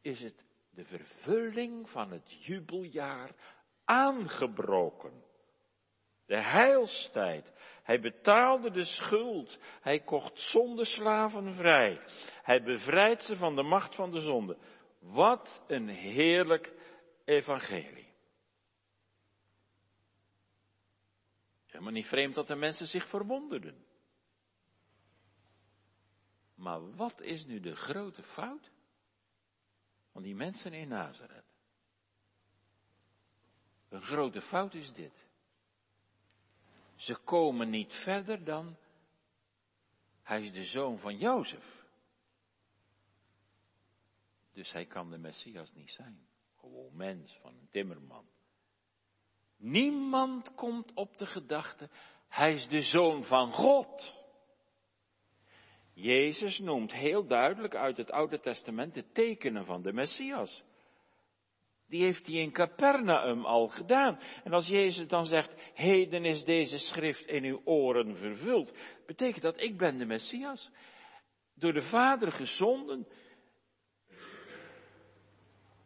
is 0.00 0.20
het 0.20 0.44
de 0.70 0.84
vervulling 0.84 1.90
van 1.90 2.10
het 2.10 2.44
jubeljaar 2.44 3.30
aangebroken. 3.84 5.24
De 6.26 6.36
heilstijd. 6.36 7.52
Hij 7.82 8.00
betaalde 8.00 8.70
de 8.70 8.84
schuld. 8.84 9.58
Hij 9.80 10.00
kocht 10.00 10.40
zondeslaven 10.40 11.54
vrij. 11.54 12.00
Hij 12.42 12.62
bevrijdt 12.62 13.22
ze 13.22 13.36
van 13.36 13.56
de 13.56 13.62
macht 13.62 13.94
van 13.94 14.10
de 14.10 14.20
zonde. 14.20 14.58
Wat 15.00 15.62
een 15.66 15.88
heerlijk 15.88 16.72
evangelie. 17.24 18.12
Helemaal 21.66 21.92
niet 21.92 22.06
vreemd 22.06 22.34
dat 22.34 22.46
de 22.46 22.56
mensen 22.56 22.86
zich 22.86 23.08
verwonderden. 23.08 23.90
Maar 26.62 26.94
wat 26.96 27.20
is 27.20 27.44
nu 27.44 27.60
de 27.60 27.76
grote 27.76 28.22
fout 28.22 28.70
van 30.12 30.22
die 30.22 30.34
mensen 30.34 30.72
in 30.72 30.88
Nazareth? 30.88 31.44
Een 33.88 34.00
grote 34.00 34.42
fout 34.42 34.74
is 34.74 34.92
dit. 34.92 35.26
Ze 36.96 37.16
komen 37.16 37.70
niet 37.70 37.92
verder 37.92 38.44
dan, 38.44 38.76
hij 40.22 40.44
is 40.44 40.52
de 40.52 40.64
zoon 40.64 40.98
van 40.98 41.18
Jozef. 41.18 41.84
Dus 44.52 44.72
hij 44.72 44.86
kan 44.86 45.10
de 45.10 45.18
Messias 45.18 45.72
niet 45.72 45.90
zijn. 45.90 46.26
Gewoon 46.58 46.96
mens 46.96 47.38
van 47.40 47.56
een 47.56 47.68
timmerman. 47.70 48.26
Niemand 49.56 50.54
komt 50.54 50.94
op 50.94 51.16
de 51.16 51.26
gedachte, 51.26 51.90
hij 52.28 52.52
is 52.52 52.68
de 52.68 52.82
zoon 52.82 53.24
van 53.24 53.52
God. 53.52 54.21
Jezus 55.94 56.58
noemt 56.58 56.92
heel 56.92 57.26
duidelijk 57.26 57.74
uit 57.74 57.96
het 57.96 58.10
Oude 58.10 58.40
Testament 58.40 58.94
de 58.94 59.12
tekenen 59.12 59.64
van 59.64 59.82
de 59.82 59.92
Messias. 59.92 60.62
Die 61.88 62.02
heeft 62.02 62.26
hij 62.26 62.36
in 62.36 62.52
Capernaum 62.52 63.44
al 63.44 63.68
gedaan. 63.68 64.18
En 64.44 64.52
als 64.52 64.66
Jezus 64.66 65.08
dan 65.08 65.26
zegt, 65.26 65.50
heden 65.74 66.24
is 66.24 66.44
deze 66.44 66.78
schrift 66.78 67.26
in 67.26 67.44
uw 67.44 67.60
oren 67.64 68.16
vervuld, 68.16 68.74
betekent 69.06 69.42
dat 69.42 69.60
ik 69.60 69.78
ben 69.78 69.98
de 69.98 70.04
Messias. 70.04 70.70
Door 71.54 71.72
de 71.72 71.82
Vader 71.82 72.32
gezonden. 72.32 73.08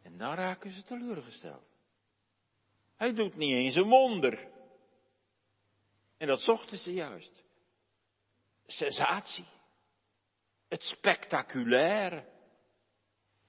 En 0.02 0.18
dan 0.18 0.34
raken 0.34 0.70
ze 0.70 0.82
teleurgesteld. 0.82 1.66
Hij 2.96 3.12
doet 3.12 3.36
niet 3.36 3.54
eens 3.54 3.74
een 3.74 3.88
wonder. 3.88 4.48
En 6.16 6.26
dat 6.26 6.40
zochten 6.40 6.78
ze 6.78 6.92
juist. 6.92 7.44
Sensatie. 8.66 9.46
Het 10.76 10.84
spectaculaire. 10.84 12.24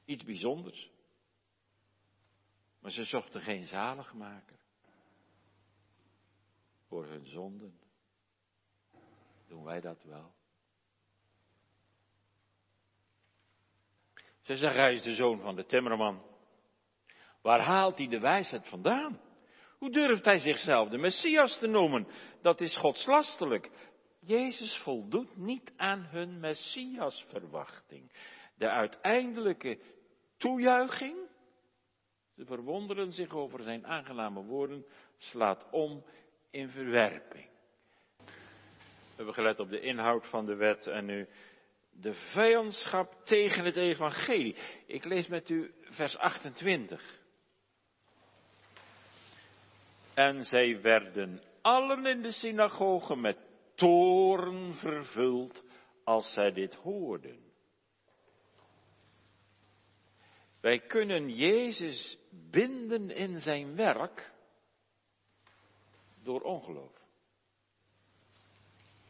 Iets 0.06 0.24
bijzonders. 0.24 0.92
Maar 2.80 2.92
ze 2.92 3.04
zochten 3.04 3.42
geen 3.42 3.66
zaligmaker 3.66 4.60
voor 6.88 7.06
hun 7.06 7.26
zonden. 7.26 7.80
Doen 9.48 9.64
wij 9.64 9.82
dat 9.82 10.04
wel? 10.04 10.34
Ze 14.42 14.56
zeggen, 14.56 14.82
hij 14.82 14.94
is 14.94 15.02
de 15.02 15.14
zoon 15.14 15.40
van 15.40 15.56
de 15.56 15.66
timmerman. 15.66 16.26
Waar 17.42 17.62
haalt 17.62 17.98
hij 17.98 18.08
de 18.08 18.20
wijsheid 18.20 18.68
vandaan? 18.68 19.22
Hoe 19.78 19.92
durft 19.92 20.26
hij 20.26 20.40
zichzelf 20.40 20.90
de 20.90 20.98
Messias 20.98 21.60
te 21.60 21.68
noemen? 21.68 22.08
Dat 22.42 22.62
is 22.62 22.76
godslastelijk. 22.76 23.70
Jezus 24.28 24.78
voldoet 24.78 25.38
niet 25.38 25.74
aan 25.78 26.06
hun 26.10 26.40
Messiasverwachting. 26.40 28.12
De 28.56 28.70
uiteindelijke 28.70 29.80
toejuiching, 30.38 31.18
ze 32.36 32.46
verwonderen 32.46 33.14
zich 33.14 33.32
over 33.34 33.64
zijn 33.64 33.88
aangename 33.88 34.44
woorden, 34.44 34.86
slaat 35.18 35.68
om 35.72 36.06
in 36.50 36.70
verwerping. 36.70 37.50
We 38.18 39.16
hebben 39.16 39.34
gelet 39.34 39.60
op 39.60 39.70
de 39.70 39.80
inhoud 39.80 40.28
van 40.28 40.46
de 40.46 40.56
wet 40.56 40.88
en 40.88 41.06
nu 41.06 41.28
de 41.90 42.14
vijandschap 42.14 43.26
tegen 43.26 43.66
het 43.66 43.76
evangelie. 43.76 44.56
Ik 44.86 45.04
lees 45.04 45.28
met 45.28 45.50
u 45.50 45.74
vers 45.82 46.18
28. 46.18 47.20
En 50.14 50.46
zij 50.46 50.82
werden 50.82 51.42
allen 51.62 52.06
in 52.06 52.22
de 52.22 52.32
synagoge 52.32 53.16
met 53.16 53.47
toren 53.78 54.76
vervuld 54.76 55.64
als 56.04 56.34
zij 56.34 56.52
dit 56.52 56.76
hoorden. 56.76 57.46
Wij 60.62 60.80
kunnen 60.80 61.30
Jezus 61.30 62.18
binden 62.30 63.10
in 63.10 63.40
zijn 63.40 63.76
werk 63.76 64.32
door 66.24 66.42
ongeloof. 66.42 66.96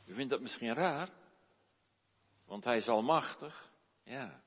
U 0.05 0.13
vindt 0.13 0.29
dat 0.29 0.41
misschien 0.41 0.73
raar, 0.73 1.09
want 2.45 2.63
hij 2.63 2.77
is 2.77 2.87
almachtig. 2.87 3.71
Ja. 4.03 4.41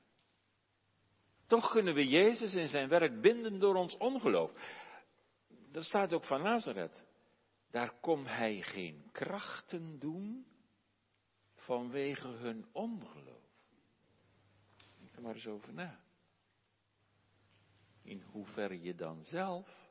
Toch 1.47 1.71
kunnen 1.71 1.93
we 1.93 2.07
Jezus 2.07 2.53
in 2.53 2.67
zijn 2.67 2.89
werk 2.89 3.21
binden 3.21 3.59
door 3.59 3.75
ons 3.75 3.97
ongeloof. 3.97 4.51
Dat 5.71 5.83
staat 5.83 6.13
ook 6.13 6.25
van 6.25 6.41
Nazareth. 6.41 7.03
Daar 7.71 7.99
kon 7.99 8.25
hij 8.25 8.61
geen 8.61 9.09
krachten 9.11 9.99
doen 9.99 10.45
vanwege 11.55 12.27
hun 12.27 12.65
ongeloof. 12.71 13.49
Denk 14.97 15.15
er 15.15 15.21
maar 15.21 15.33
eens 15.33 15.47
over 15.47 15.73
na. 15.73 15.99
In 18.03 18.21
hoeverre 18.21 18.81
je 18.81 18.95
dan 18.95 19.23
zelf 19.23 19.89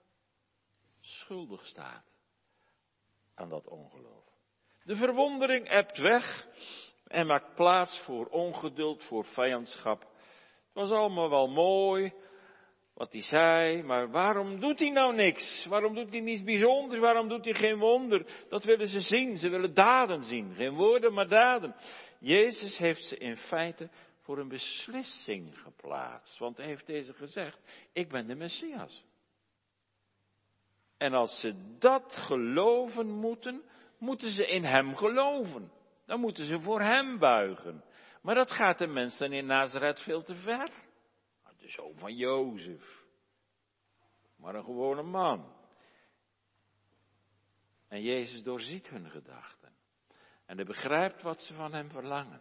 schuldig 1.00 1.66
staat 1.66 2.04
aan 3.34 3.48
dat 3.48 3.66
ongeloof. 3.66 4.28
De 4.84 4.96
verwondering 4.96 5.68
ebt 5.68 5.98
weg 5.98 6.48
en 7.04 7.26
maakt 7.26 7.54
plaats 7.54 8.00
voor 8.00 8.26
ongeduld, 8.26 9.02
voor 9.02 9.24
vijandschap. 9.24 10.00
Het 10.00 10.72
was 10.72 10.90
allemaal 10.90 11.30
wel 11.30 11.48
mooi, 11.48 12.14
wat 13.01 13.12
hij 13.12 13.22
zei, 13.22 13.82
maar 13.82 14.11
waarom 14.11 14.61
doet 14.61 14.78
hij 14.78 14.90
nou 14.90 15.14
niks? 15.14 15.66
Waarom 15.68 15.94
doet 15.94 16.11
hij 16.11 16.20
niets 16.20 16.42
bijzonders? 16.42 17.01
Waarom 17.01 17.28
doet 17.28 17.44
hij 17.44 17.55
geen 17.55 17.78
wonder? 17.78 18.26
Dat 18.48 18.64
willen 18.64 18.86
ze 18.86 19.01
zien, 19.01 19.36
ze 19.36 19.48
willen 19.48 19.74
daden 19.74 20.22
zien. 20.22 20.55
Geen 20.55 20.74
woorden, 20.74 21.12
maar 21.12 21.28
daden. 21.28 21.74
Jezus 22.18 22.78
heeft 22.78 23.05
ze 23.05 23.16
in 23.16 23.36
feite 23.36 23.90
voor 24.20 24.38
een 24.38 24.48
beslissing 24.48 25.59
geplaatst. 25.59 26.38
Want 26.38 26.57
hij 26.57 26.66
heeft 26.66 26.86
deze 26.86 27.12
gezegd, 27.12 27.59
ik 27.92 28.09
ben 28.09 28.26
de 28.26 28.34
Messias. 28.34 29.05
En 30.96 31.12
als 31.12 31.40
ze 31.40 31.76
dat 31.78 32.16
geloven 32.16 33.11
moeten, 33.11 33.62
moeten 33.98 34.28
ze 34.30 34.46
in 34.46 34.64
hem 34.64 34.94
geloven. 34.94 35.72
Dan 36.07 36.20
moeten 36.20 36.44
ze 36.44 36.61
voor 36.61 36.80
hem 36.80 37.18
buigen. 37.18 37.84
Maar 38.22 38.34
dat 38.34 38.51
gaat 38.51 38.78
de 38.78 38.86
mensen 38.86 39.32
in 39.32 39.46
Nazareth 39.46 40.01
veel 40.01 40.22
te 40.22 40.34
ver 40.34 40.88
zoon 41.70 41.98
van 41.98 42.16
Jozef. 42.16 43.04
Maar 44.36 44.54
een 44.54 44.64
gewone 44.64 45.02
man. 45.02 45.58
En 47.88 48.02
Jezus 48.02 48.42
doorziet 48.42 48.88
hun 48.88 49.10
gedachten. 49.10 49.72
En 50.46 50.56
hij 50.56 50.64
begrijpt 50.64 51.22
wat 51.22 51.42
ze 51.42 51.54
van 51.54 51.72
hem 51.72 51.90
verlangen. 51.90 52.40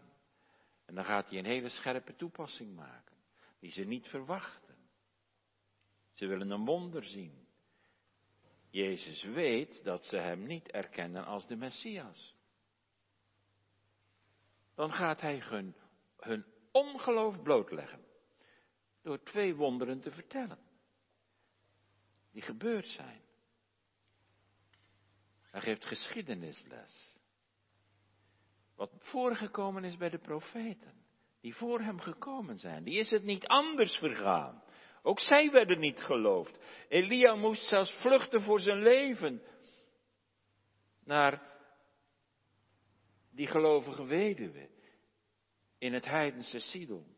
En 0.86 0.96
dan 0.96 1.06
gaat 1.06 1.30
hij 1.30 1.38
een 1.38 1.46
hele 1.46 1.70
scherpe 1.70 2.16
toepassing 2.16 2.76
maken, 2.76 3.16
die 3.60 3.72
ze 3.72 3.84
niet 3.84 4.08
verwachten. 4.08 4.76
Ze 6.14 6.26
willen 6.26 6.50
een 6.50 6.66
wonder 6.66 7.04
zien. 7.04 7.48
Jezus 8.70 9.24
weet 9.24 9.84
dat 9.84 10.06
ze 10.06 10.18
hem 10.18 10.44
niet 10.44 10.72
erkennen 10.72 11.26
als 11.26 11.48
de 11.48 11.56
Messias. 11.56 12.36
Dan 14.76 14.94
gaat 14.94 15.22
hij 15.22 15.40
hun, 15.40 15.76
hun 16.18 16.46
ongeloof 16.72 17.42
blootleggen 17.42 18.09
door 19.10 19.24
twee 19.24 19.56
wonderen 19.56 20.00
te 20.00 20.12
vertellen. 20.12 20.60
Die 22.32 22.42
gebeurd 22.42 22.86
zijn. 22.86 23.22
Hij 25.42 25.62
geeft 25.62 25.86
geschiedenisles. 25.86 27.16
Wat 28.76 28.92
voorgekomen 29.00 29.84
is 29.84 29.98
bij 29.98 30.10
de 30.10 30.18
profeten, 30.18 30.94
die 31.42 31.56
voor 31.56 31.82
hem 31.82 32.00
gekomen 32.00 32.60
zijn, 32.60 32.84
die 32.84 33.00
is 33.00 33.10
het 33.10 33.24
niet 33.24 33.48
anders 33.48 33.98
vergaan. 33.98 34.64
Ook 35.02 35.20
zij 35.20 35.52
werden 35.52 35.80
niet 35.80 36.00
geloofd. 36.00 36.60
Elia 36.88 37.36
moest 37.36 37.68
zelfs 37.68 37.92
vluchten 37.92 38.42
voor 38.42 38.60
zijn 38.60 38.82
leven 38.82 39.42
naar 41.04 41.58
die 43.32 43.48
gelovige 43.48 44.06
weduwe 44.06 44.70
in 45.78 45.94
het 45.94 46.06
heidense 46.06 46.60
Sidon. 46.60 47.18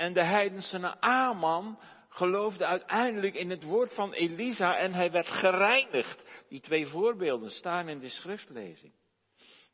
En 0.00 0.12
de 0.12 0.24
heidense 0.24 0.78
Naaman 0.78 1.78
geloofde 2.08 2.66
uiteindelijk 2.66 3.34
in 3.34 3.50
het 3.50 3.62
woord 3.62 3.94
van 3.94 4.12
Elisa 4.12 4.76
en 4.76 4.94
hij 4.94 5.10
werd 5.10 5.28
gereinigd. 5.28 6.44
Die 6.48 6.60
twee 6.60 6.86
voorbeelden 6.86 7.50
staan 7.50 7.88
in 7.88 7.98
de 7.98 8.08
schriftlezing. 8.08 8.92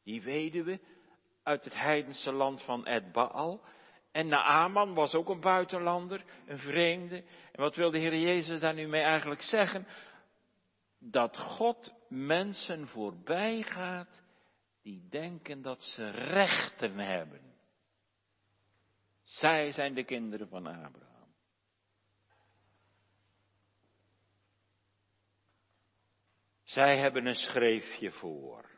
Die 0.04 0.22
weduwe 0.22 0.80
uit 1.42 1.64
het 1.64 1.74
heidense 1.74 2.32
land 2.32 2.62
van 2.62 2.86
Edbaal. 2.86 3.60
En 4.12 4.28
Naaman 4.28 4.94
was 4.94 5.14
ook 5.14 5.28
een 5.28 5.40
buitenlander, 5.40 6.24
een 6.46 6.58
vreemde. 6.58 7.16
En 7.52 7.62
wat 7.62 7.76
wil 7.76 7.90
de 7.90 7.98
Heer 7.98 8.16
Jezus 8.16 8.60
daar 8.60 8.74
nu 8.74 8.86
mee 8.86 9.02
eigenlijk 9.02 9.42
zeggen? 9.42 9.86
Dat 10.98 11.36
God 11.36 11.92
mensen 12.08 12.88
voorbij 12.88 13.62
gaat 13.62 14.22
die 14.82 15.06
denken 15.10 15.62
dat 15.62 15.82
ze 15.82 16.10
rechten 16.10 16.98
hebben. 16.98 17.45
Zij 19.26 19.72
zijn 19.72 19.94
de 19.94 20.04
kinderen 20.04 20.48
van 20.48 20.66
Abraham. 20.66 21.34
Zij 26.62 26.98
hebben 26.98 27.26
een 27.26 27.34
schreefje 27.34 28.10
voor. 28.10 28.70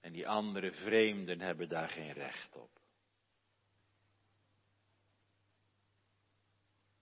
En 0.00 0.12
die 0.12 0.28
andere 0.28 0.72
vreemden 0.72 1.40
hebben 1.40 1.68
daar 1.68 1.88
geen 1.88 2.12
recht 2.12 2.56
op. 2.56 2.80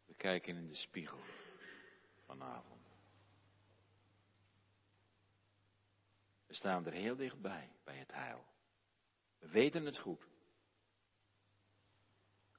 We 0.06 0.14
kijken 0.14 0.56
in 0.56 0.66
de 0.66 0.74
spiegel 0.74 1.20
vanavond. 2.26 2.73
We 6.54 6.60
staan 6.60 6.86
er 6.86 6.92
heel 6.92 7.16
dichtbij, 7.16 7.70
bij 7.84 7.96
het 7.96 8.12
heil. 8.12 8.44
We 9.38 9.48
weten 9.48 9.84
het 9.84 9.98
goed. 9.98 10.26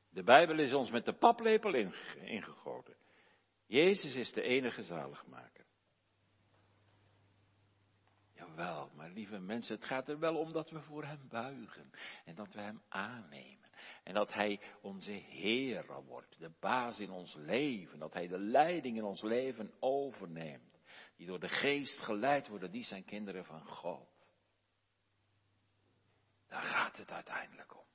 De 0.10 0.24
Bijbel 0.24 0.60
is 0.60 0.74
ons 0.74 0.92
met 0.92 1.06
de 1.06 1.14
paplepel 1.14 1.74
ingegoten. 2.22 2.96
Jezus 3.66 4.16
is 4.16 4.32
de 4.32 4.42
enige 4.42 4.84
zaligmaker. 4.84 5.66
Jawel, 8.34 8.92
maar 8.96 9.10
lieve 9.10 9.40
mensen, 9.40 9.76
het 9.76 9.86
gaat 9.86 10.10
er 10.10 10.20
wel 10.20 10.38
om 10.38 10.52
dat 10.52 10.70
we 10.70 10.82
voor 10.82 11.04
Hem 11.04 11.28
buigen 11.30 11.92
en 12.26 12.36
dat 12.36 12.54
we 12.54 12.62
Hem 12.62 12.82
aannemen. 12.90 13.70
En 14.04 14.14
dat 14.14 14.34
Hij 14.34 14.60
onze 14.82 15.12
Heer 15.12 16.04
wordt, 16.06 16.40
de 16.40 16.52
baas 16.60 17.00
in 17.00 17.10
ons 17.10 17.34
leven, 17.34 18.00
dat 18.00 18.14
Hij 18.14 18.28
de 18.28 18.40
leiding 18.40 18.98
in 18.98 19.04
ons 19.04 19.22
leven 19.22 19.74
overneemt 19.80 20.75
die 21.16 21.28
door 21.28 21.40
de 21.40 21.50
geest 21.50 22.00
geleid 22.00 22.48
worden, 22.48 22.72
die 22.72 22.84
zijn 22.84 23.06
kinderen 23.06 23.46
van 23.46 23.66
God. 23.66 24.08
Daar 26.48 26.62
gaat 26.62 26.98
het 26.98 27.12
uiteindelijk 27.12 27.78
om. 27.78 27.86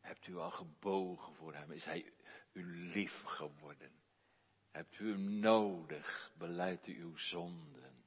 Hebt 0.00 0.26
u 0.26 0.36
al 0.36 0.50
gebogen 0.50 1.34
voor 1.34 1.54
hem? 1.54 1.70
Is 1.70 1.84
hij 1.84 2.12
u 2.52 2.92
lief 2.92 3.22
geworden? 3.22 3.92
Hebt 4.70 4.98
u 4.98 5.10
hem 5.10 5.38
nodig? 5.38 6.32
Beleidt 6.38 6.86
u 6.86 7.00
uw 7.00 7.16
zonden? 7.16 8.04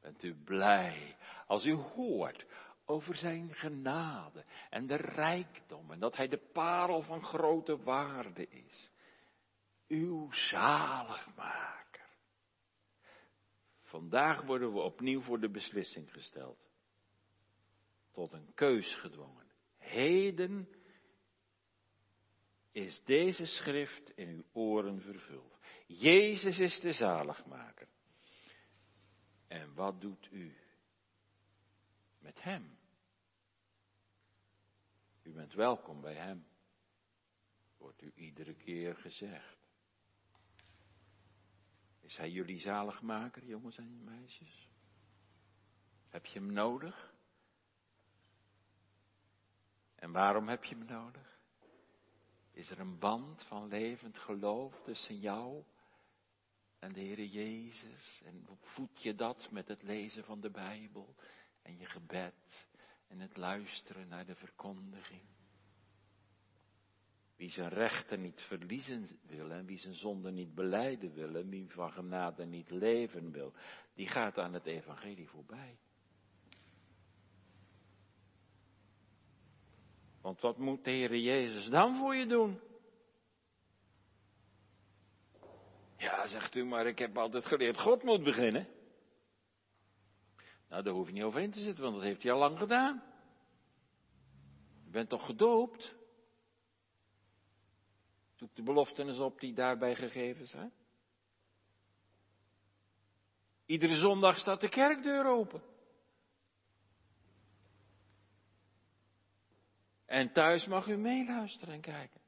Bent 0.00 0.22
u 0.22 0.34
blij 0.34 1.16
als 1.46 1.64
u 1.64 1.72
hoort 1.72 2.46
over 2.84 3.16
zijn 3.16 3.54
genade 3.54 4.44
en 4.70 4.86
de 4.86 4.96
rijkdom 4.96 5.90
en 5.90 5.98
dat 5.98 6.16
hij 6.16 6.28
de 6.28 6.50
parel 6.52 7.02
van 7.02 7.22
grote 7.22 7.82
waarde 7.82 8.48
is? 8.48 8.90
Uw 9.88 10.32
zaligmaker. 10.32 11.83
Vandaag 13.94 14.42
worden 14.42 14.72
we 14.72 14.80
opnieuw 14.80 15.20
voor 15.20 15.40
de 15.40 15.50
beslissing 15.50 16.12
gesteld. 16.12 16.70
Tot 18.12 18.32
een 18.32 18.54
keus 18.54 18.94
gedwongen. 18.94 19.46
Heden 19.76 20.68
is 22.72 23.02
deze 23.04 23.46
schrift 23.46 24.10
in 24.10 24.28
uw 24.28 24.44
oren 24.52 25.00
vervuld. 25.00 25.58
Jezus 25.86 26.58
is 26.58 26.80
de 26.80 26.92
zaligmaker. 26.92 27.88
En 29.46 29.74
wat 29.74 30.00
doet 30.00 30.28
u 30.30 30.56
met 32.18 32.42
Hem. 32.42 32.78
U 35.22 35.32
bent 35.32 35.52
welkom 35.52 36.00
bij 36.00 36.14
Hem. 36.14 36.46
Wordt 37.78 38.02
u 38.02 38.12
iedere 38.14 38.54
keer 38.54 38.96
gezegd. 38.96 39.53
Is 42.04 42.16
Hij 42.16 42.30
jullie 42.30 42.60
zaligmaker, 42.60 43.44
jongens 43.44 43.78
en 43.78 44.04
meisjes? 44.04 44.68
Heb 46.08 46.26
je 46.26 46.38
Hem 46.38 46.52
nodig? 46.52 47.14
En 49.94 50.12
waarom 50.12 50.48
heb 50.48 50.64
je 50.64 50.74
Hem 50.74 50.84
nodig? 50.84 51.38
Is 52.50 52.70
er 52.70 52.80
een 52.80 52.98
band 52.98 53.44
van 53.44 53.68
levend 53.68 54.18
geloof 54.18 54.82
tussen 54.82 55.18
jou 55.18 55.64
en 56.78 56.92
de 56.92 57.00
Heer 57.00 57.24
Jezus? 57.24 58.22
En 58.24 58.46
voed 58.60 59.02
je 59.02 59.14
dat 59.14 59.50
met 59.50 59.68
het 59.68 59.82
lezen 59.82 60.24
van 60.24 60.40
de 60.40 60.50
Bijbel 60.50 61.14
en 61.62 61.78
je 61.78 61.86
gebed 61.86 62.66
en 63.06 63.20
het 63.20 63.36
luisteren 63.36 64.08
naar 64.08 64.26
de 64.26 64.34
verkondiging? 64.34 65.33
Wie 67.36 67.50
zijn 67.50 67.68
rechten 67.68 68.20
niet 68.20 68.42
verliezen 68.42 69.18
wil 69.26 69.50
en 69.50 69.66
wie 69.66 69.78
zijn 69.78 69.94
zonde 69.94 70.30
niet 70.30 70.54
beleiden 70.54 71.12
wil 71.12 71.34
en 71.34 71.48
wie 71.48 71.70
van 71.70 71.92
genade 71.92 72.46
niet 72.46 72.70
leven 72.70 73.30
wil, 73.30 73.52
die 73.94 74.08
gaat 74.08 74.38
aan 74.38 74.52
het 74.52 74.66
evangelie 74.66 75.28
voorbij. 75.28 75.78
Want 80.20 80.40
wat 80.40 80.58
moet 80.58 80.84
de 80.84 80.90
Heer 80.90 81.16
Jezus 81.16 81.68
dan 81.68 81.96
voor 81.96 82.14
je 82.14 82.26
doen? 82.26 82.60
Ja, 85.96 86.26
zegt 86.26 86.54
u, 86.54 86.64
maar 86.64 86.86
ik 86.86 86.98
heb 86.98 87.18
altijd 87.18 87.46
geleerd, 87.46 87.80
God 87.80 88.02
moet 88.02 88.22
beginnen. 88.22 88.68
Nou, 90.68 90.82
daar 90.82 90.94
hoef 90.94 91.06
je 91.06 91.12
niet 91.12 91.22
over 91.22 91.40
in 91.40 91.50
te 91.50 91.60
zitten, 91.60 91.82
want 91.82 91.94
dat 91.94 92.04
heeft 92.04 92.22
hij 92.22 92.32
al 92.32 92.38
lang 92.38 92.58
gedaan. 92.58 93.02
Je 94.84 94.90
bent 94.90 95.08
toch 95.08 95.26
gedoopt? 95.26 95.94
Zoek 98.44 98.56
de 98.56 98.62
beloften 98.62 99.08
eens 99.08 99.18
op 99.18 99.40
die 99.40 99.54
daarbij 99.54 99.94
gegeven 99.94 100.46
zijn. 100.46 100.72
Iedere 103.66 103.94
zondag 103.94 104.38
staat 104.38 104.60
de 104.60 104.68
kerkdeur 104.68 105.26
open. 105.26 105.62
En 110.06 110.32
thuis 110.32 110.66
mag 110.66 110.86
u 110.86 110.96
meeluisteren 110.96 111.74
en 111.74 111.80
kijken. 111.80 112.20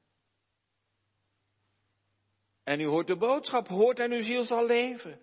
En 2.62 2.80
u 2.80 2.84
hoort 2.84 3.06
de 3.06 3.16
boodschap, 3.16 3.68
hoort 3.68 3.98
en 3.98 4.12
uw 4.12 4.22
ziel 4.22 4.42
zal 4.42 4.66
leven. 4.66 5.20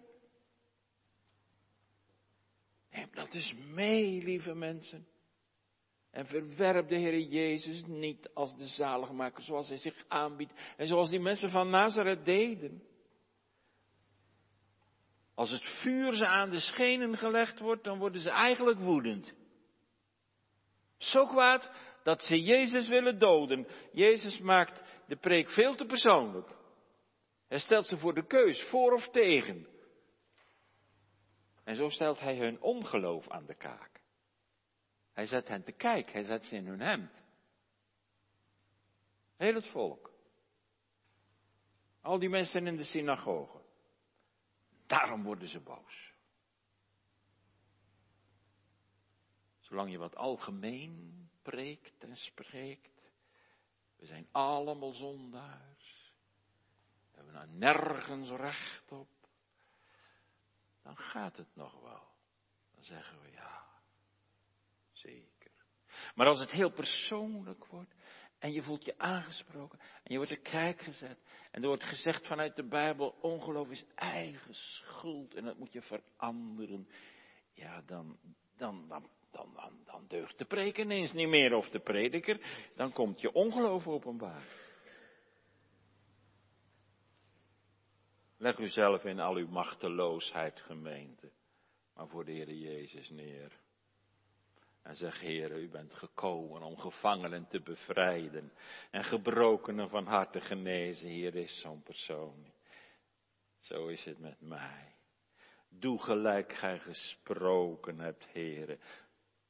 Neem 2.89 3.09
dat 3.11 3.33
is 3.33 3.53
mee, 3.53 4.23
lieve 4.23 4.53
mensen. 4.53 5.07
En 6.13 6.25
verwerp 6.25 6.89
de 6.89 6.95
Heer 6.95 7.19
Jezus 7.19 7.83
niet 7.85 8.29
als 8.33 8.57
de 8.57 8.67
zaligmaker 8.67 9.43
zoals 9.43 9.67
hij 9.67 9.77
zich 9.77 10.03
aanbiedt. 10.07 10.53
En 10.77 10.87
zoals 10.87 11.09
die 11.09 11.19
mensen 11.19 11.49
van 11.49 11.69
Nazareth 11.69 12.25
deden. 12.25 12.83
Als 15.35 15.49
het 15.49 15.63
vuur 15.81 16.13
ze 16.13 16.25
aan 16.25 16.49
de 16.49 16.59
schenen 16.59 17.17
gelegd 17.17 17.59
wordt, 17.59 17.83
dan 17.83 17.99
worden 17.99 18.21
ze 18.21 18.29
eigenlijk 18.29 18.79
woedend. 18.79 19.33
Zo 20.97 21.25
kwaad 21.25 21.71
dat 22.03 22.23
ze 22.23 22.41
Jezus 22.41 22.87
willen 22.87 23.19
doden. 23.19 23.67
Jezus 23.91 24.39
maakt 24.39 25.01
de 25.07 25.15
preek 25.15 25.49
veel 25.49 25.75
te 25.75 25.85
persoonlijk. 25.85 26.55
Hij 27.47 27.59
stelt 27.59 27.85
ze 27.85 27.97
voor 27.97 28.13
de 28.13 28.25
keus, 28.25 28.61
voor 28.61 28.93
of 28.93 29.09
tegen. 29.09 29.67
En 31.63 31.75
zo 31.75 31.89
stelt 31.89 32.19
hij 32.19 32.37
hun 32.37 32.61
ongeloof 32.61 33.29
aan 33.29 33.45
de 33.45 33.55
kaak. 33.55 33.92
Hij 35.13 35.25
zet 35.25 35.47
hen 35.47 35.63
te 35.63 35.71
kijk, 35.71 36.11
hij 36.11 36.23
zet 36.23 36.45
ze 36.45 36.55
in 36.55 36.67
hun 36.67 36.79
hemd. 36.79 37.23
Heel 39.35 39.53
het 39.53 39.67
volk. 39.67 40.11
Al 42.01 42.19
die 42.19 42.29
mensen 42.29 42.67
in 42.67 42.75
de 42.75 42.83
synagoge. 42.83 43.61
Daarom 44.87 45.23
worden 45.23 45.47
ze 45.47 45.59
boos. 45.59 46.13
Zolang 49.59 49.91
je 49.91 49.97
wat 49.97 50.15
algemeen 50.15 51.29
preekt 51.41 52.03
en 52.03 52.17
spreekt. 52.17 53.11
We 53.95 54.05
zijn 54.05 54.27
allemaal 54.31 54.93
zondaars. 54.93 56.13
We 57.11 57.15
hebben 57.15 57.33
daar 57.33 57.47
nergens 57.47 58.29
recht 58.29 58.91
op. 58.91 59.09
Dan 60.81 60.97
gaat 60.97 61.37
het 61.37 61.55
nog 61.55 61.81
wel. 61.81 62.07
Dan 62.73 62.83
zeggen 62.83 63.21
we 63.21 63.31
ja, 63.31 63.62
zeker. 65.03 65.51
Maar 66.15 66.27
als 66.27 66.39
het 66.39 66.51
heel 66.51 66.71
persoonlijk 66.71 67.65
wordt 67.65 67.95
en 68.39 68.51
je 68.51 68.61
voelt 68.61 68.85
je 68.85 68.97
aangesproken 68.97 69.79
en 69.79 70.11
je 70.11 70.17
wordt 70.17 70.31
er 70.31 70.39
kijk 70.39 70.81
gezet 70.81 71.19
en 71.51 71.61
er 71.61 71.67
wordt 71.67 71.83
gezegd 71.83 72.27
vanuit 72.27 72.55
de 72.55 72.67
Bijbel, 72.67 73.15
ongeloof 73.21 73.69
is 73.69 73.85
eigen 73.95 74.53
schuld 74.53 75.35
en 75.35 75.43
dat 75.43 75.57
moet 75.57 75.73
je 75.73 75.81
veranderen. 75.81 76.87
Ja, 77.53 77.81
dan, 77.81 78.17
dan, 78.57 78.87
dan 78.87 79.09
dan, 79.33 79.79
dan, 79.85 80.05
deugt 80.07 80.37
de 80.37 80.45
preek 80.45 80.77
ineens 80.77 81.13
niet 81.13 81.27
meer 81.27 81.53
of 81.53 81.69
de 81.69 81.79
prediker, 81.79 82.39
dan 82.75 82.93
komt 82.93 83.21
je 83.21 83.31
ongeloof 83.31 83.87
openbaar. 83.87 84.45
Leg 88.37 88.59
uzelf 88.59 89.03
in 89.03 89.19
al 89.19 89.35
uw 89.35 89.47
machteloosheid, 89.47 90.61
gemeente, 90.61 91.31
maar 91.95 92.07
voor 92.07 92.25
de 92.25 92.31
Heer 92.31 92.53
Jezus 92.53 93.09
neer. 93.09 93.61
En 94.83 94.95
zeg, 94.95 95.19
Heer, 95.19 95.57
u 95.57 95.69
bent 95.69 95.93
gekomen 95.93 96.61
om 96.61 96.77
gevangenen 96.77 97.47
te 97.47 97.61
bevrijden 97.61 98.53
en 98.91 99.03
gebrokenen 99.03 99.89
van 99.89 100.05
harte 100.05 100.41
genezen. 100.41 101.07
Hier 101.07 101.35
is 101.35 101.61
zo'n 101.61 101.83
persoon. 101.83 102.53
Zo 103.59 103.87
is 103.87 104.05
het 104.05 104.19
met 104.19 104.41
mij. 104.41 104.95
Doe 105.69 106.01
gelijk 106.01 106.53
gij 106.53 106.79
gesproken 106.79 107.99
hebt, 107.99 108.27
Heere. 108.31 108.79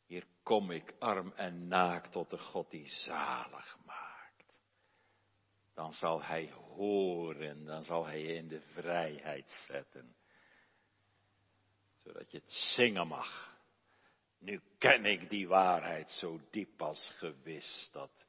Hier 0.06 0.26
kom 0.44 0.72
ik 0.72 0.96
arm 1.00 1.34
en 1.36 1.68
naakt 1.68 2.12
tot 2.12 2.30
de 2.30 2.38
God 2.38 2.72
die 2.72 2.88
zalig 2.88 3.78
maakt. 3.86 4.54
Dan 5.74 5.94
zal 5.94 6.24
hij 6.24 6.52
horen, 6.52 7.66
dan 7.66 7.84
zal 7.84 8.06
hij 8.06 8.22
je 8.22 8.34
in 8.34 8.48
de 8.48 8.62
vrijheid 8.62 9.52
zetten. 9.68 10.16
Zodat 11.98 12.32
je 12.32 12.38
het 12.38 12.52
zingen 12.52 13.08
mag. 13.08 13.53
Nu 14.44 14.62
ken 14.78 15.06
ik 15.06 15.30
die 15.30 15.48
waarheid 15.48 16.12
zo 16.12 16.40
diep 16.52 16.82
als 16.82 17.12
gewis 17.16 17.90
dat 17.92 18.26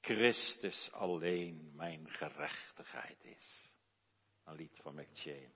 Christus 0.00 0.92
alleen 0.92 1.72
mijn 1.74 2.10
gerechtigheid 2.10 3.24
is. 3.24 3.74
Een 4.44 4.54
lied 4.54 4.78
van 4.82 4.94
McChain. 4.94 5.52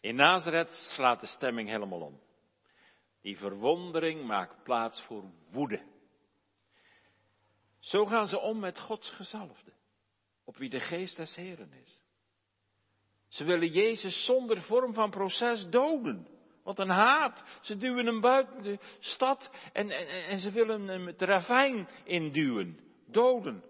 In 0.00 0.14
Nazareth 0.14 0.70
slaat 0.70 1.20
de 1.20 1.26
stemming 1.26 1.68
helemaal 1.68 2.00
om. 2.00 2.20
Die 3.20 3.36
verwondering 3.36 4.26
maakt 4.26 4.62
plaats 4.62 5.02
voor 5.02 5.24
woede. 5.50 5.82
Zo 7.78 8.04
gaan 8.04 8.28
ze 8.28 8.38
om 8.38 8.58
met 8.58 8.78
Gods 8.78 9.10
gezalfde, 9.10 9.72
op 10.44 10.56
wie 10.56 10.70
de 10.70 10.80
geest 10.80 11.16
des 11.16 11.34
Heren 11.34 11.72
is. 11.72 12.02
Ze 13.28 13.44
willen 13.44 13.68
Jezus 13.68 14.24
zonder 14.24 14.62
vorm 14.62 14.94
van 14.94 15.10
proces 15.10 15.68
doden. 15.68 16.39
Wat 16.70 16.78
een 16.78 16.94
haat. 16.94 17.44
Ze 17.60 17.76
duwen 17.76 18.06
hem 18.06 18.20
buiten 18.20 18.62
de 18.62 18.78
stad 18.98 19.50
en, 19.72 19.90
en, 19.90 20.06
en 20.06 20.38
ze 20.38 20.50
willen 20.50 20.88
hem 20.88 21.06
het 21.06 21.22
ravijn 21.22 21.88
induwen. 22.04 22.80
Doden. 23.06 23.64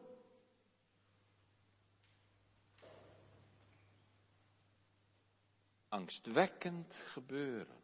Angstwekkend 5.88 6.94
gebeuren 6.94 7.80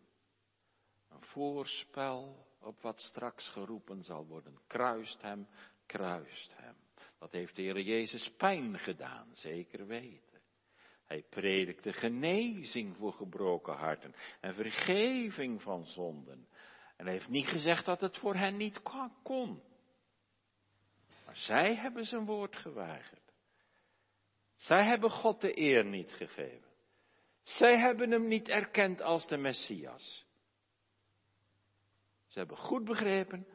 een 1.09 1.23
voorspel 1.23 2.47
op 2.61 2.81
wat 2.81 3.01
straks 3.01 3.49
geroepen 3.49 4.05
zal 4.05 4.27
worden. 4.27 4.59
Kruist 4.67 5.23
hem, 5.23 5.49
kruist 5.87 6.51
hem. 6.55 6.77
Dat 7.19 7.33
heeft 7.33 7.57
de 7.57 7.63
Heer 7.63 7.81
Jezus 7.81 8.31
pijn 8.37 8.79
gedaan, 8.79 9.29
zeker 9.33 9.87
weten. 9.87 10.26
Hij 11.07 11.25
predikte 11.31 11.93
genezing 11.93 12.97
voor 12.97 13.13
gebroken 13.13 13.75
harten 13.75 14.15
en 14.41 14.55
vergeving 14.55 15.63
van 15.63 15.85
zonden. 15.85 16.49
En 16.97 17.05
hij 17.05 17.15
heeft 17.15 17.29
niet 17.29 17.47
gezegd 17.47 17.85
dat 17.85 18.01
het 18.01 18.19
voor 18.19 18.35
hen 18.35 18.57
niet 18.57 18.83
kon. 19.23 19.63
Maar 21.25 21.37
zij 21.37 21.75
hebben 21.75 22.05
zijn 22.05 22.25
woord 22.25 22.57
geweigerd. 22.57 23.33
Zij 24.57 24.85
hebben 24.85 25.11
God 25.11 25.41
de 25.41 25.59
eer 25.59 25.85
niet 25.85 26.13
gegeven. 26.13 26.71
Zij 27.43 27.79
hebben 27.79 28.11
hem 28.11 28.27
niet 28.29 28.49
erkend 28.49 29.03
als 29.03 29.27
de 29.27 29.37
Messias. 29.37 30.27
Ze 32.27 32.39
hebben 32.39 32.57
goed 32.57 32.85
begrepen 32.85 33.47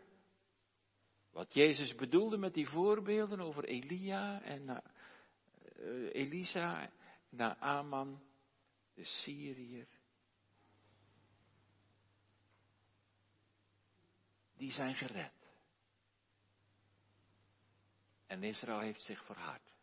wat 1.32 1.54
Jezus 1.54 1.96
bedoelde 1.96 2.38
met 2.38 2.54
die 2.54 2.68
voorbeelden 2.68 3.40
over 3.40 3.64
Elia 3.64 4.42
en 4.42 4.84
uh, 5.80 6.10
Elisa, 6.14 6.90
naar 7.32 7.56
Aman, 7.56 8.24
de 8.94 9.04
Syriër. 9.04 9.88
die 14.62 14.72
zijn 14.72 14.96
gered. 14.96 15.34
En 18.28 18.44
Israël 18.44 18.80
heeft 18.80 19.02
zich 19.02 19.26
verhard. 19.26 19.74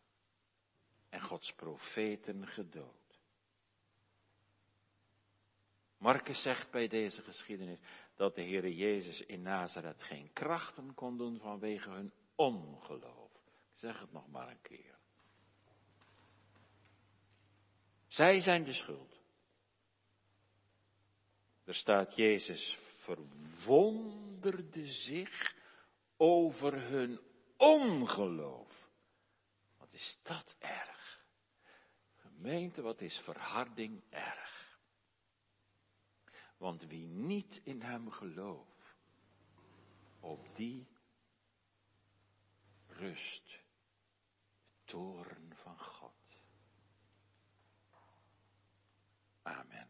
En 1.09 1.21
Gods 1.21 1.53
profeten 1.53 2.47
gedood. 2.47 3.19
Marcus 5.97 6.41
zegt 6.41 6.71
bij 6.71 6.87
deze 6.87 7.21
geschiedenis 7.21 7.79
dat 8.15 8.35
de 8.35 8.41
Heere 8.41 8.75
Jezus 8.75 9.21
in 9.21 9.41
Nazareth 9.41 10.03
geen 10.03 10.33
krachten 10.33 10.93
kon 10.93 11.17
doen 11.17 11.39
vanwege 11.39 11.89
hun 11.89 12.11
ongeloof. 12.35 13.31
Ik 13.73 13.79
zeg 13.79 13.99
het 13.99 14.11
nog 14.11 14.27
maar 14.27 14.49
een 14.49 14.61
keer. 14.61 14.88
Zij 18.19 18.39
zijn 18.39 18.63
de 18.63 18.73
schuld. 18.73 19.19
Er 21.63 21.75
staat 21.75 22.15
Jezus 22.15 22.77
verwonderde 23.03 24.87
zich 24.87 25.55
over 26.17 26.81
hun 26.81 27.19
ongeloof. 27.57 28.89
Wat 29.77 29.93
is 29.93 30.19
dat 30.23 30.55
erg? 30.59 31.25
Gemeente, 32.15 32.81
wat 32.81 33.01
is 33.01 33.19
verharding 33.19 34.03
erg? 34.09 34.79
Want 36.57 36.83
wie 36.83 37.07
niet 37.07 37.61
in 37.63 37.81
hem 37.81 38.11
gelooft, 38.11 38.95
op 40.19 40.55
die 40.55 40.87
rust 42.87 43.59
toren 44.85 45.51
van 45.55 45.79
God. 45.79 45.98
Amen. 49.49 49.87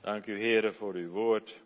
Dank 0.00 0.26
u, 0.26 0.38
heren, 0.38 0.74
voor 0.74 0.94
uw 0.94 1.10
woord. 1.10 1.60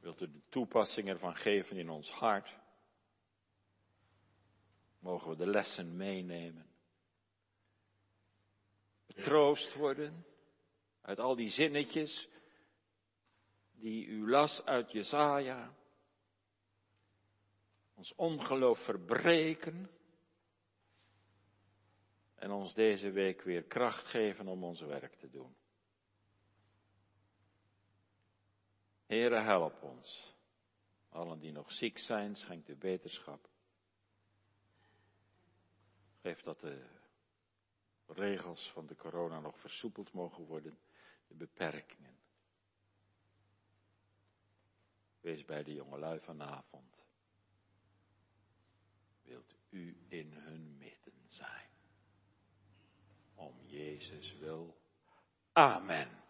Wilt 0.00 0.20
u 0.20 0.32
de 0.32 0.42
toepassing 0.48 1.08
ervan 1.08 1.34
geven 1.36 1.76
in 1.76 1.90
ons 1.90 2.10
hart? 2.10 2.56
Mogen 4.98 5.30
we 5.30 5.36
de 5.36 5.46
lessen 5.46 5.96
meenemen? 5.96 6.66
Betroost 9.06 9.74
worden 9.74 10.26
uit 11.00 11.18
al 11.18 11.36
die 11.36 11.50
zinnetjes 11.50 12.28
die 13.70 14.06
u 14.06 14.30
las 14.30 14.64
uit 14.64 14.92
Jesaja. 14.92 15.74
Ons 17.94 18.14
ongeloof 18.14 18.84
verbreken. 18.84 19.90
En 22.36 22.50
ons 22.50 22.74
deze 22.74 23.10
week 23.10 23.42
weer 23.42 23.62
kracht 23.62 24.06
geven 24.06 24.48
om 24.48 24.64
ons 24.64 24.80
werk 24.80 25.14
te 25.14 25.30
doen. 25.30 25.56
Heere, 29.06 29.40
help 29.40 29.82
ons. 29.82 30.34
Allen 31.08 31.38
die 31.38 31.52
nog 31.52 31.72
ziek 31.72 31.98
zijn, 31.98 32.36
schenkt 32.36 32.68
u 32.68 32.76
beterschap. 32.76 33.48
Geef 36.20 36.42
dat 36.42 36.60
de 36.60 36.86
regels 38.06 38.70
van 38.72 38.86
de 38.86 38.96
corona 38.96 39.40
nog 39.40 39.60
versoepeld 39.60 40.12
mogen 40.12 40.44
worden, 40.44 40.78
de 41.26 41.34
beperkingen. 41.34 42.18
Wees 45.20 45.44
bij 45.44 45.62
de 45.62 45.72
jongelui 45.72 46.20
vanavond. 46.20 47.04
Wilt 49.22 49.54
u 49.70 50.04
in 50.08 50.32
hun 50.32 50.76
midden 50.76 50.85
Jezus 53.76 54.38
wil. 54.40 54.76
Amen. 55.52 56.25